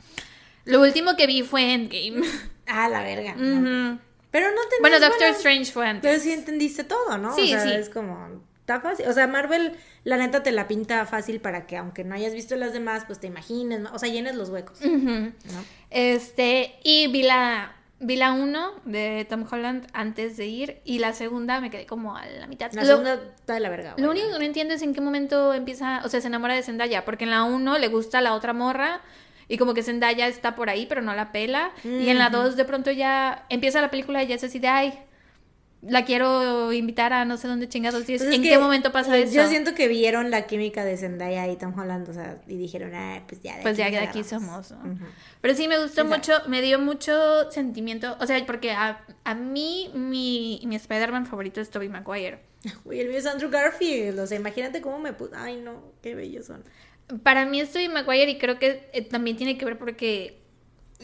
[0.65, 2.25] Lo último que vi fue Endgame.
[2.67, 3.35] Ah, la verga.
[3.35, 6.09] Pero no te Bueno, Doctor Strange fue antes.
[6.11, 7.35] Pero sí entendiste todo, ¿no?
[7.35, 7.73] Sí, o sea, sí.
[7.73, 8.43] es como.
[8.61, 9.07] Está fácil.
[9.09, 12.55] O sea, Marvel, la neta, te la pinta fácil para que, aunque no hayas visto
[12.57, 13.93] las demás, pues te imagines, ¿no?
[13.93, 14.79] o sea, llenes los huecos.
[15.91, 21.13] Este, y vi la, vi la uno de Tom Holland antes de ir y la
[21.13, 22.73] segunda me quedé como a la mitad.
[22.73, 23.95] La Lo- segunda está de la verga.
[23.99, 26.63] Lo único que no entiendo es en qué momento empieza, o sea, se enamora de
[26.63, 29.01] Zendaya, porque en la 1 le gusta la otra morra
[29.53, 31.71] y como que Zendaya está por ahí, pero no la pela.
[31.85, 34.69] Y en la 2 de pronto ya empieza la película y ya es así de,
[34.69, 34.99] ay,
[35.83, 38.09] la quiero invitar a no sé dónde chingados.
[38.09, 39.35] y es- Pues es ¿En que, qué momento pasa eso?
[39.35, 42.93] Yo siento que vieron la química de Zendaya y Tom Holland, o sea, y dijeron,
[42.95, 44.67] ah, pues ya de Pues ya aquí de nos aquí agarramos".
[44.69, 45.07] somos, ¿no?
[45.41, 49.91] Pero sí me gustó mucho, me dio mucho sentimiento, o sea, porque a, a mí
[49.93, 52.39] mi, mi Spider-Man favorito es Tobey Maguire.
[52.85, 55.33] Uy, el mío es Andrew Garfield, o sea, imagínate cómo me puso.
[55.37, 56.63] Ay, no, qué bellos son.
[57.23, 60.41] Para mí es Tobey Maguire y creo que eh, también tiene que ver porque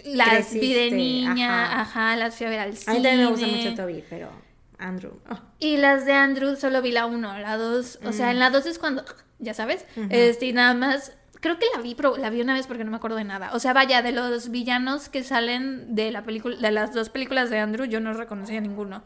[0.04, 1.80] las vi de Creciste, niña, ajá.
[2.10, 2.16] ajá.
[2.16, 2.96] las fui a ver al A cine.
[2.96, 4.30] mí también me gusta mucho Toby, pero
[4.78, 5.12] Andrew.
[5.30, 5.38] oh.
[5.58, 8.12] Y las de Andrew solo vi la 1, la 2, o Mm.
[8.12, 9.04] sea, en la 2 es cuando,
[9.38, 12.68] ya sabes, este, y nada más, creo que la vi, pero la vi una vez
[12.68, 13.50] porque no me acuerdo de nada.
[13.54, 17.50] O sea, vaya, de los villanos que salen de la película, de las dos películas
[17.50, 19.02] de Andrew, yo no reconocía ninguno.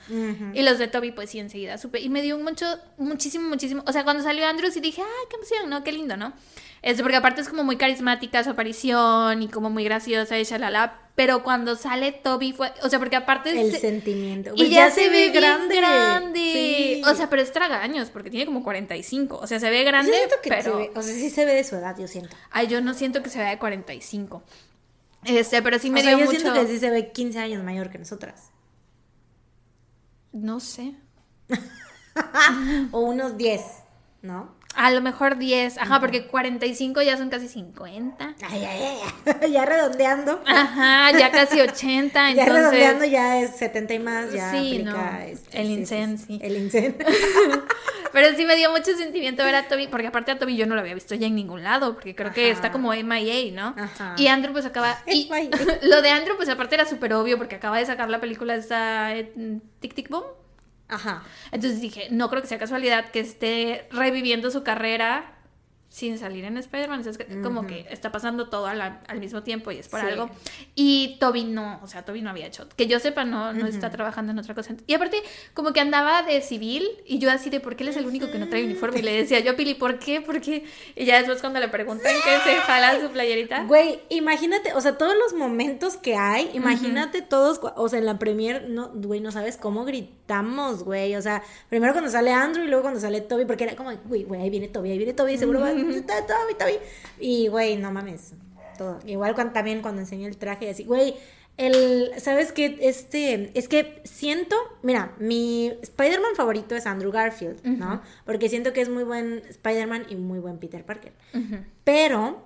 [0.52, 2.00] Y los de Toby, pues sí, enseguida supe.
[2.00, 2.66] Y me dio mucho,
[2.98, 3.82] muchísimo, muchísimo.
[3.86, 5.82] O sea, cuando salió Andrew, sí dije, ay, qué emoción, ¿no?
[5.84, 6.32] Qué lindo, ¿no?
[6.82, 10.98] Este, porque aparte es como muy carismática su aparición y como muy graciosa y shalala.
[11.14, 14.50] Pero cuando sale Toby fue, o sea, porque aparte El se- sentimiento.
[14.54, 15.76] y Pues ya, se, ve grande.
[15.76, 16.40] grande.
[16.40, 17.02] Sí.
[17.06, 19.36] O sea, pero es tragaños, porque tiene como 45.
[19.36, 20.62] O sea, se ve yo grande, siento que pero...
[20.62, 22.34] se ve, o sea, sí se ve de su edad, yo siento.
[22.50, 24.42] Ay, yo no siento que se vea de 45.
[25.24, 26.40] Este, pero sí me o sea, dio yo mucho...
[26.40, 28.50] siento que sí se ve 15 años mayor que nosotras.
[30.32, 30.94] No sé.
[32.90, 33.62] O unos 10,
[34.22, 34.54] ¿no?
[34.74, 35.78] A lo mejor 10.
[35.78, 38.34] Ajá, porque 45 ya son casi 50.
[38.48, 38.98] Ay, ay,
[39.44, 39.50] ay.
[39.52, 40.40] Ya redondeando.
[40.46, 43.10] Ajá, ya casi 80, ya redondeando entonces...
[43.10, 45.18] ya es 70 y más, ya Sí, aplica no.
[45.20, 46.40] este, El sí, sí.
[46.42, 46.96] El incen.
[48.12, 50.74] Pero sí me dio mucho sentimiento ver a Toby, porque aparte a Toby yo no
[50.74, 53.74] lo había visto ya en ningún lado, porque creo que está como MIA, ¿no?
[53.78, 54.14] Ajá.
[54.18, 54.98] Y Andrew pues acaba...
[55.06, 55.30] Y
[55.82, 59.14] lo de Andrew pues aparte era súper obvio, porque acaba de sacar la película esta
[59.16, 59.32] eh,
[59.80, 60.24] Tic Tic Boom.
[60.92, 61.24] Ajá.
[61.50, 65.38] Entonces dije, no creo que sea casualidad que esté reviviendo su carrera
[65.88, 67.06] sin salir en Spider-Man.
[67.06, 70.06] Es que como que está pasando todo al, al mismo tiempo y es por Sí.
[70.06, 70.30] algo.
[70.74, 72.66] Y Toby no, o sea, Toby no había hecho.
[72.78, 74.74] Que yo sepa, no, no está trabajando en otra cosa.
[74.86, 77.98] Y aparte, como que andaba de civil y yo así de, ¿por qué él es
[77.98, 79.00] el único que no trae uniforme?
[79.00, 80.22] Y le decía yo, Pili, ¿por qué?
[80.22, 80.64] ¿Por qué?
[80.96, 83.64] Y ya después cuando le preguntan que se jala su playerita.
[83.64, 88.18] Güey, imagínate, o sea, todos los momentos que hay, imagínate todos, o sea, en la
[88.18, 89.84] premier, no, güey, no sabes cómo
[90.84, 93.90] güey, o sea, primero cuando sale Andrew y luego cuando sale Toby, porque era como,
[94.06, 96.78] güey, güey, ahí viene Toby, ahí viene Toby, seguro va, Toby, Toby,
[97.20, 98.34] y güey, no mames,
[98.78, 101.16] todo, igual cuando, también cuando enseñó el traje y así, güey,
[101.58, 102.78] el, ¿sabes qué?
[102.80, 108.00] Este, es que siento, mira, mi Spider-Man favorito es Andrew Garfield, ¿no?
[108.24, 111.12] Porque siento que es muy buen Spider-Man y muy buen Peter Parker.
[111.84, 112.42] Pero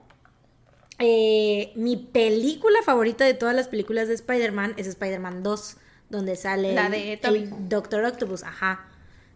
[0.98, 5.76] eh, mi película favorita de todas las películas de Spider-Man es Spider-Man 2,
[6.08, 7.68] donde sale La de el.
[7.68, 8.86] Doctor Octopus, ajá.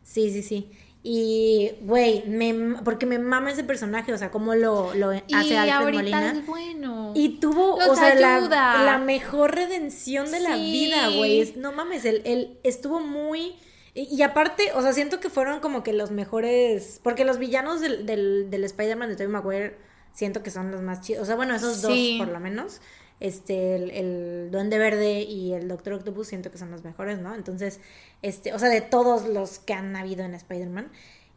[0.03, 0.71] Sí, sí, sí.
[1.03, 5.57] Y, güey, me, porque me mama ese personaje, o sea, cómo lo, lo Y hace
[5.57, 6.33] Alfred Molina.
[6.33, 7.13] es bueno.
[7.15, 11.55] Y tuvo, Los o sea, la, mejor redención de la vida, güey.
[11.57, 13.55] No mames, él, él estuvo muy...
[13.95, 17.01] Y, y aparte, o sea, siento que fueron como que los mejores...
[17.03, 19.79] Porque los villanos del, del, del Spider-Man de Tobey Maguire
[20.13, 21.23] siento que son los más chidos.
[21.23, 22.19] O sea, bueno, esos Sí.
[22.19, 22.81] dos por lo menos.
[23.21, 27.35] Este, el, el Duende Verde y el Doctor Octopus siento que son los mejores, ¿no?
[27.35, 27.81] Entonces,
[28.23, 30.91] este, o sea, de todos los que han habido en Spider-Man.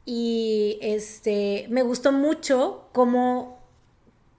[0.05, 3.61] Y este, me gustó mucho cómo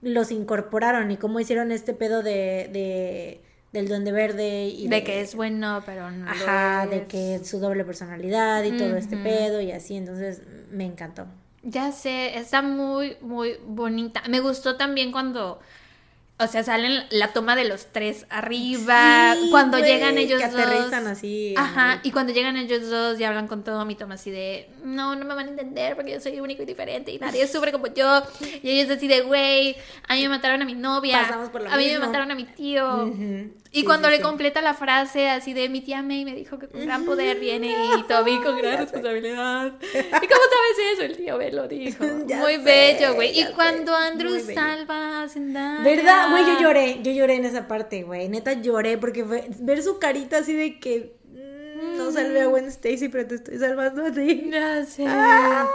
[0.03, 3.41] los incorporaron y cómo hicieron este pedo de, de
[3.75, 6.31] del Duende Verde y de que es bueno, pero no.
[6.31, 11.27] ajá, de que su doble personalidad y todo este pedo y así, entonces me encantó.
[11.63, 14.23] Ya sé, está muy, muy bonita.
[14.29, 15.59] Me gustó también cuando,
[16.37, 20.61] o sea, salen la toma de los tres arriba, Sí, cuando llegan ellos que dos.
[20.61, 21.55] aterrizan así.
[21.57, 25.15] Ajá, y cuando llegan ellos dos y hablan con todo mi toma así de, no,
[25.15, 27.87] no me van a entender porque yo soy único y diferente y nadie sufre como
[27.87, 28.23] yo.
[28.63, 29.77] Y ellos así de, güey,
[30.09, 32.01] a mí me mataron a mi novia, Pasamos por lo a mí mismo".
[32.01, 33.07] me mataron a mi tío.
[33.71, 36.61] Y Sí, cuando sí, le completa la frase así de mi tía May me dijo
[36.61, 39.73] que con gran poder viene y Toby con gran responsabilidad.
[39.83, 41.03] ¿Y cómo sabes eso?
[41.03, 42.05] El tío Ben lo dijo.
[42.27, 43.39] Ya Muy sé, bello, güey.
[43.39, 45.83] Y cuando Andrew salva a Zendaya.
[45.83, 46.24] ¿Verdad?
[46.31, 48.29] Güey, yo lloré, yo lloré en esa parte, güey.
[48.29, 52.67] Neta lloré porque fue ver su carita así de que mm, no salvé a Gwen
[52.67, 54.51] Stacy, pero te estoy salvando a ti.
[54.89, 55.05] Sé.
[55.09, 55.69] Ah.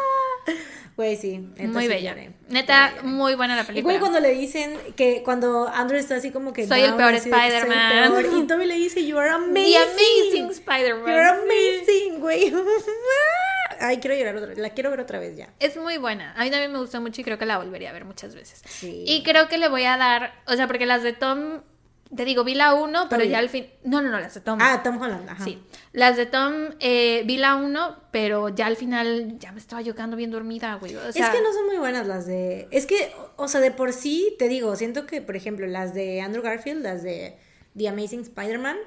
[0.95, 1.37] Güey, sí.
[1.59, 2.11] Muy sí bella.
[2.11, 2.31] lloré.
[2.49, 3.07] Neta, Sí, lloré.
[3.07, 3.83] muy buena la Y película.
[3.93, 6.67] güey, cuando le dicen que cuando Andrew está así como que.
[6.67, 8.25] Soy el peor Spider-Man.
[8.35, 9.73] Y Toby le dice, You are amazing.
[9.73, 11.07] The Amazing Spider-Man.
[11.07, 12.09] You're sí.
[12.09, 12.53] amazing, güey.
[13.79, 14.57] Ay, quiero llorar otra vez.
[14.57, 15.49] La quiero ver otra vez ya.
[15.59, 16.33] Es muy buena.
[16.33, 18.61] A mí también me gustó mucho y creo que la volvería a ver muchas veces.
[18.67, 19.03] Sí.
[19.07, 21.61] Y creo que le voy a dar, o sea, porque las de Tom,
[22.15, 23.67] te digo, vi la 1, pero ya al fin...
[23.83, 24.59] No, no, no, las de Tom.
[24.61, 25.29] Ah, Tom Holland.
[25.29, 25.43] Ajá.
[25.43, 25.61] Sí,
[25.93, 29.95] las de Tom eh, vi la 1, pero ya al final ya me estaba yo
[29.95, 30.95] quedando bien dormida, güey.
[30.95, 32.67] O sea, es que no son muy buenas las de.
[32.71, 36.21] Es que, o sea, de por sí, te digo, siento que, por ejemplo, las de
[36.21, 37.37] Andrew Garfield, las de
[37.79, 38.77] The Amazing Spider-Man,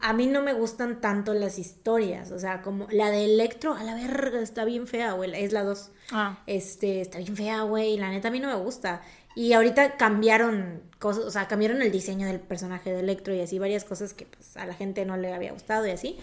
[0.00, 2.32] a mí no me gustan tanto las historias.
[2.32, 5.30] O sea, como la de Electro, a la verga, está bien fea, güey.
[5.34, 5.90] Es la 2.
[6.10, 6.42] Ah.
[6.46, 7.98] Este, está bien fea, güey.
[7.98, 9.02] La neta a mí no me gusta.
[9.36, 13.58] Y ahorita cambiaron cosas, o sea, cambiaron el diseño del personaje de Electro y así
[13.58, 16.18] varias cosas que pues a la gente no le había gustado y así.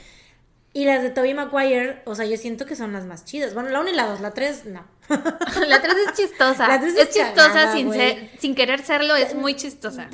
[0.74, 3.54] Y las de Tobey Maguire, o sea, yo siento que son las más chidas.
[3.54, 4.86] Bueno, la 1 y la 2, la 3 no.
[5.68, 6.68] La 3 es chistosa.
[6.68, 8.00] La tres es es chistosa cagada, sin, güey.
[8.00, 10.10] ser- sin querer serlo, es muy chistosa.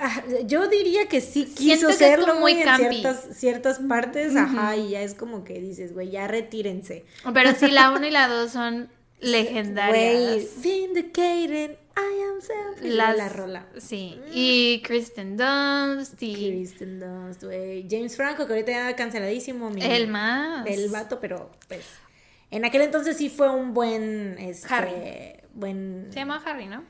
[0.00, 2.88] Ah, Yo diría que sí Siento quiso que es serlo como muy en campi.
[3.00, 7.04] ciertas, ciertas partes, ajá, y ya es como que dices, güey, ya retírense.
[7.34, 8.88] Pero sí, la 1 y la 2 son
[9.20, 10.14] legendarias.
[10.16, 12.92] Güey, vindicated, I am selfish.
[12.94, 13.66] Las- la rola.
[13.78, 17.86] Sí, y Kristen Dunst y Kristen Dunst, güey.
[17.90, 19.70] James Franco, que ahorita ya canceladísimo.
[19.70, 20.66] Mi, el más.
[20.66, 21.84] El vato, pero pues.
[22.50, 24.36] En aquel entonces sí fue un buen.
[24.38, 24.92] Este, Harry.
[25.54, 26.06] Buen.
[26.10, 26.84] Se llama Harry, ¿no?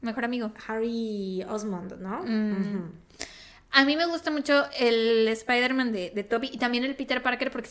[0.00, 0.52] Mejor amigo.
[0.66, 2.22] Harry Osmond, ¿no?
[2.24, 2.92] Mm.
[3.72, 7.50] A mí me gusta mucho el Spider-Man de, de Toby y también el Peter Parker
[7.50, 7.68] porque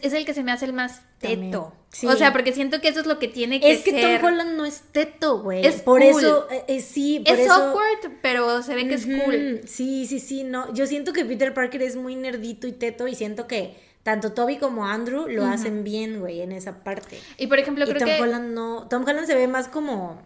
[0.00, 1.74] es el que se me hace el más teto.
[1.90, 2.06] sí.
[2.06, 4.20] O sea, porque siento que eso es lo que tiene que Es que ser.
[4.20, 5.66] Tom Holland no es teto, güey.
[5.66, 6.08] Es por cool.
[6.10, 7.52] eso, eh, eh, sí, por es eso.
[7.52, 9.60] awkward, pero se ve que es cool.
[9.66, 10.72] Sí, sí, sí, no.
[10.72, 14.56] Yo siento que Peter Parker es muy nerdito y teto y siento que tanto Toby
[14.58, 17.20] como Andrew lo hacen bien, güey, en esa parte.
[17.38, 18.86] Y por ejemplo, y creo Tom que Holland no.
[18.88, 20.20] Tom Holland se ve más como.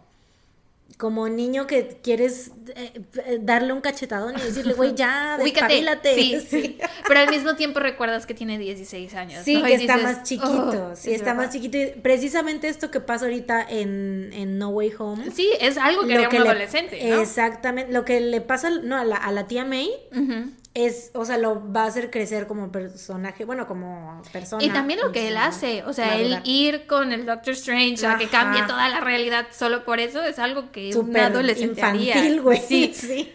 [0.97, 3.01] Como niño que quieres eh,
[3.41, 6.15] darle un cachetadón y decirle, güey, ya, despabilate.
[6.15, 6.77] Sí, sí.
[7.07, 9.43] Pero al mismo tiempo recuerdas que tiene 16 años.
[9.43, 9.65] Sí, ¿no?
[9.65, 10.89] que Y está dices, más chiquito.
[10.91, 11.51] "Oh, sí, es está más verdad".
[11.53, 11.77] chiquito.
[11.77, 15.29] Y precisamente esto que pasa ahorita en, en No Way Home.
[15.29, 17.21] Sí, es algo que haría un le- adolescente, ¿no?
[17.21, 17.91] Exactamente.
[17.93, 20.51] Lo que le pasa no, a, la, a la tía May Ujú.
[20.73, 24.63] Es, o sea, lo va a hacer crecer como personaje, bueno, como persona.
[24.63, 28.17] Y también lo que él hace, o sea, el ir con el Doctor Strange a
[28.17, 32.41] que cambie toda la realidad solo por eso es algo que un Súper adolescente infantil,
[32.41, 32.59] güey.
[32.59, 32.91] Sí.
[32.95, 33.33] sí.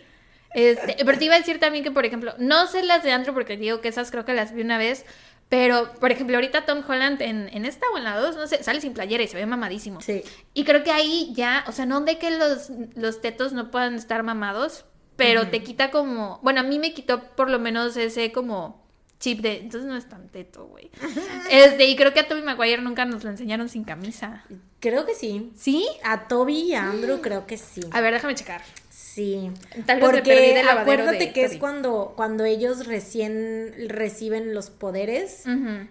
[0.55, 3.35] Este, pero te iba a decir también que, por ejemplo, no sé las de Andrew
[3.35, 5.05] porque digo que esas creo que las vi una vez,
[5.49, 8.63] pero, por ejemplo, ahorita Tom Holland en, en esta o en la 2, no sé,
[8.63, 10.01] sale sin playera y se ve mamadísimo.
[10.01, 10.23] Sí.
[10.55, 13.95] Y creo que ahí ya, o sea, no de que los, los tetos no puedan
[13.95, 14.87] estar mamados,
[15.23, 18.83] pero te quita como, bueno, a mí me quitó por lo menos ese como
[19.21, 20.91] chip de, entonces no es tan teto, güey.
[21.51, 24.45] Este, y creo que a Tobey Maguire nunca nos lo enseñaron sin camisa.
[24.81, 25.53] Creo que sí.
[25.57, 25.87] ¿Sí?
[26.03, 27.83] A Toby y a Andrew creo que sí.
[27.93, 28.63] A ver, déjame checar.
[28.91, 29.53] Sí.
[29.87, 31.61] Tal vez me Porque perdí del lavadero acuérdate de que es Toby.
[31.61, 35.45] cuando, cuando ellos recién reciben los poderes,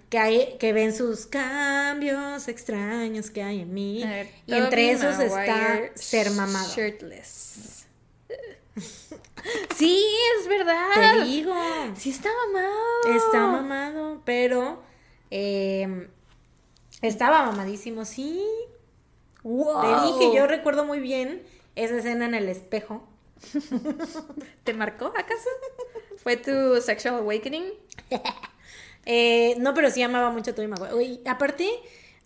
[0.10, 4.04] que hay, que ven sus cambios extraños que hay en mí.
[4.04, 6.70] A ver, y entre esos está Maguire ser mamado.
[6.76, 7.81] Shirtless.
[9.76, 10.06] Sí,
[10.40, 10.88] es verdad.
[10.94, 11.54] Te digo.
[11.96, 13.16] Sí está mamado.
[13.16, 14.82] Está mamado, pero
[15.32, 16.08] eh,
[17.02, 18.46] estaba mamadísimo, sí.
[19.44, 19.82] Wow.
[19.82, 21.44] Te dije, yo recuerdo muy bien
[21.76, 23.08] esa escena en el espejo.
[24.64, 25.50] ¿Te marcó acaso?
[26.18, 27.66] ¿Fue tu sexual awakening?
[29.04, 30.76] Eh, no, pero sí amaba mucho a.
[30.94, 31.68] Oye, aparte,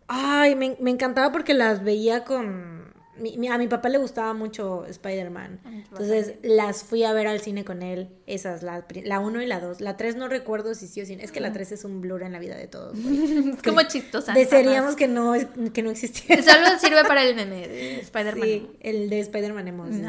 [0.10, 2.94] ay, me, me encantaba porque las veía con...
[3.20, 5.60] mi- mi- a mi papá le gustaba mucho Spider-Man.
[5.66, 8.10] Entonces las fui a ver al cine con él.
[8.28, 9.82] Esas, la 1 y la 2.
[9.82, 11.22] La 3 no recuerdo si sí o si no.
[11.24, 12.98] Es que la 3 es un blur en la vida de todos.
[13.02, 13.50] güey.
[13.56, 14.34] Es como chistosa.
[14.34, 15.34] Desearíamos que no,
[15.74, 16.42] que no existiera.
[16.44, 18.48] Solo sirve para el meme de Spider-Man.
[18.48, 20.02] Sí, el de Spider-Man Emo, sí.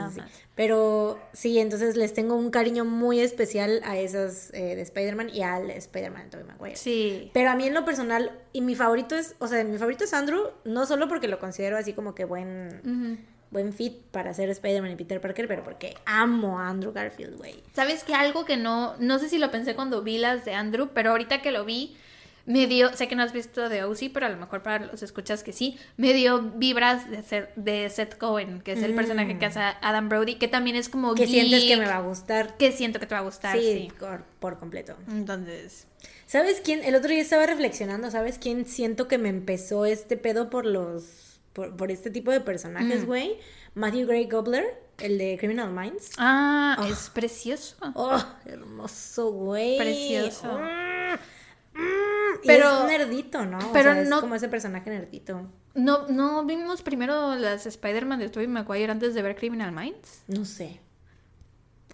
[0.56, 5.42] Pero sí, entonces les tengo un cariño muy especial a esas eh, de Spider-Man y
[5.42, 6.76] al Spider-Man de Tobey Maguire.
[6.76, 7.30] Sí.
[7.34, 10.14] Pero a mí en lo personal, y mi favorito es, o sea, mi favorito es
[10.14, 14.92] Andrew, no solo porque lo considero así como que buen, buen fit para ser Spider-Man
[14.92, 17.62] y Peter Parker, pero porque amo a Andrew Garfield, güey.
[17.74, 20.88] ¿Sabes que algo que no, no sé si lo pensé cuando vi las de Andrew,
[20.94, 21.98] pero ahorita que lo vi,
[22.46, 25.02] me dio, sé que no has visto de OC, pero a lo mejor para los
[25.02, 28.96] escuchas que sí, me dio vibras de Seth, de Seth Cohen, que es el Mm.
[28.96, 32.00] personaje que hace Adam Brody, que también es como Que sientes que me va a
[32.02, 32.56] gustar.
[32.56, 33.92] que siento que te va a gustar, Sí, sí.
[33.98, 34.96] Por, por completo.
[35.08, 35.86] Entonces,
[36.28, 36.82] ¿Sabes quién?
[36.84, 41.40] El otro día estaba reflexionando, ¿sabes quién siento que me empezó este pedo por los.
[41.52, 43.06] por, por este tipo de personajes, Mm.
[43.06, 43.38] güey?
[43.74, 44.64] Matthew Gray Gobler,
[44.98, 46.10] el de Criminal Minds.
[46.18, 46.84] ah, Oh.
[46.84, 47.76] es precioso.
[47.94, 49.78] Oh, hermoso, güey.
[49.78, 50.58] Precioso.
[50.58, 51.76] Mm,
[52.42, 53.58] y Pero- es nerdito, ¿no?
[53.58, 55.46] O pero sea, es no- como ese personaje nerdito.
[55.74, 60.22] No, no vimos primero las Spider-Man de Tobey Maguire antes de ver Criminal Minds.
[60.28, 60.80] No sé.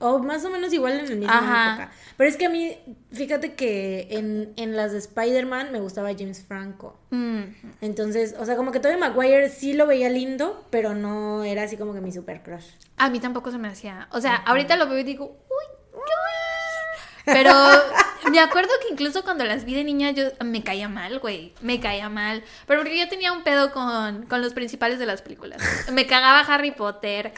[0.01, 1.75] O más o menos igual en la misma Ajá.
[1.83, 1.93] época.
[2.17, 2.77] Pero es que a mí,
[3.13, 6.99] fíjate que en, en las de Spider-Man me gustaba James Franco.
[7.11, 7.43] Mm.
[7.81, 11.77] Entonces, o sea, como que Tobey Maguire sí lo veía lindo, pero no era así
[11.77, 12.67] como que mi super crush.
[12.97, 14.09] A mí tampoco se me hacía.
[14.11, 15.99] O sea, ahorita lo veo y digo, uy, qué
[17.25, 17.53] Pero
[18.31, 21.53] me acuerdo que incluso cuando las vi de niña yo me caía mal, güey.
[21.61, 22.43] Me caía mal.
[22.67, 25.63] Pero porque yo tenía un pedo con, con los principales de las películas.
[25.93, 27.33] Me cagaba Harry Potter.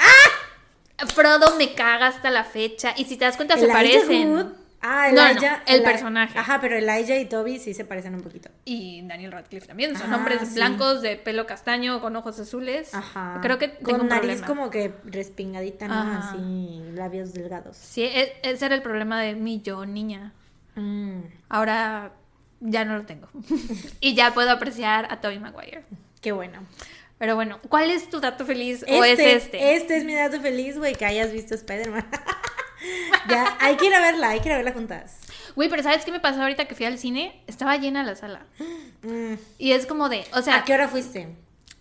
[1.14, 2.94] Frodo me caga hasta la fecha.
[2.96, 4.32] Y si te das cuenta, se parecen.
[4.32, 4.63] Wood.
[4.86, 5.62] Ah, No, no, Elijah.
[5.66, 6.38] el Eli- personaje.
[6.38, 8.50] Ajá, pero Elijah y Toby sí se parecen un poquito.
[8.66, 9.96] Y Daniel Radcliffe también.
[9.96, 10.54] Son Ah, hombres sí.
[10.56, 12.92] blancos de pelo castaño con ojos azules.
[12.94, 13.38] Ajá.
[13.40, 14.46] Creo que tengo Con un nariz problema.
[14.46, 15.94] como que respingadita, ¿no?
[15.94, 16.30] Ajá.
[16.32, 17.78] Así, labios delgados.
[17.78, 20.32] Sí, e- ese era el problema de mí, yo, niña.
[20.74, 22.12] Mm, Ahora
[22.60, 23.28] ya no lo tengo.
[24.00, 25.82] y ya puedo apreciar a Tobey Maguire.
[26.20, 26.60] qué bueno.
[27.16, 29.76] Pero bueno, ¿cuál es tu dato feliz o es este?
[29.76, 32.04] Este es mi dato feliz, güey, que hayas visto Spider-Man.
[33.28, 35.18] ya, hay que ir a verla, hay que ir a verla juntas.
[35.56, 37.42] Güey, pero ¿sabes qué me pasó ahorita que fui al cine?
[37.46, 38.46] Estaba llena la sala.
[39.04, 41.28] Mm, Y es como de, o sea, ¿A qué hora fuiste?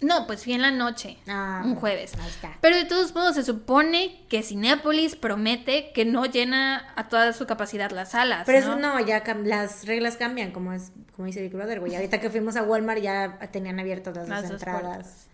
[0.01, 2.11] no, pues fui en la noche, Ah, un jueves.
[2.19, 2.57] Ahí está.
[2.59, 7.47] Pero de todos modos se supone que Cinépolis promete que no llena a toda su
[7.47, 8.65] capacidad las salas, Pero ¿no?
[8.65, 11.95] eso no, ya las reglas cambian, como es, como dice Big Brother, güey.
[11.95, 14.84] Ahorita que fuimos a Walmart ya tenían abiertas las, Las dos dos entradas.
[14.84, 15.27] puertas.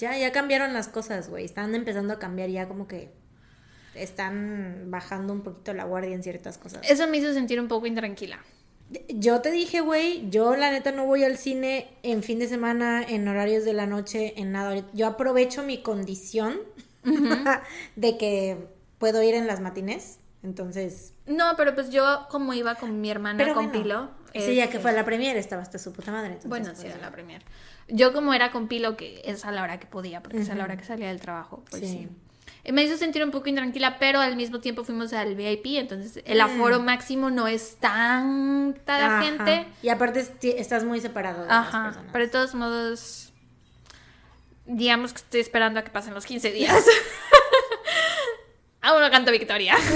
[0.00, 1.44] Ya, ya cambiaron las cosas, güey.
[1.44, 3.12] Están empezando a cambiar ya como que
[3.94, 6.80] están bajando un poquito la guardia en ciertas cosas.
[6.88, 8.38] Eso me hizo sentir un poco intranquila.
[9.08, 13.02] Yo te dije, güey, yo la neta no voy al cine en fin de semana,
[13.02, 14.84] en horarios de la noche, en nada.
[14.92, 16.58] Yo aprovecho mi condición
[17.96, 18.56] de que
[18.98, 20.18] puedo ir en las matines.
[20.42, 24.10] Entonces, No, pero pues yo como iba con mi hermana pero con bueno, Pilo.
[24.32, 26.28] ese día que este, fue a la premier estaba hasta su puta madre.
[26.28, 26.96] entonces, Bueno, pues, sí, ya.
[26.96, 27.42] la premier.
[27.88, 30.54] Yo como era con Pilo, que es a la hora que podía, porque es a
[30.54, 31.88] la hora que salía del trabajo, pues Sí.
[31.88, 32.08] sí.
[32.72, 36.38] Me hizo sentir un poco intranquila, pero al mismo tiempo fuimos al VIP, entonces el
[36.38, 36.42] Mm.
[36.42, 39.22] aforo máximo no es tanta Ajá.
[39.22, 39.66] gente.
[39.82, 40.26] Y aparte
[40.58, 42.10] estás muy separado de las Ajá, personas.
[42.12, 43.32] pero de todos modos,
[44.66, 46.84] digamos que estoy esperando a que pasen los 15 días.
[48.82, 49.76] Aún no canto victoria.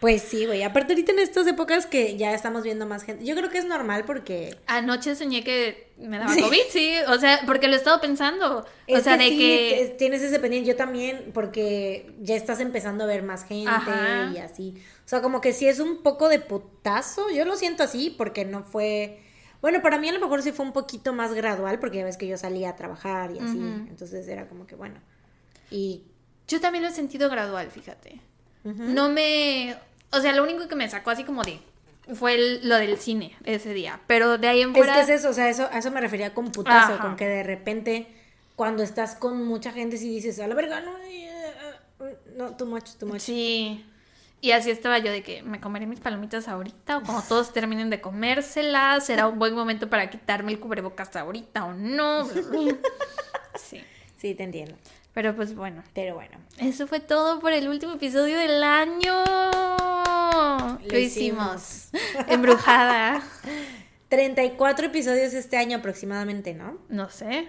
[0.00, 0.62] Pues sí, güey.
[0.62, 3.24] Aparte ahorita en estas épocas que ya estamos viendo más gente.
[3.24, 4.56] Yo creo que es normal porque...
[4.68, 6.40] Anoche soñé que me daba Sí.
[6.40, 8.64] COVID, sí, o sea, porque lo he estado pensando.
[8.86, 9.96] Es o sea, de sí, que...
[9.98, 14.30] tienes ese pendiente, yo también, porque ya estás empezando a ver más gente Ajá.
[14.32, 14.74] y así.
[15.04, 18.44] O sea, como que sí es un poco de putazo, yo lo siento así, porque
[18.44, 19.18] no fue...
[19.60, 22.16] Bueno, para mí a lo mejor sí fue un poquito más gradual, porque ya ves
[22.16, 25.00] que yo salía a trabajar y así, entonces era como que bueno.
[25.72, 26.04] Y...
[26.48, 28.20] Yo también lo he sentido gradual, fíjate.
[28.64, 29.76] No me...
[30.10, 31.60] O sea, lo único que me sacó así como de...
[32.14, 34.00] Fue el- lo del cine ese día.
[34.06, 34.94] Pero de ahí en Es fuera...
[34.94, 37.02] que es eso, o sea, eso, a eso me refería con putazo, Ajá.
[37.02, 38.06] con que de repente
[38.56, 41.30] cuando estás con mucha gente sí dices, a la verga, no, eh,
[42.36, 43.20] No, too much, too much.
[43.20, 43.84] Sí.
[44.40, 47.90] Y así estaba yo de que me comeré mis palomitas ahorita o cuando todos terminen
[47.90, 52.26] de comérselas, será un buen momento para quitarme el cubrebocas ahorita o no.
[53.58, 53.82] Sí.
[54.16, 54.76] Sí, te entiendo.
[55.14, 56.38] Pero pues bueno, Pero bueno.
[56.58, 59.24] eso fue todo por el último episodio del año.
[59.24, 61.88] Lo, Lo hicimos.
[62.28, 63.22] Embrujada.
[64.08, 66.78] 34 episodios este año aproximadamente, ¿no?
[66.88, 67.48] No sé.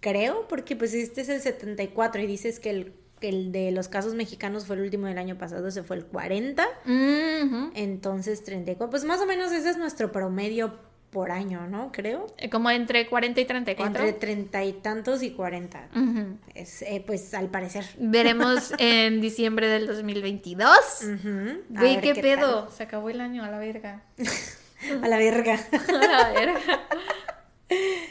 [0.00, 3.86] Creo, porque pues este es el 74 y dices que el, que el de los
[3.88, 6.66] casos mexicanos fue el último del año pasado, ese fue el 40.
[6.86, 7.70] Ujú.
[7.74, 10.76] Entonces 34, pues más o menos ese es nuestro promedio
[11.12, 11.92] por año, ¿no?
[11.92, 12.26] Creo.
[12.38, 13.86] Eh, Como entre 40 y 34.
[13.86, 15.90] Entre treinta y tantos y 40.
[15.94, 16.38] Ujú.
[16.54, 17.84] Es, eh, pues al parecer.
[17.98, 20.68] Veremos en diciembre del 2022.
[21.02, 21.60] Ujú.
[21.76, 22.22] A Güey, ¿qué, tal.
[22.22, 22.70] pedo?
[22.70, 24.02] Se acabó el año a la verga.
[25.02, 25.60] A la verga.
[25.88, 26.60] A la verga.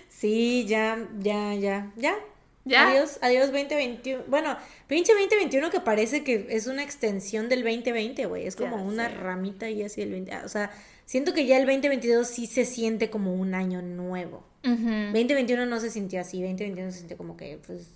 [0.09, 2.15] Sí, ya, ya, ya, ya.
[2.63, 2.87] ¿Ya?
[2.87, 4.23] Adiós, adiós 2021.
[4.27, 4.55] Bueno,
[4.85, 8.45] pinche 2021 que parece que es una extensión del 2020, güey.
[8.45, 10.37] Es como Ya una ramita y así el 20.
[10.45, 10.69] O sea,
[11.11, 14.45] siento que ya el 2022 sí se siente como un año nuevo.
[14.63, 14.89] Ujú.
[15.11, 16.41] 2021 no se sintió así.
[16.41, 17.89] 2021 se sintió como que, pues,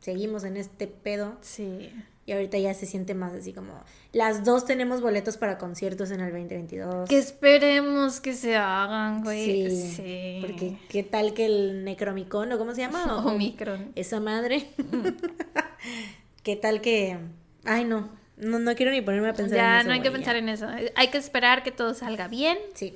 [0.00, 1.36] seguimos en este pedo.
[1.42, 1.92] Sí.
[2.24, 3.74] Y ahorita ya se siente más así como.
[4.14, 7.10] Las dos tenemos boletos para conciertos en el 2022.
[7.10, 9.68] Que esperemos que se hagan, güey.
[9.70, 10.38] Sí, Sí.
[10.40, 13.04] Porque qué tal que el Necromicon o cómo se llama?
[13.26, 13.92] Omicron.
[13.96, 14.66] Esa madre.
[16.42, 17.18] qué tal que.
[17.64, 18.08] Ay, no.
[18.36, 19.88] No, no quiero ni ponerme a pensar en Ya, eso.
[19.88, 20.38] no hay que pensar ya.
[20.40, 20.66] en eso.
[20.94, 22.58] Hay que esperar que todo salga bien.
[22.74, 22.94] Sí.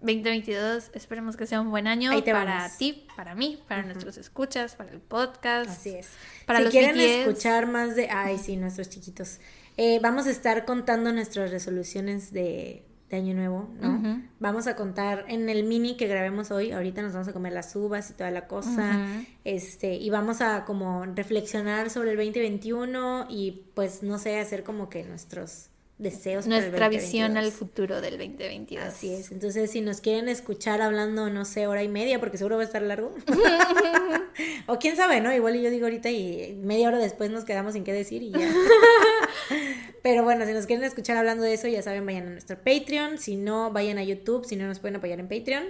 [0.00, 2.76] 2022, esperemos que sea un buen año para vamos.
[2.76, 5.70] ti, para mí, para nuestros escuchas, para el podcast.
[5.70, 6.08] Así es.
[6.44, 7.28] Para si los quieren BTS.
[7.28, 8.08] escuchar más de.
[8.10, 9.38] Ay, sí, nuestros chiquitos.
[9.78, 14.22] Eh, vamos a estar contando nuestras resoluciones de, de Año Nuevo, ¿no?
[14.40, 16.72] Vamos a contar en el mini que grabemos hoy.
[16.72, 19.06] Ahorita nos vamos a comer las uvas y toda la cosa.
[19.44, 24.88] Este, y vamos a como reflexionar sobre el 2021 y pues no sé, hacer como
[24.88, 27.44] que nuestros deseos para el Nuestra visión 2022.
[27.44, 28.84] al futuro del 2022.
[28.84, 29.30] Así es.
[29.30, 32.66] Entonces, si nos quieren escuchar hablando, no sé, hora y media, porque seguro va a
[32.66, 33.14] estar largo.
[34.66, 35.32] o quién sabe, ¿no?
[35.32, 38.30] Igual y yo digo ahorita y media hora después nos quedamos sin qué decir y
[38.30, 38.38] ya.
[40.02, 43.18] Pero bueno, si nos quieren escuchar hablando de eso, ya saben, vayan a nuestro Patreon.
[43.18, 44.44] Si no, vayan a YouTube.
[44.44, 45.64] Si no, nos pueden apoyar en Patreon.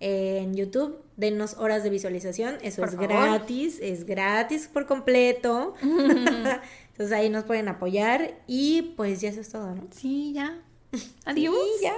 [0.00, 2.56] Eh, en YouTube, denos horas de visualización.
[2.62, 3.08] Eso Por es favor.
[3.08, 3.78] gratis.
[3.80, 5.74] Es gratis por completo.
[5.82, 8.34] Entonces ahí nos pueden apoyar.
[8.46, 9.86] Y pues ya eso es todo, ¿no?
[9.90, 10.60] Sí, ya.
[11.24, 11.56] Adiós.
[11.80, 11.94] Sí, ya.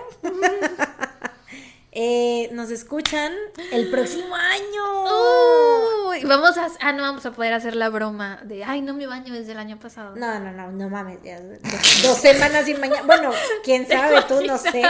[1.98, 3.32] Eh, nos escuchan
[3.72, 6.08] el próximo año.
[6.10, 9.06] Uy, vamos a, ah, no vamos a poder hacer la broma de, ay, no me
[9.06, 10.14] baño desde el año pasado.
[10.14, 11.22] No, no, no, no mames.
[11.22, 11.58] ya, dos,
[12.02, 13.00] dos semanas sin mañana.
[13.06, 13.30] Bueno,
[13.64, 14.82] quién sabe, tú no sé.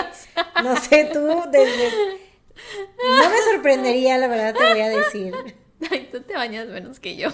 [0.64, 1.92] No sé, tú desde.
[2.98, 5.32] No me sorprendería, la verdad, te voy a decir.
[5.88, 7.28] Ay, tú te bañas menos que yo.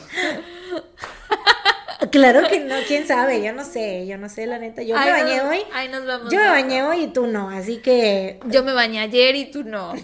[2.10, 4.82] Claro que no, quién sabe, yo no sé, yo no sé, la neta.
[4.82, 5.58] Yo me bañé no, hoy.
[5.72, 6.32] Ay, nos vamos.
[6.32, 9.64] Yo me bañé hoy y tú no, así que Yo me bañé ayer y tú
[9.64, 9.94] no.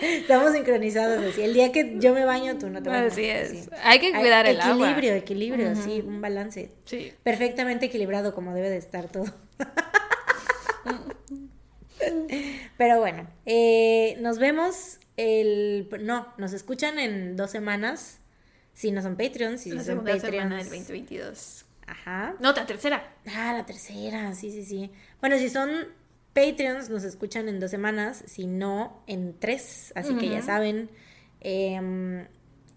[0.00, 1.42] estamos sincronizados así.
[1.42, 3.12] El día que yo me baño, tú no te bañas.
[3.12, 3.68] Así es.
[3.82, 4.90] Hay que cuidar el agua.
[4.90, 6.70] Equilibrio, equilibrio, sí, un balance.
[6.84, 7.12] Sí.
[7.22, 9.26] perfectamente equilibrado como debe de estar todo.
[12.76, 15.88] Pero bueno, eh, nos vemos el...
[16.00, 18.18] No, nos escuchan en dos semanas.
[18.74, 20.36] Si no son Patreons, si La son segunda Patreons.
[20.36, 21.64] semana del 2022.
[21.86, 22.34] Ajá.
[22.40, 23.14] No, la tercera.
[23.26, 24.90] Ah, la tercera, sí, sí, sí.
[25.20, 25.70] Bueno, si son
[26.32, 28.24] Patreons, nos escuchan en dos semanas.
[28.26, 29.92] Si no, en tres.
[29.94, 30.90] Así que ya saben.
[31.40, 32.26] Em,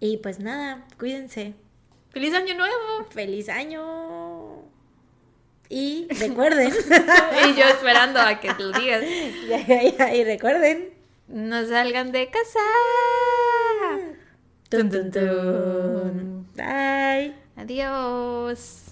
[0.00, 1.54] y pues nada, cuídense.
[2.10, 3.06] ¡Feliz año nuevo!
[3.10, 4.62] ¡Feliz año!
[5.68, 6.72] Y recuerden.
[7.48, 9.02] y yo esperando a que lo digas.
[10.14, 10.90] y recuerden.
[11.28, 12.60] No salgan de casa.
[14.70, 16.46] Tun, tun, tun.
[16.54, 17.32] Bye.
[17.56, 18.87] Adiós.